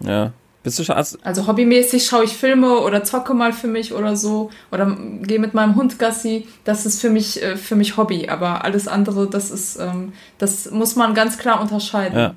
[0.00, 0.32] Ja.
[0.64, 4.16] Bist du schon, hast, Also hobbymäßig schaue ich Filme oder zocke mal für mich oder
[4.16, 6.48] so oder gehe mit meinem Hund Gassi.
[6.64, 8.28] Das ist für mich äh, für mich Hobby.
[8.28, 12.18] Aber alles andere, das ist ähm, das muss man ganz klar unterscheiden.
[12.18, 12.34] ja.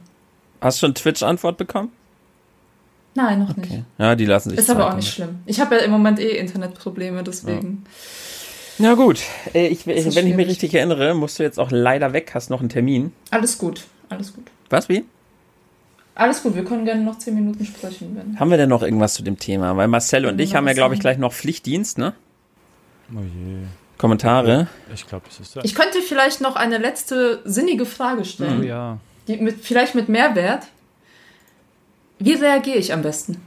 [0.61, 1.91] Hast du schon Twitch-Antwort bekommen?
[3.15, 3.71] Nein, noch nicht.
[3.71, 3.83] Okay.
[3.97, 5.39] Ja, die lassen sich Ist aber Zeit auch nicht schlimm.
[5.45, 7.83] Ich habe ja im Moment eh Internetprobleme, deswegen.
[8.79, 9.19] Ja, gut.
[9.53, 10.47] Äh, Ich, ist wenn ich mich schwierig.
[10.49, 13.11] richtig erinnere, musst du jetzt auch leider weg, hast noch einen Termin.
[13.31, 14.45] Alles gut, alles gut.
[14.69, 15.05] Was, wie?
[16.17, 18.15] Alles gut, wir können gerne noch zehn Minuten sprechen.
[18.15, 18.39] Wenn.
[18.39, 19.77] Haben wir denn noch irgendwas zu dem Thema?
[19.77, 22.13] Weil Marcel und ich haben ja, glaube ich, gleich noch Pflichtdienst, ne?
[23.13, 23.67] Oh je.
[23.99, 24.67] Kommentare.
[24.91, 25.61] Ich glaube, es ist ja.
[25.63, 28.97] Ich könnte vielleicht noch eine letzte sinnige Frage oh stellen, ja.
[29.27, 30.65] die mit, vielleicht mit Mehrwert.
[32.17, 33.39] Wie reagiere ich am besten?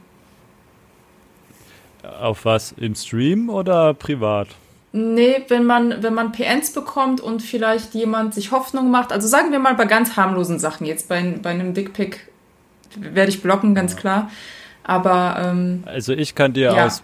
[2.21, 2.71] Auf was?
[2.77, 4.47] Im Stream oder privat?
[4.93, 9.51] Nee, wenn man, wenn man PNs bekommt und vielleicht jemand sich Hoffnung macht, also sagen
[9.51, 12.31] wir mal bei ganz harmlosen Sachen, jetzt bei, bei einem Dickpick
[12.99, 14.29] werde ich blocken, ganz klar.
[14.83, 16.85] Aber ähm, Also ich kann dir Ja.
[16.85, 17.03] aus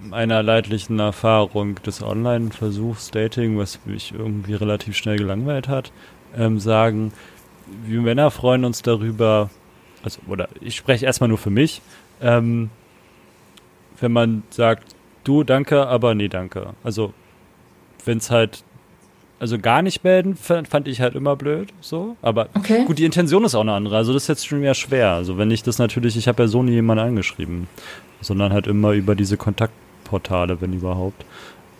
[0.00, 5.92] meiner leidlichen Erfahrung des Online-Versuchs Dating, was mich irgendwie relativ schnell gelangweilt hat,
[6.36, 7.12] ähm, sagen,
[7.84, 9.50] wir Männer freuen uns darüber,
[10.04, 11.82] also oder ich spreche erstmal nur für mich,
[12.20, 12.70] ähm,
[13.98, 14.94] wenn man sagt,
[15.24, 16.74] du danke, aber nee danke.
[16.84, 17.12] Also
[18.04, 18.62] wenn es halt
[19.38, 22.16] also gar nicht melden, fand, ich halt immer blöd, so.
[22.22, 22.84] Aber Okay.
[22.86, 23.96] gut, die Intention ist auch eine andere.
[23.96, 25.10] Also das ist jetzt schon mehr schwer.
[25.10, 27.68] Also wenn ich das natürlich, ich habe ja so nie jemanden angeschrieben,
[28.20, 31.24] sondern halt immer über diese Kontaktportale, wenn überhaupt.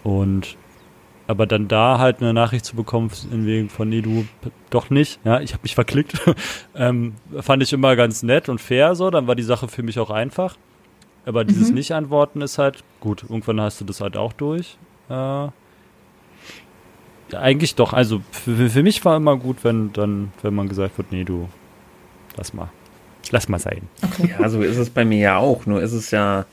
[0.04, 0.56] Und
[1.28, 4.26] aber dann da halt eine Nachricht zu bekommen, in wegen von, nee, du
[4.70, 6.20] doch nicht, ja, ich habe mich verklickt,
[6.76, 9.98] ähm, fand ich immer ganz nett und fair so, dann war die Sache für mich
[9.98, 10.56] auch einfach.
[11.24, 14.76] Aber dieses Nicht-Antworten ist halt, gut, irgendwann hast du das halt auch durch.
[15.08, 15.48] Äh,
[17.32, 17.92] ja, eigentlich doch.
[17.92, 21.48] Also für, für mich war immer gut, wenn dann, wenn man gesagt wird, nee, du,
[22.36, 22.68] lass mal.
[23.32, 23.82] Lass mal sein.
[24.02, 24.30] okay.
[24.38, 25.66] Ja, so ist es bei mir ja auch.
[25.66, 26.44] Nur ist es ja.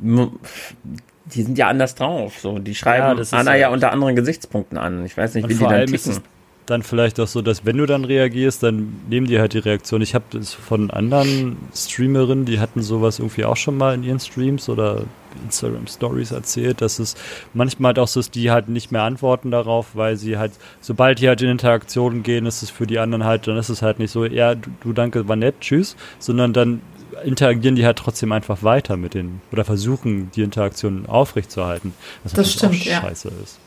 [0.00, 2.38] Die sind ja anders drauf.
[2.38, 5.04] So, die Ja, schreiben das ist Anna ja- ja unter anderen Gesichtspunkten an.
[5.06, 6.18] Ich weiß nicht, Und wie die dann allem ist ticken.
[6.18, 6.22] es
[6.66, 10.02] dann vielleicht auch so, dass wenn du dann reagierst, dann nehmen die halt die Reaktion.
[10.02, 14.20] Ich habe das von anderen Streamerinnen, die hatten sowas irgendwie auch schon mal in ihren
[14.20, 15.04] Streams oder
[15.44, 17.14] Instagram Stories erzählt, dass es
[17.54, 21.20] manchmal halt auch so ist, die halt nicht mehr antworten darauf, weil sie halt, sobald
[21.20, 23.98] die halt in Interaktionen gehen, ist es für die anderen halt, dann ist es halt
[23.98, 26.80] nicht so, ja, du, du danke, war nett, tschüss, sondern dann
[27.24, 31.94] interagieren die halt trotzdem einfach weiter mit den oder versuchen die Interaktion aufrechtzuerhalten.
[32.24, 33.00] Was Das stimmt, ja.
[33.00, 33.58] scheiße ist.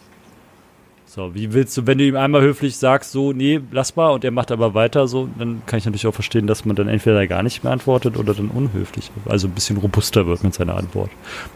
[1.11, 4.23] So, wie willst du, wenn du ihm einmal höflich sagst, so, nee, lass mal, und
[4.23, 7.26] er macht aber weiter, so, dann kann ich natürlich auch verstehen, dass man dann entweder
[7.26, 11.10] gar nicht mehr antwortet oder dann unhöflich, also ein bisschen robuster wird mit seiner Antwort.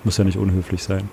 [0.04, 1.08] Muss ja nicht unhöflich sein.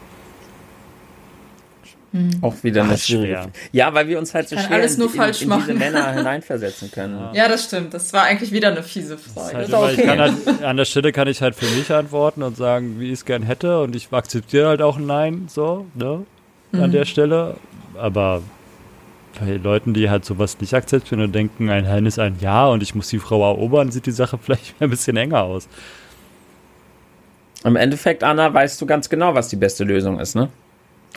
[2.40, 3.18] Auch wieder eine Ah, schwer.
[3.20, 3.40] schwierige.
[3.70, 5.78] Ja, weil wir uns halt so schwer alles nur in, falsch in, in diese machen.
[5.78, 7.20] Männer hineinversetzen können.
[7.34, 7.94] Ja, das stimmt.
[7.94, 9.54] Das war eigentlich wieder eine fiese Frage.
[9.58, 10.18] halt immer, okay.
[10.18, 13.24] halt, an der Stelle kann ich halt für mich antworten und sagen, wie ich es
[13.26, 16.24] gern hätte, und ich akzeptiere halt auch ein Nein, so, ne,
[16.72, 16.92] an Mhm.
[16.92, 17.56] der Stelle,
[17.96, 18.42] aber
[19.38, 22.82] bei Leuten, die halt sowas nicht akzeptieren und denken, ein Nein ist ein Ja und
[22.82, 25.68] ich muss die Frau erobern, sieht die Sache vielleicht ein bisschen enger aus.
[27.64, 30.48] Im Endeffekt, Anna, weißt du ganz genau, was die beste Lösung ist, ne?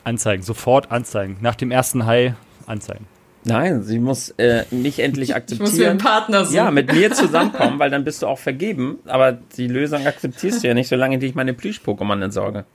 [0.04, 1.38] Anzeigen, sofort anzeigen.
[1.40, 2.34] Nach dem ersten Hi
[2.66, 3.06] anzeigen.
[3.46, 5.68] Nein, sie muss äh, mich endlich akzeptieren.
[5.68, 6.56] Ich muss wie ein Partner sein.
[6.56, 9.00] Ja, mit mir zusammenkommen, weil dann bist du auch vergeben.
[9.06, 12.66] Aber die Lösung akzeptierst du ja nicht, solange ich meine Plüsch-Pokémon entsorge.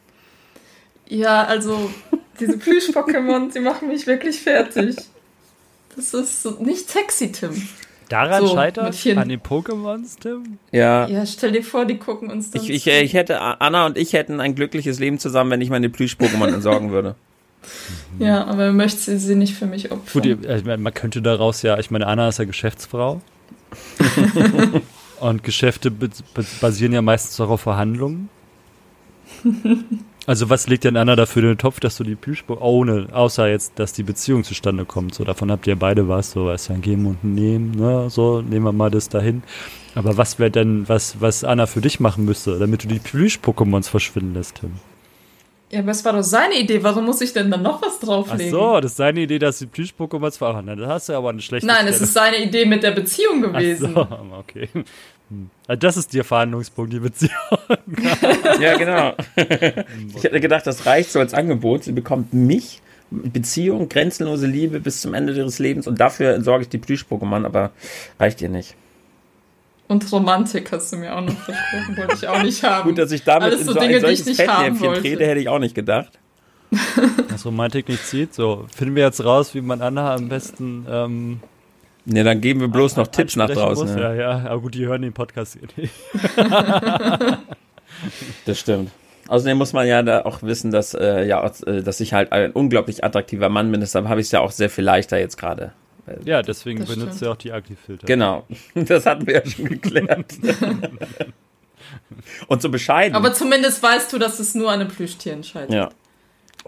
[1.07, 1.91] Ja, also
[2.41, 4.97] diese Plüsch-Pokémon, die machen mich wirklich fertig.
[5.97, 7.51] Das ist so nicht sexy, Tim.
[8.09, 10.59] Daran so, scheitert an den Pokémons, Tim?
[10.73, 11.07] Ja.
[11.09, 12.63] Ja, stell dir vor, die gucken uns dann.
[12.63, 15.89] Ich, ich, ich hätte, Anna und ich hätten ein glückliches Leben zusammen, wenn ich meine
[15.91, 17.15] Plüsch-Pokémon entsorgen würde.
[18.19, 20.23] Ja, aber er möchte sie nicht für mich opfern.
[20.23, 23.21] Gut, äh, man könnte daraus ja, ich meine, Anna ist ja Geschäftsfrau.
[25.21, 25.93] und Geschäfte
[26.61, 28.29] basieren ja meistens auch auf Verhandlungen.
[30.29, 33.49] Also was legt denn Anna dafür in den Topf, dass du die Plüschburg ohne, außer
[33.49, 36.75] jetzt, dass die Beziehung zustande kommt, so davon habt ihr beide was, so was ja
[36.75, 39.43] ein Geben und ein Nehmen, ne, so nehmen wir mal das dahin.
[39.95, 43.89] Aber was wäre denn, was, was Anna für dich machen müsste, damit du die Plüsch-Pokémons
[43.89, 44.73] verschwinden lässt, Tim?
[45.71, 46.83] Ja, aber es war doch seine Idee.
[46.83, 48.55] Warum muss ich denn dann noch was drauflegen?
[48.55, 50.79] Ach so, das ist seine Idee, dass die Plüsch-Pokémons verhandeln.
[50.79, 51.91] Das hast du aber eine schlechte Nein, Stelle.
[51.91, 53.95] es ist seine Idee mit der Beziehung gewesen.
[53.95, 54.69] Ach so, okay.
[55.67, 57.33] Also das ist der Verhandlungspunkt, die Beziehung.
[58.61, 59.15] ja, genau.
[60.17, 61.85] Ich hätte gedacht, das reicht so als Angebot.
[61.85, 62.81] Sie bekommt mich,
[63.11, 67.71] Beziehung, grenzenlose Liebe bis zum Ende ihres Lebens und dafür entsorge ich die Plüsch-Pokémon, aber
[68.21, 68.75] reicht ihr nicht.
[69.89, 72.89] Und Romantik hast du mir auch noch versprochen, wollte ich auch nicht haben.
[72.89, 75.49] Gut, dass ich damit Alles so in so Dinge, ein solches Fettnäpfchen trete, hätte ich
[75.49, 76.19] auch nicht gedacht.
[77.31, 81.41] Dass Romantik nicht zieht, so finden wir jetzt raus, wie man Anna am besten ähm,
[82.11, 83.87] Ne, dann geben wir bloß noch Tipps nach draußen.
[83.87, 84.15] Muss, ja.
[84.15, 85.93] ja, ja, aber gut, die hören den Podcast nicht.
[88.47, 88.91] das stimmt.
[89.29, 92.53] Außerdem muss man ja da auch wissen, dass, äh, ja, äh, dass ich halt ein
[92.53, 93.81] unglaublich attraktiver Mann bin.
[93.81, 95.73] Deshalb habe ich es ja auch sehr viel leichter jetzt gerade.
[96.25, 98.07] Ja, deswegen das benutzt du auch die Agri-Filter.
[98.07, 100.33] Genau, das hatten wir ja schon geklärt.
[102.47, 103.15] Und so bescheiden.
[103.15, 105.75] Aber zumindest weißt du, dass es nur an einem Plüschtier entscheidet.
[105.75, 105.91] Ja.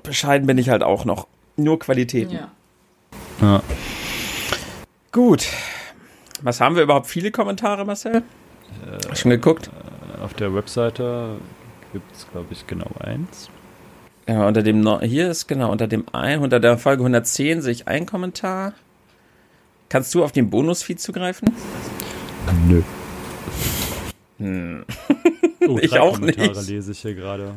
[0.03, 1.27] Bescheiden bin ich halt auch noch.
[1.57, 2.35] Nur Qualitäten.
[2.35, 2.51] Ja.
[3.41, 3.63] ja.
[5.13, 5.47] Gut.
[6.43, 7.07] Was haben wir überhaupt?
[7.07, 8.23] Viele Kommentare, Marcel?
[8.87, 9.69] Äh, Schon geguckt?
[10.19, 11.37] Äh, auf der Webseite
[11.93, 13.51] gibt es, glaube ich, genau eins.
[14.29, 17.89] Ja, unter dem, hier ist genau, unter dem ein, unter der Folge 110 sehe ich
[17.89, 18.75] einen Kommentar.
[19.89, 21.51] Kannst du auf den Bonusfeed zugreifen?
[22.69, 22.83] Nö.
[24.39, 24.85] Hm.
[25.67, 26.69] Oh, ich auch Kommentare nicht.
[26.69, 27.55] lese ich hier gerade.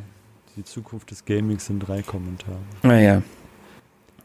[0.55, 2.57] Die Zukunft des Gamings sind drei Kommentare.
[2.81, 3.21] Naja.
[3.21, 3.42] Ah,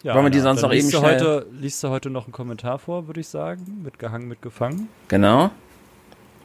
[0.03, 1.03] ja, Wollen wir die sonst noch eben schnell...
[1.03, 3.81] Heute, liest du heute noch einen Kommentar vor, würde ich sagen?
[3.83, 4.89] Mit gehangen, mit gefangen.
[5.09, 5.51] Genau.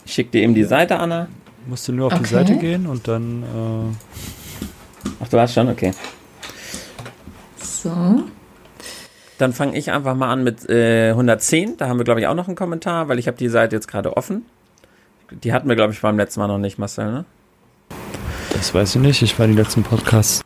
[0.06, 1.28] Ich schicke dir eben die Seite, Anna.
[1.68, 2.24] Musst du nur auf okay.
[2.24, 3.44] die Seite gehen und dann...
[3.44, 5.70] Äh Ach, du hast schon?
[5.70, 5.92] Okay.
[7.58, 8.24] So.
[9.38, 11.78] Dann fange ich einfach mal an mit äh, 110.
[11.78, 13.88] Da haben wir, glaube ich, auch noch einen Kommentar, weil ich habe die Seite jetzt
[13.88, 14.46] gerade offen.
[15.32, 17.26] Die hatten wir, glaube ich, beim letzten Mal noch nicht, Marcel, ne?
[18.54, 19.22] Das weiß ich nicht.
[19.22, 20.43] Ich war die letzten Podcasts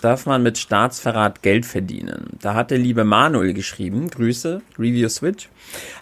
[0.00, 2.38] darf man mit Staatsverrat Geld verdienen.
[2.40, 5.48] Da hat der liebe Manuel geschrieben, Grüße, Review Switch.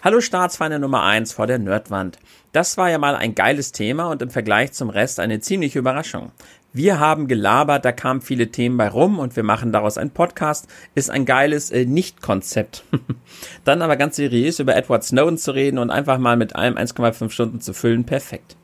[0.03, 2.19] Hallo Staatsfeinde Nummer 1 vor der Nerdwand.
[2.51, 6.31] Das war ja mal ein geiles Thema und im Vergleich zum Rest eine ziemliche Überraschung.
[6.73, 10.67] Wir haben gelabert, da kamen viele Themen bei rum und wir machen daraus einen Podcast.
[10.93, 12.83] Ist ein geiles äh, Nicht-Konzept.
[13.63, 17.31] Dann aber ganz seriös über Edward Snowden zu reden und einfach mal mit allem 1,5
[17.31, 18.56] Stunden zu füllen, perfekt.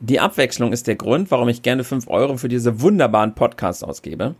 [0.00, 4.34] Die Abwechslung ist der Grund, warum ich gerne 5 Euro für diese wunderbaren Podcasts ausgebe.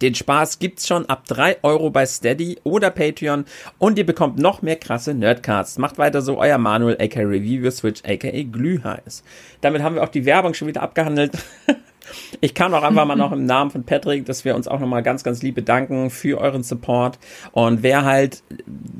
[0.00, 3.44] Den Spaß gibt's schon ab 3 Euro bei Steady oder Patreon
[3.78, 5.78] und ihr bekommt noch mehr krasse Nerdcasts.
[5.78, 9.22] Macht weiter so, euer Manuel, aka Review Switch, aka Glühheiß.
[9.60, 11.32] Damit haben wir auch die Werbung schon wieder abgehandelt.
[12.40, 15.02] Ich kann auch einfach mal noch im Namen von Patrick, dass wir uns auch nochmal
[15.02, 17.18] ganz, ganz lieb bedanken für euren Support.
[17.52, 18.42] Und wer halt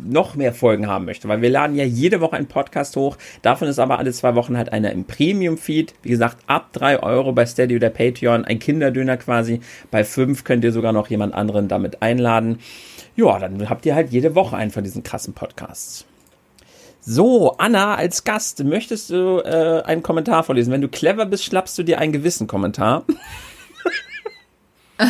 [0.05, 3.17] noch mehr Folgen haben möchte, weil wir laden ja jede Woche einen Podcast hoch.
[3.43, 5.95] Davon ist aber alle zwei Wochen halt einer im Premium-Feed.
[6.03, 9.61] Wie gesagt, ab drei Euro bei Steady oder Patreon, ein Kinderdöner quasi.
[9.91, 12.59] Bei fünf könnt ihr sogar noch jemand anderen damit einladen.
[13.17, 16.07] Ja, dann habt ihr halt jede Woche einen von diesen krassen Podcasts.
[17.05, 20.73] So, Anna, als Gast, möchtest du äh, einen Kommentar vorlesen?
[20.73, 23.05] Wenn du clever bist, schlappst du dir einen gewissen Kommentar.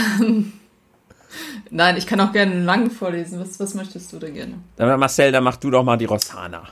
[1.70, 3.38] Nein, ich kann auch gerne einen langen vorlesen.
[3.38, 4.54] Was, was möchtest du denn gerne?
[4.76, 6.64] Dann Marcel, dann mach du doch mal die Rossana.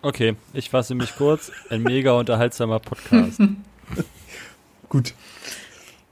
[0.00, 1.52] Okay, ich fasse mich kurz.
[1.68, 3.40] Ein mega unterhaltsamer Podcast.
[4.88, 5.12] Gut.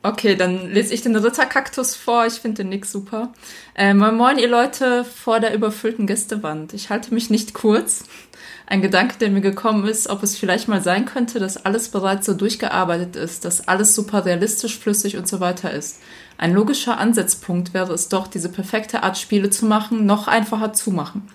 [0.02, 2.26] Okay, dann lese ich den Ritterkaktus vor.
[2.26, 3.32] Ich finde den Nick super.
[3.74, 6.74] Äh, moin moin, ihr Leute vor der überfüllten Gästewand.
[6.74, 8.04] Ich halte mich nicht kurz.
[8.68, 12.26] Ein Gedanke, der mir gekommen ist, ob es vielleicht mal sein könnte, dass alles bereits
[12.26, 16.00] so durchgearbeitet ist, dass alles super realistisch, flüssig und so weiter ist.
[16.36, 20.90] Ein logischer Ansatzpunkt wäre es doch, diese perfekte Art Spiele zu machen, noch einfacher zu
[20.90, 21.28] machen.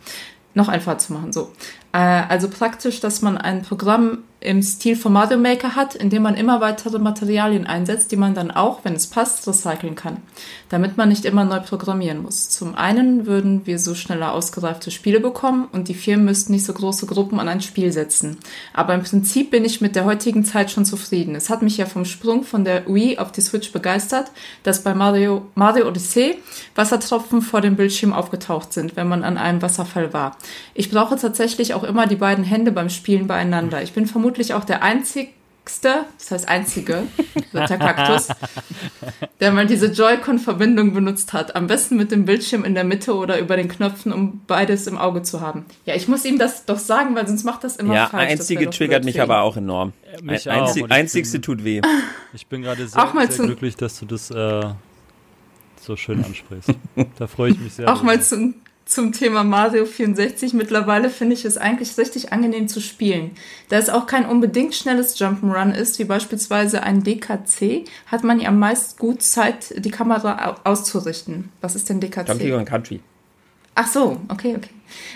[0.53, 1.53] Noch einfacher zu machen, so.
[1.93, 6.35] Äh, also praktisch, dass man ein Programm im Stil von Mario Maker hat, indem man
[6.35, 10.17] immer weitere Materialien einsetzt, die man dann auch, wenn es passt, recyceln kann,
[10.69, 12.49] damit man nicht immer neu programmieren muss.
[12.49, 16.73] Zum einen würden wir so schneller ausgereifte Spiele bekommen und die Firmen müssten nicht so
[16.73, 18.37] große Gruppen an ein Spiel setzen.
[18.73, 21.35] Aber im Prinzip bin ich mit der heutigen Zeit schon zufrieden.
[21.35, 24.31] Es hat mich ja vom Sprung von der Wii auf die Switch begeistert,
[24.63, 26.39] dass bei Mario, Mario Odyssey
[26.73, 30.35] Wassertropfen vor dem Bildschirm aufgetaucht sind, wenn man an einem Wasserfall war.
[30.73, 33.83] Ich brauche tatsächlich auch immer die beiden Hände beim Spielen beieinander.
[33.83, 37.03] Ich bin vermutlich auch der einzigste, das heißt einzige,
[37.53, 38.29] der Kaktus,
[39.39, 41.55] der mal diese Joy-Con-Verbindung benutzt hat.
[41.55, 44.97] Am besten mit dem Bildschirm in der Mitte oder über den Knöpfen, um beides im
[44.97, 45.65] Auge zu haben.
[45.85, 48.23] Ja, ich muss ihm das doch sagen, weil sonst macht das immer ja, falsch.
[48.23, 49.93] Ja, einzige triggert mich aber auch enorm.
[50.11, 50.67] Äh, mich Ein, auch.
[50.67, 51.81] einzig, einzigste bin- tut weh.
[52.33, 54.61] Ich bin gerade sehr, Auch mal sehr glücklich, dass du das äh,
[55.81, 56.69] so schön ansprichst.
[57.17, 57.91] da freue ich mich sehr.
[57.91, 58.55] Auch mal zum,
[58.91, 60.53] zum Thema Mario 64.
[60.53, 63.31] Mittlerweile finde ich es eigentlich richtig angenehm zu spielen.
[63.69, 68.51] Da es auch kein unbedingt schnelles Jump'n'Run ist, wie beispielsweise ein DKC, hat man ja
[68.51, 71.49] meist gut Zeit, die Kamera au- auszurichten.
[71.61, 72.25] Was ist denn DKC?
[72.27, 72.99] Donkey Kong Country.
[73.75, 74.69] Ach so, okay, okay.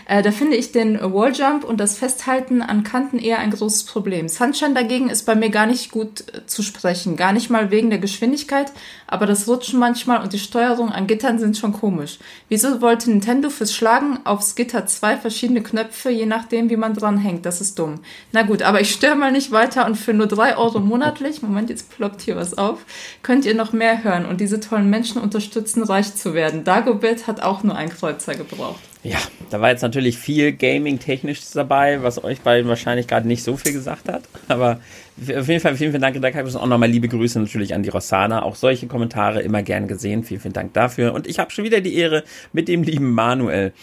[0.07, 4.29] Äh, da finde ich den Walljump und das Festhalten an Kanten eher ein großes Problem.
[4.29, 7.15] Sunshine dagegen ist bei mir gar nicht gut äh, zu sprechen.
[7.15, 8.71] Gar nicht mal wegen der Geschwindigkeit,
[9.07, 12.19] aber das Rutschen manchmal und die Steuerung an Gittern sind schon komisch.
[12.49, 17.17] Wieso wollte Nintendo fürs Schlagen aufs Gitter zwei verschiedene Knöpfe, je nachdem, wie man dran
[17.17, 17.45] hängt?
[17.45, 17.99] Das ist dumm.
[18.31, 21.69] Na gut, aber ich störe mal nicht weiter und für nur drei Euro monatlich, Moment,
[21.69, 22.85] jetzt ploppt hier was auf,
[23.23, 26.63] könnt ihr noch mehr hören und diese tollen Menschen unterstützen, reich zu werden.
[26.63, 28.81] Dagobert hat auch nur ein Kreuzer gebraucht.
[29.05, 29.19] Ja,
[29.51, 33.71] da war jetzt natürlich viel Gaming-Technisches dabei, was euch beiden wahrscheinlich gerade nicht so viel
[33.71, 34.23] gesagt hat.
[34.47, 34.79] Aber
[35.19, 36.43] auf jeden Fall vielen, vielen Dank, Redakteur.
[36.43, 38.41] Und auch nochmal liebe Grüße natürlich an die Rossana.
[38.41, 40.23] Auch solche Kommentare immer gern gesehen.
[40.23, 41.13] Vielen, vielen Dank dafür.
[41.13, 43.73] Und ich habe schon wieder die Ehre mit dem lieben Manuel.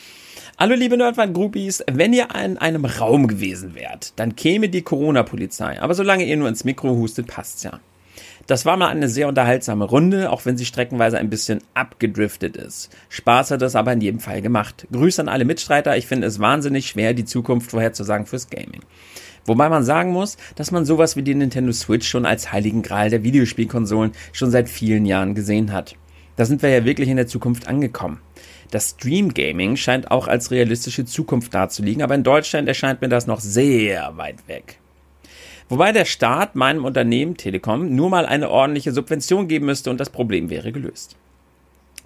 [0.59, 5.81] Hallo liebe Nerdwand-Groupies, wenn ihr in einem Raum gewesen wärt, dann käme die Corona-Polizei.
[5.81, 7.79] Aber solange ihr nur ins Mikro hustet, passt's ja.
[8.47, 12.91] Das war mal eine sehr unterhaltsame Runde, auch wenn sie streckenweise ein bisschen abgedriftet ist.
[13.09, 14.87] Spaß hat es aber in jedem Fall gemacht.
[14.93, 18.81] Grüße an alle Mitstreiter, ich finde es wahnsinnig schwer, die Zukunft vorherzusagen fürs Gaming.
[19.45, 23.11] Wobei man sagen muss, dass man sowas wie die Nintendo Switch schon als heiligen Gral
[23.11, 25.97] der Videospielkonsolen schon seit vielen Jahren gesehen hat.
[26.37, 28.21] Da sind wir ja wirklich in der Zukunft angekommen.
[28.71, 33.27] Das Stream Gaming scheint auch als realistische Zukunft dazuliegen, aber in Deutschland erscheint mir das
[33.27, 34.79] noch sehr weit weg.
[35.73, 40.11] Wobei der Staat meinem Unternehmen Telekom nur mal eine ordentliche Subvention geben müsste und das
[40.11, 41.17] Problem wäre gelöst.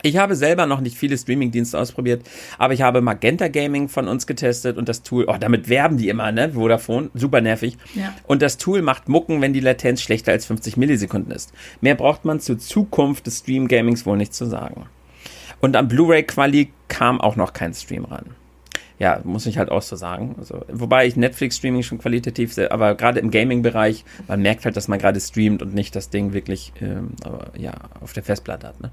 [0.02, 2.22] Ich habe selber noch nicht viele Streamingdienste ausprobiert,
[2.58, 6.10] aber ich habe Magenta Gaming von uns getestet und das Tool, oh, damit werben die
[6.10, 6.52] immer, ne?
[6.52, 7.76] Vodafone, super nervig.
[7.96, 8.14] Ja.
[8.28, 11.52] Und das Tool macht Mucken, wenn die Latenz schlechter als 50 Millisekunden ist.
[11.80, 14.86] Mehr braucht man zur Zukunft des Stream Gamings wohl nicht zu sagen.
[15.60, 18.26] Und am Blu-ray Quali kam auch noch kein Stream ran.
[18.98, 20.36] Ja, muss ich halt auch so sagen.
[20.38, 24.88] Also, wobei ich Netflix-Streaming schon qualitativ sehr, aber gerade im Gaming-Bereich, man merkt halt, dass
[24.88, 28.80] man gerade streamt und nicht das Ding wirklich ähm, aber, ja, auf der Festplatte hat.
[28.80, 28.90] Ne?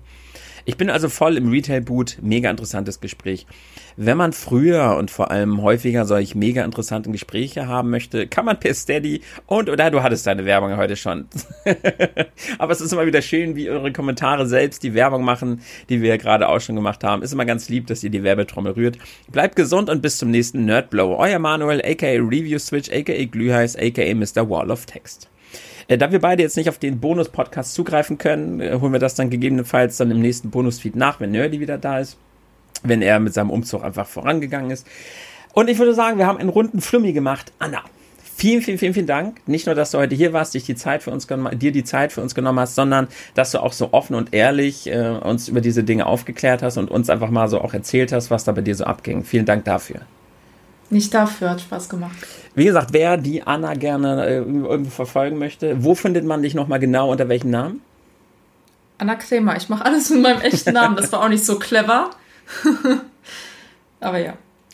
[0.66, 3.46] Ich bin also voll im Retail-Boot, mega interessantes Gespräch.
[3.98, 8.60] Wenn man früher und vor allem häufiger solch mega interessanten Gespräche haben möchte, kann man
[8.60, 11.26] per Steady und, oder du hattest deine Werbung heute schon.
[12.60, 16.10] Aber es ist immer wieder schön, wie eure Kommentare selbst die Werbung machen, die wir
[16.10, 17.24] ja gerade auch schon gemacht haben.
[17.24, 18.98] Ist immer ganz lieb, dass ihr die Werbetrommel rührt.
[19.32, 21.18] Bleibt gesund und bis zum nächsten Nerdblow.
[21.18, 24.50] Euer Manuel, aka Review Switch, aka Glühheiß, aka Mr.
[24.50, 25.30] Wall of Text.
[25.88, 29.16] Äh, da wir beide jetzt nicht auf den Bonus-Podcast zugreifen können, äh, holen wir das
[29.16, 32.18] dann gegebenenfalls dann im nächsten Bonus-Feed nach, wenn Nerdy wieder da ist.
[32.84, 34.86] Wenn er mit seinem Umzug einfach vorangegangen ist.
[35.54, 37.54] Und ich würde sagen, wir haben einen runden Flummi gemacht.
[37.60, 37.84] Anna,
[38.36, 39.48] vielen, vielen, vielen, vielen Dank.
[39.48, 42.12] Nicht nur, dass du heute hier warst, dich die Zeit für uns dir die Zeit
[42.12, 45.62] für uns genommen hast, sondern dass du auch so offen und ehrlich äh, uns über
[45.62, 48.62] diese Dinge aufgeklärt hast und uns einfach mal so auch erzählt hast, was da bei
[48.62, 49.24] dir so abging.
[49.24, 50.02] Vielen Dank dafür.
[50.94, 52.16] Nicht dafür, hat Spaß gemacht.
[52.54, 56.80] Wie gesagt, wer die Anna gerne äh, irgendwo verfolgen möchte, wo findet man dich nochmal
[56.80, 57.82] genau unter welchem Namen?
[59.00, 60.96] Anna Kremer, ich mache alles mit meinem echten Namen.
[60.96, 62.12] Das war auch nicht so clever.
[64.00, 64.34] Aber ja.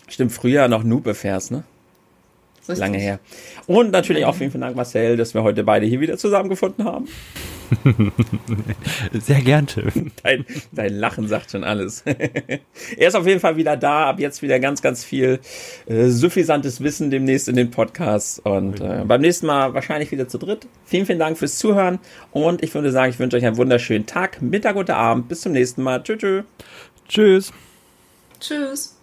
[0.10, 1.64] Stimmt, früher noch Noob Affairs, ne?
[2.70, 2.80] Richtig.
[2.80, 3.20] Lange her.
[3.68, 7.08] Und natürlich auch vielen, vielen Dank, Marcel, dass wir heute beide hier wieder zusammengefunden haben.
[9.14, 10.12] Sehr gern, Tim.
[10.24, 12.02] Dein, dein Lachen sagt schon alles.
[12.98, 15.40] er ist auf jeden Fall wieder da, ab jetzt wieder ganz, ganz viel
[15.88, 18.40] äh, suffisantes Wissen demnächst in den Podcasts.
[18.40, 20.68] Und äh, beim nächsten Mal wahrscheinlich wieder zu dritt.
[20.86, 22.00] Vielen, vielen Dank fürs Zuhören.
[22.32, 25.28] Und ich würde sagen, ich wünsche euch einen wunderschönen Tag, Mittag oder Abend.
[25.28, 26.02] Bis zum nächsten Mal.
[26.04, 26.20] Tschüss.
[26.20, 26.44] tschüss.
[27.08, 27.54] Tschüss.
[28.40, 28.99] Tschüss.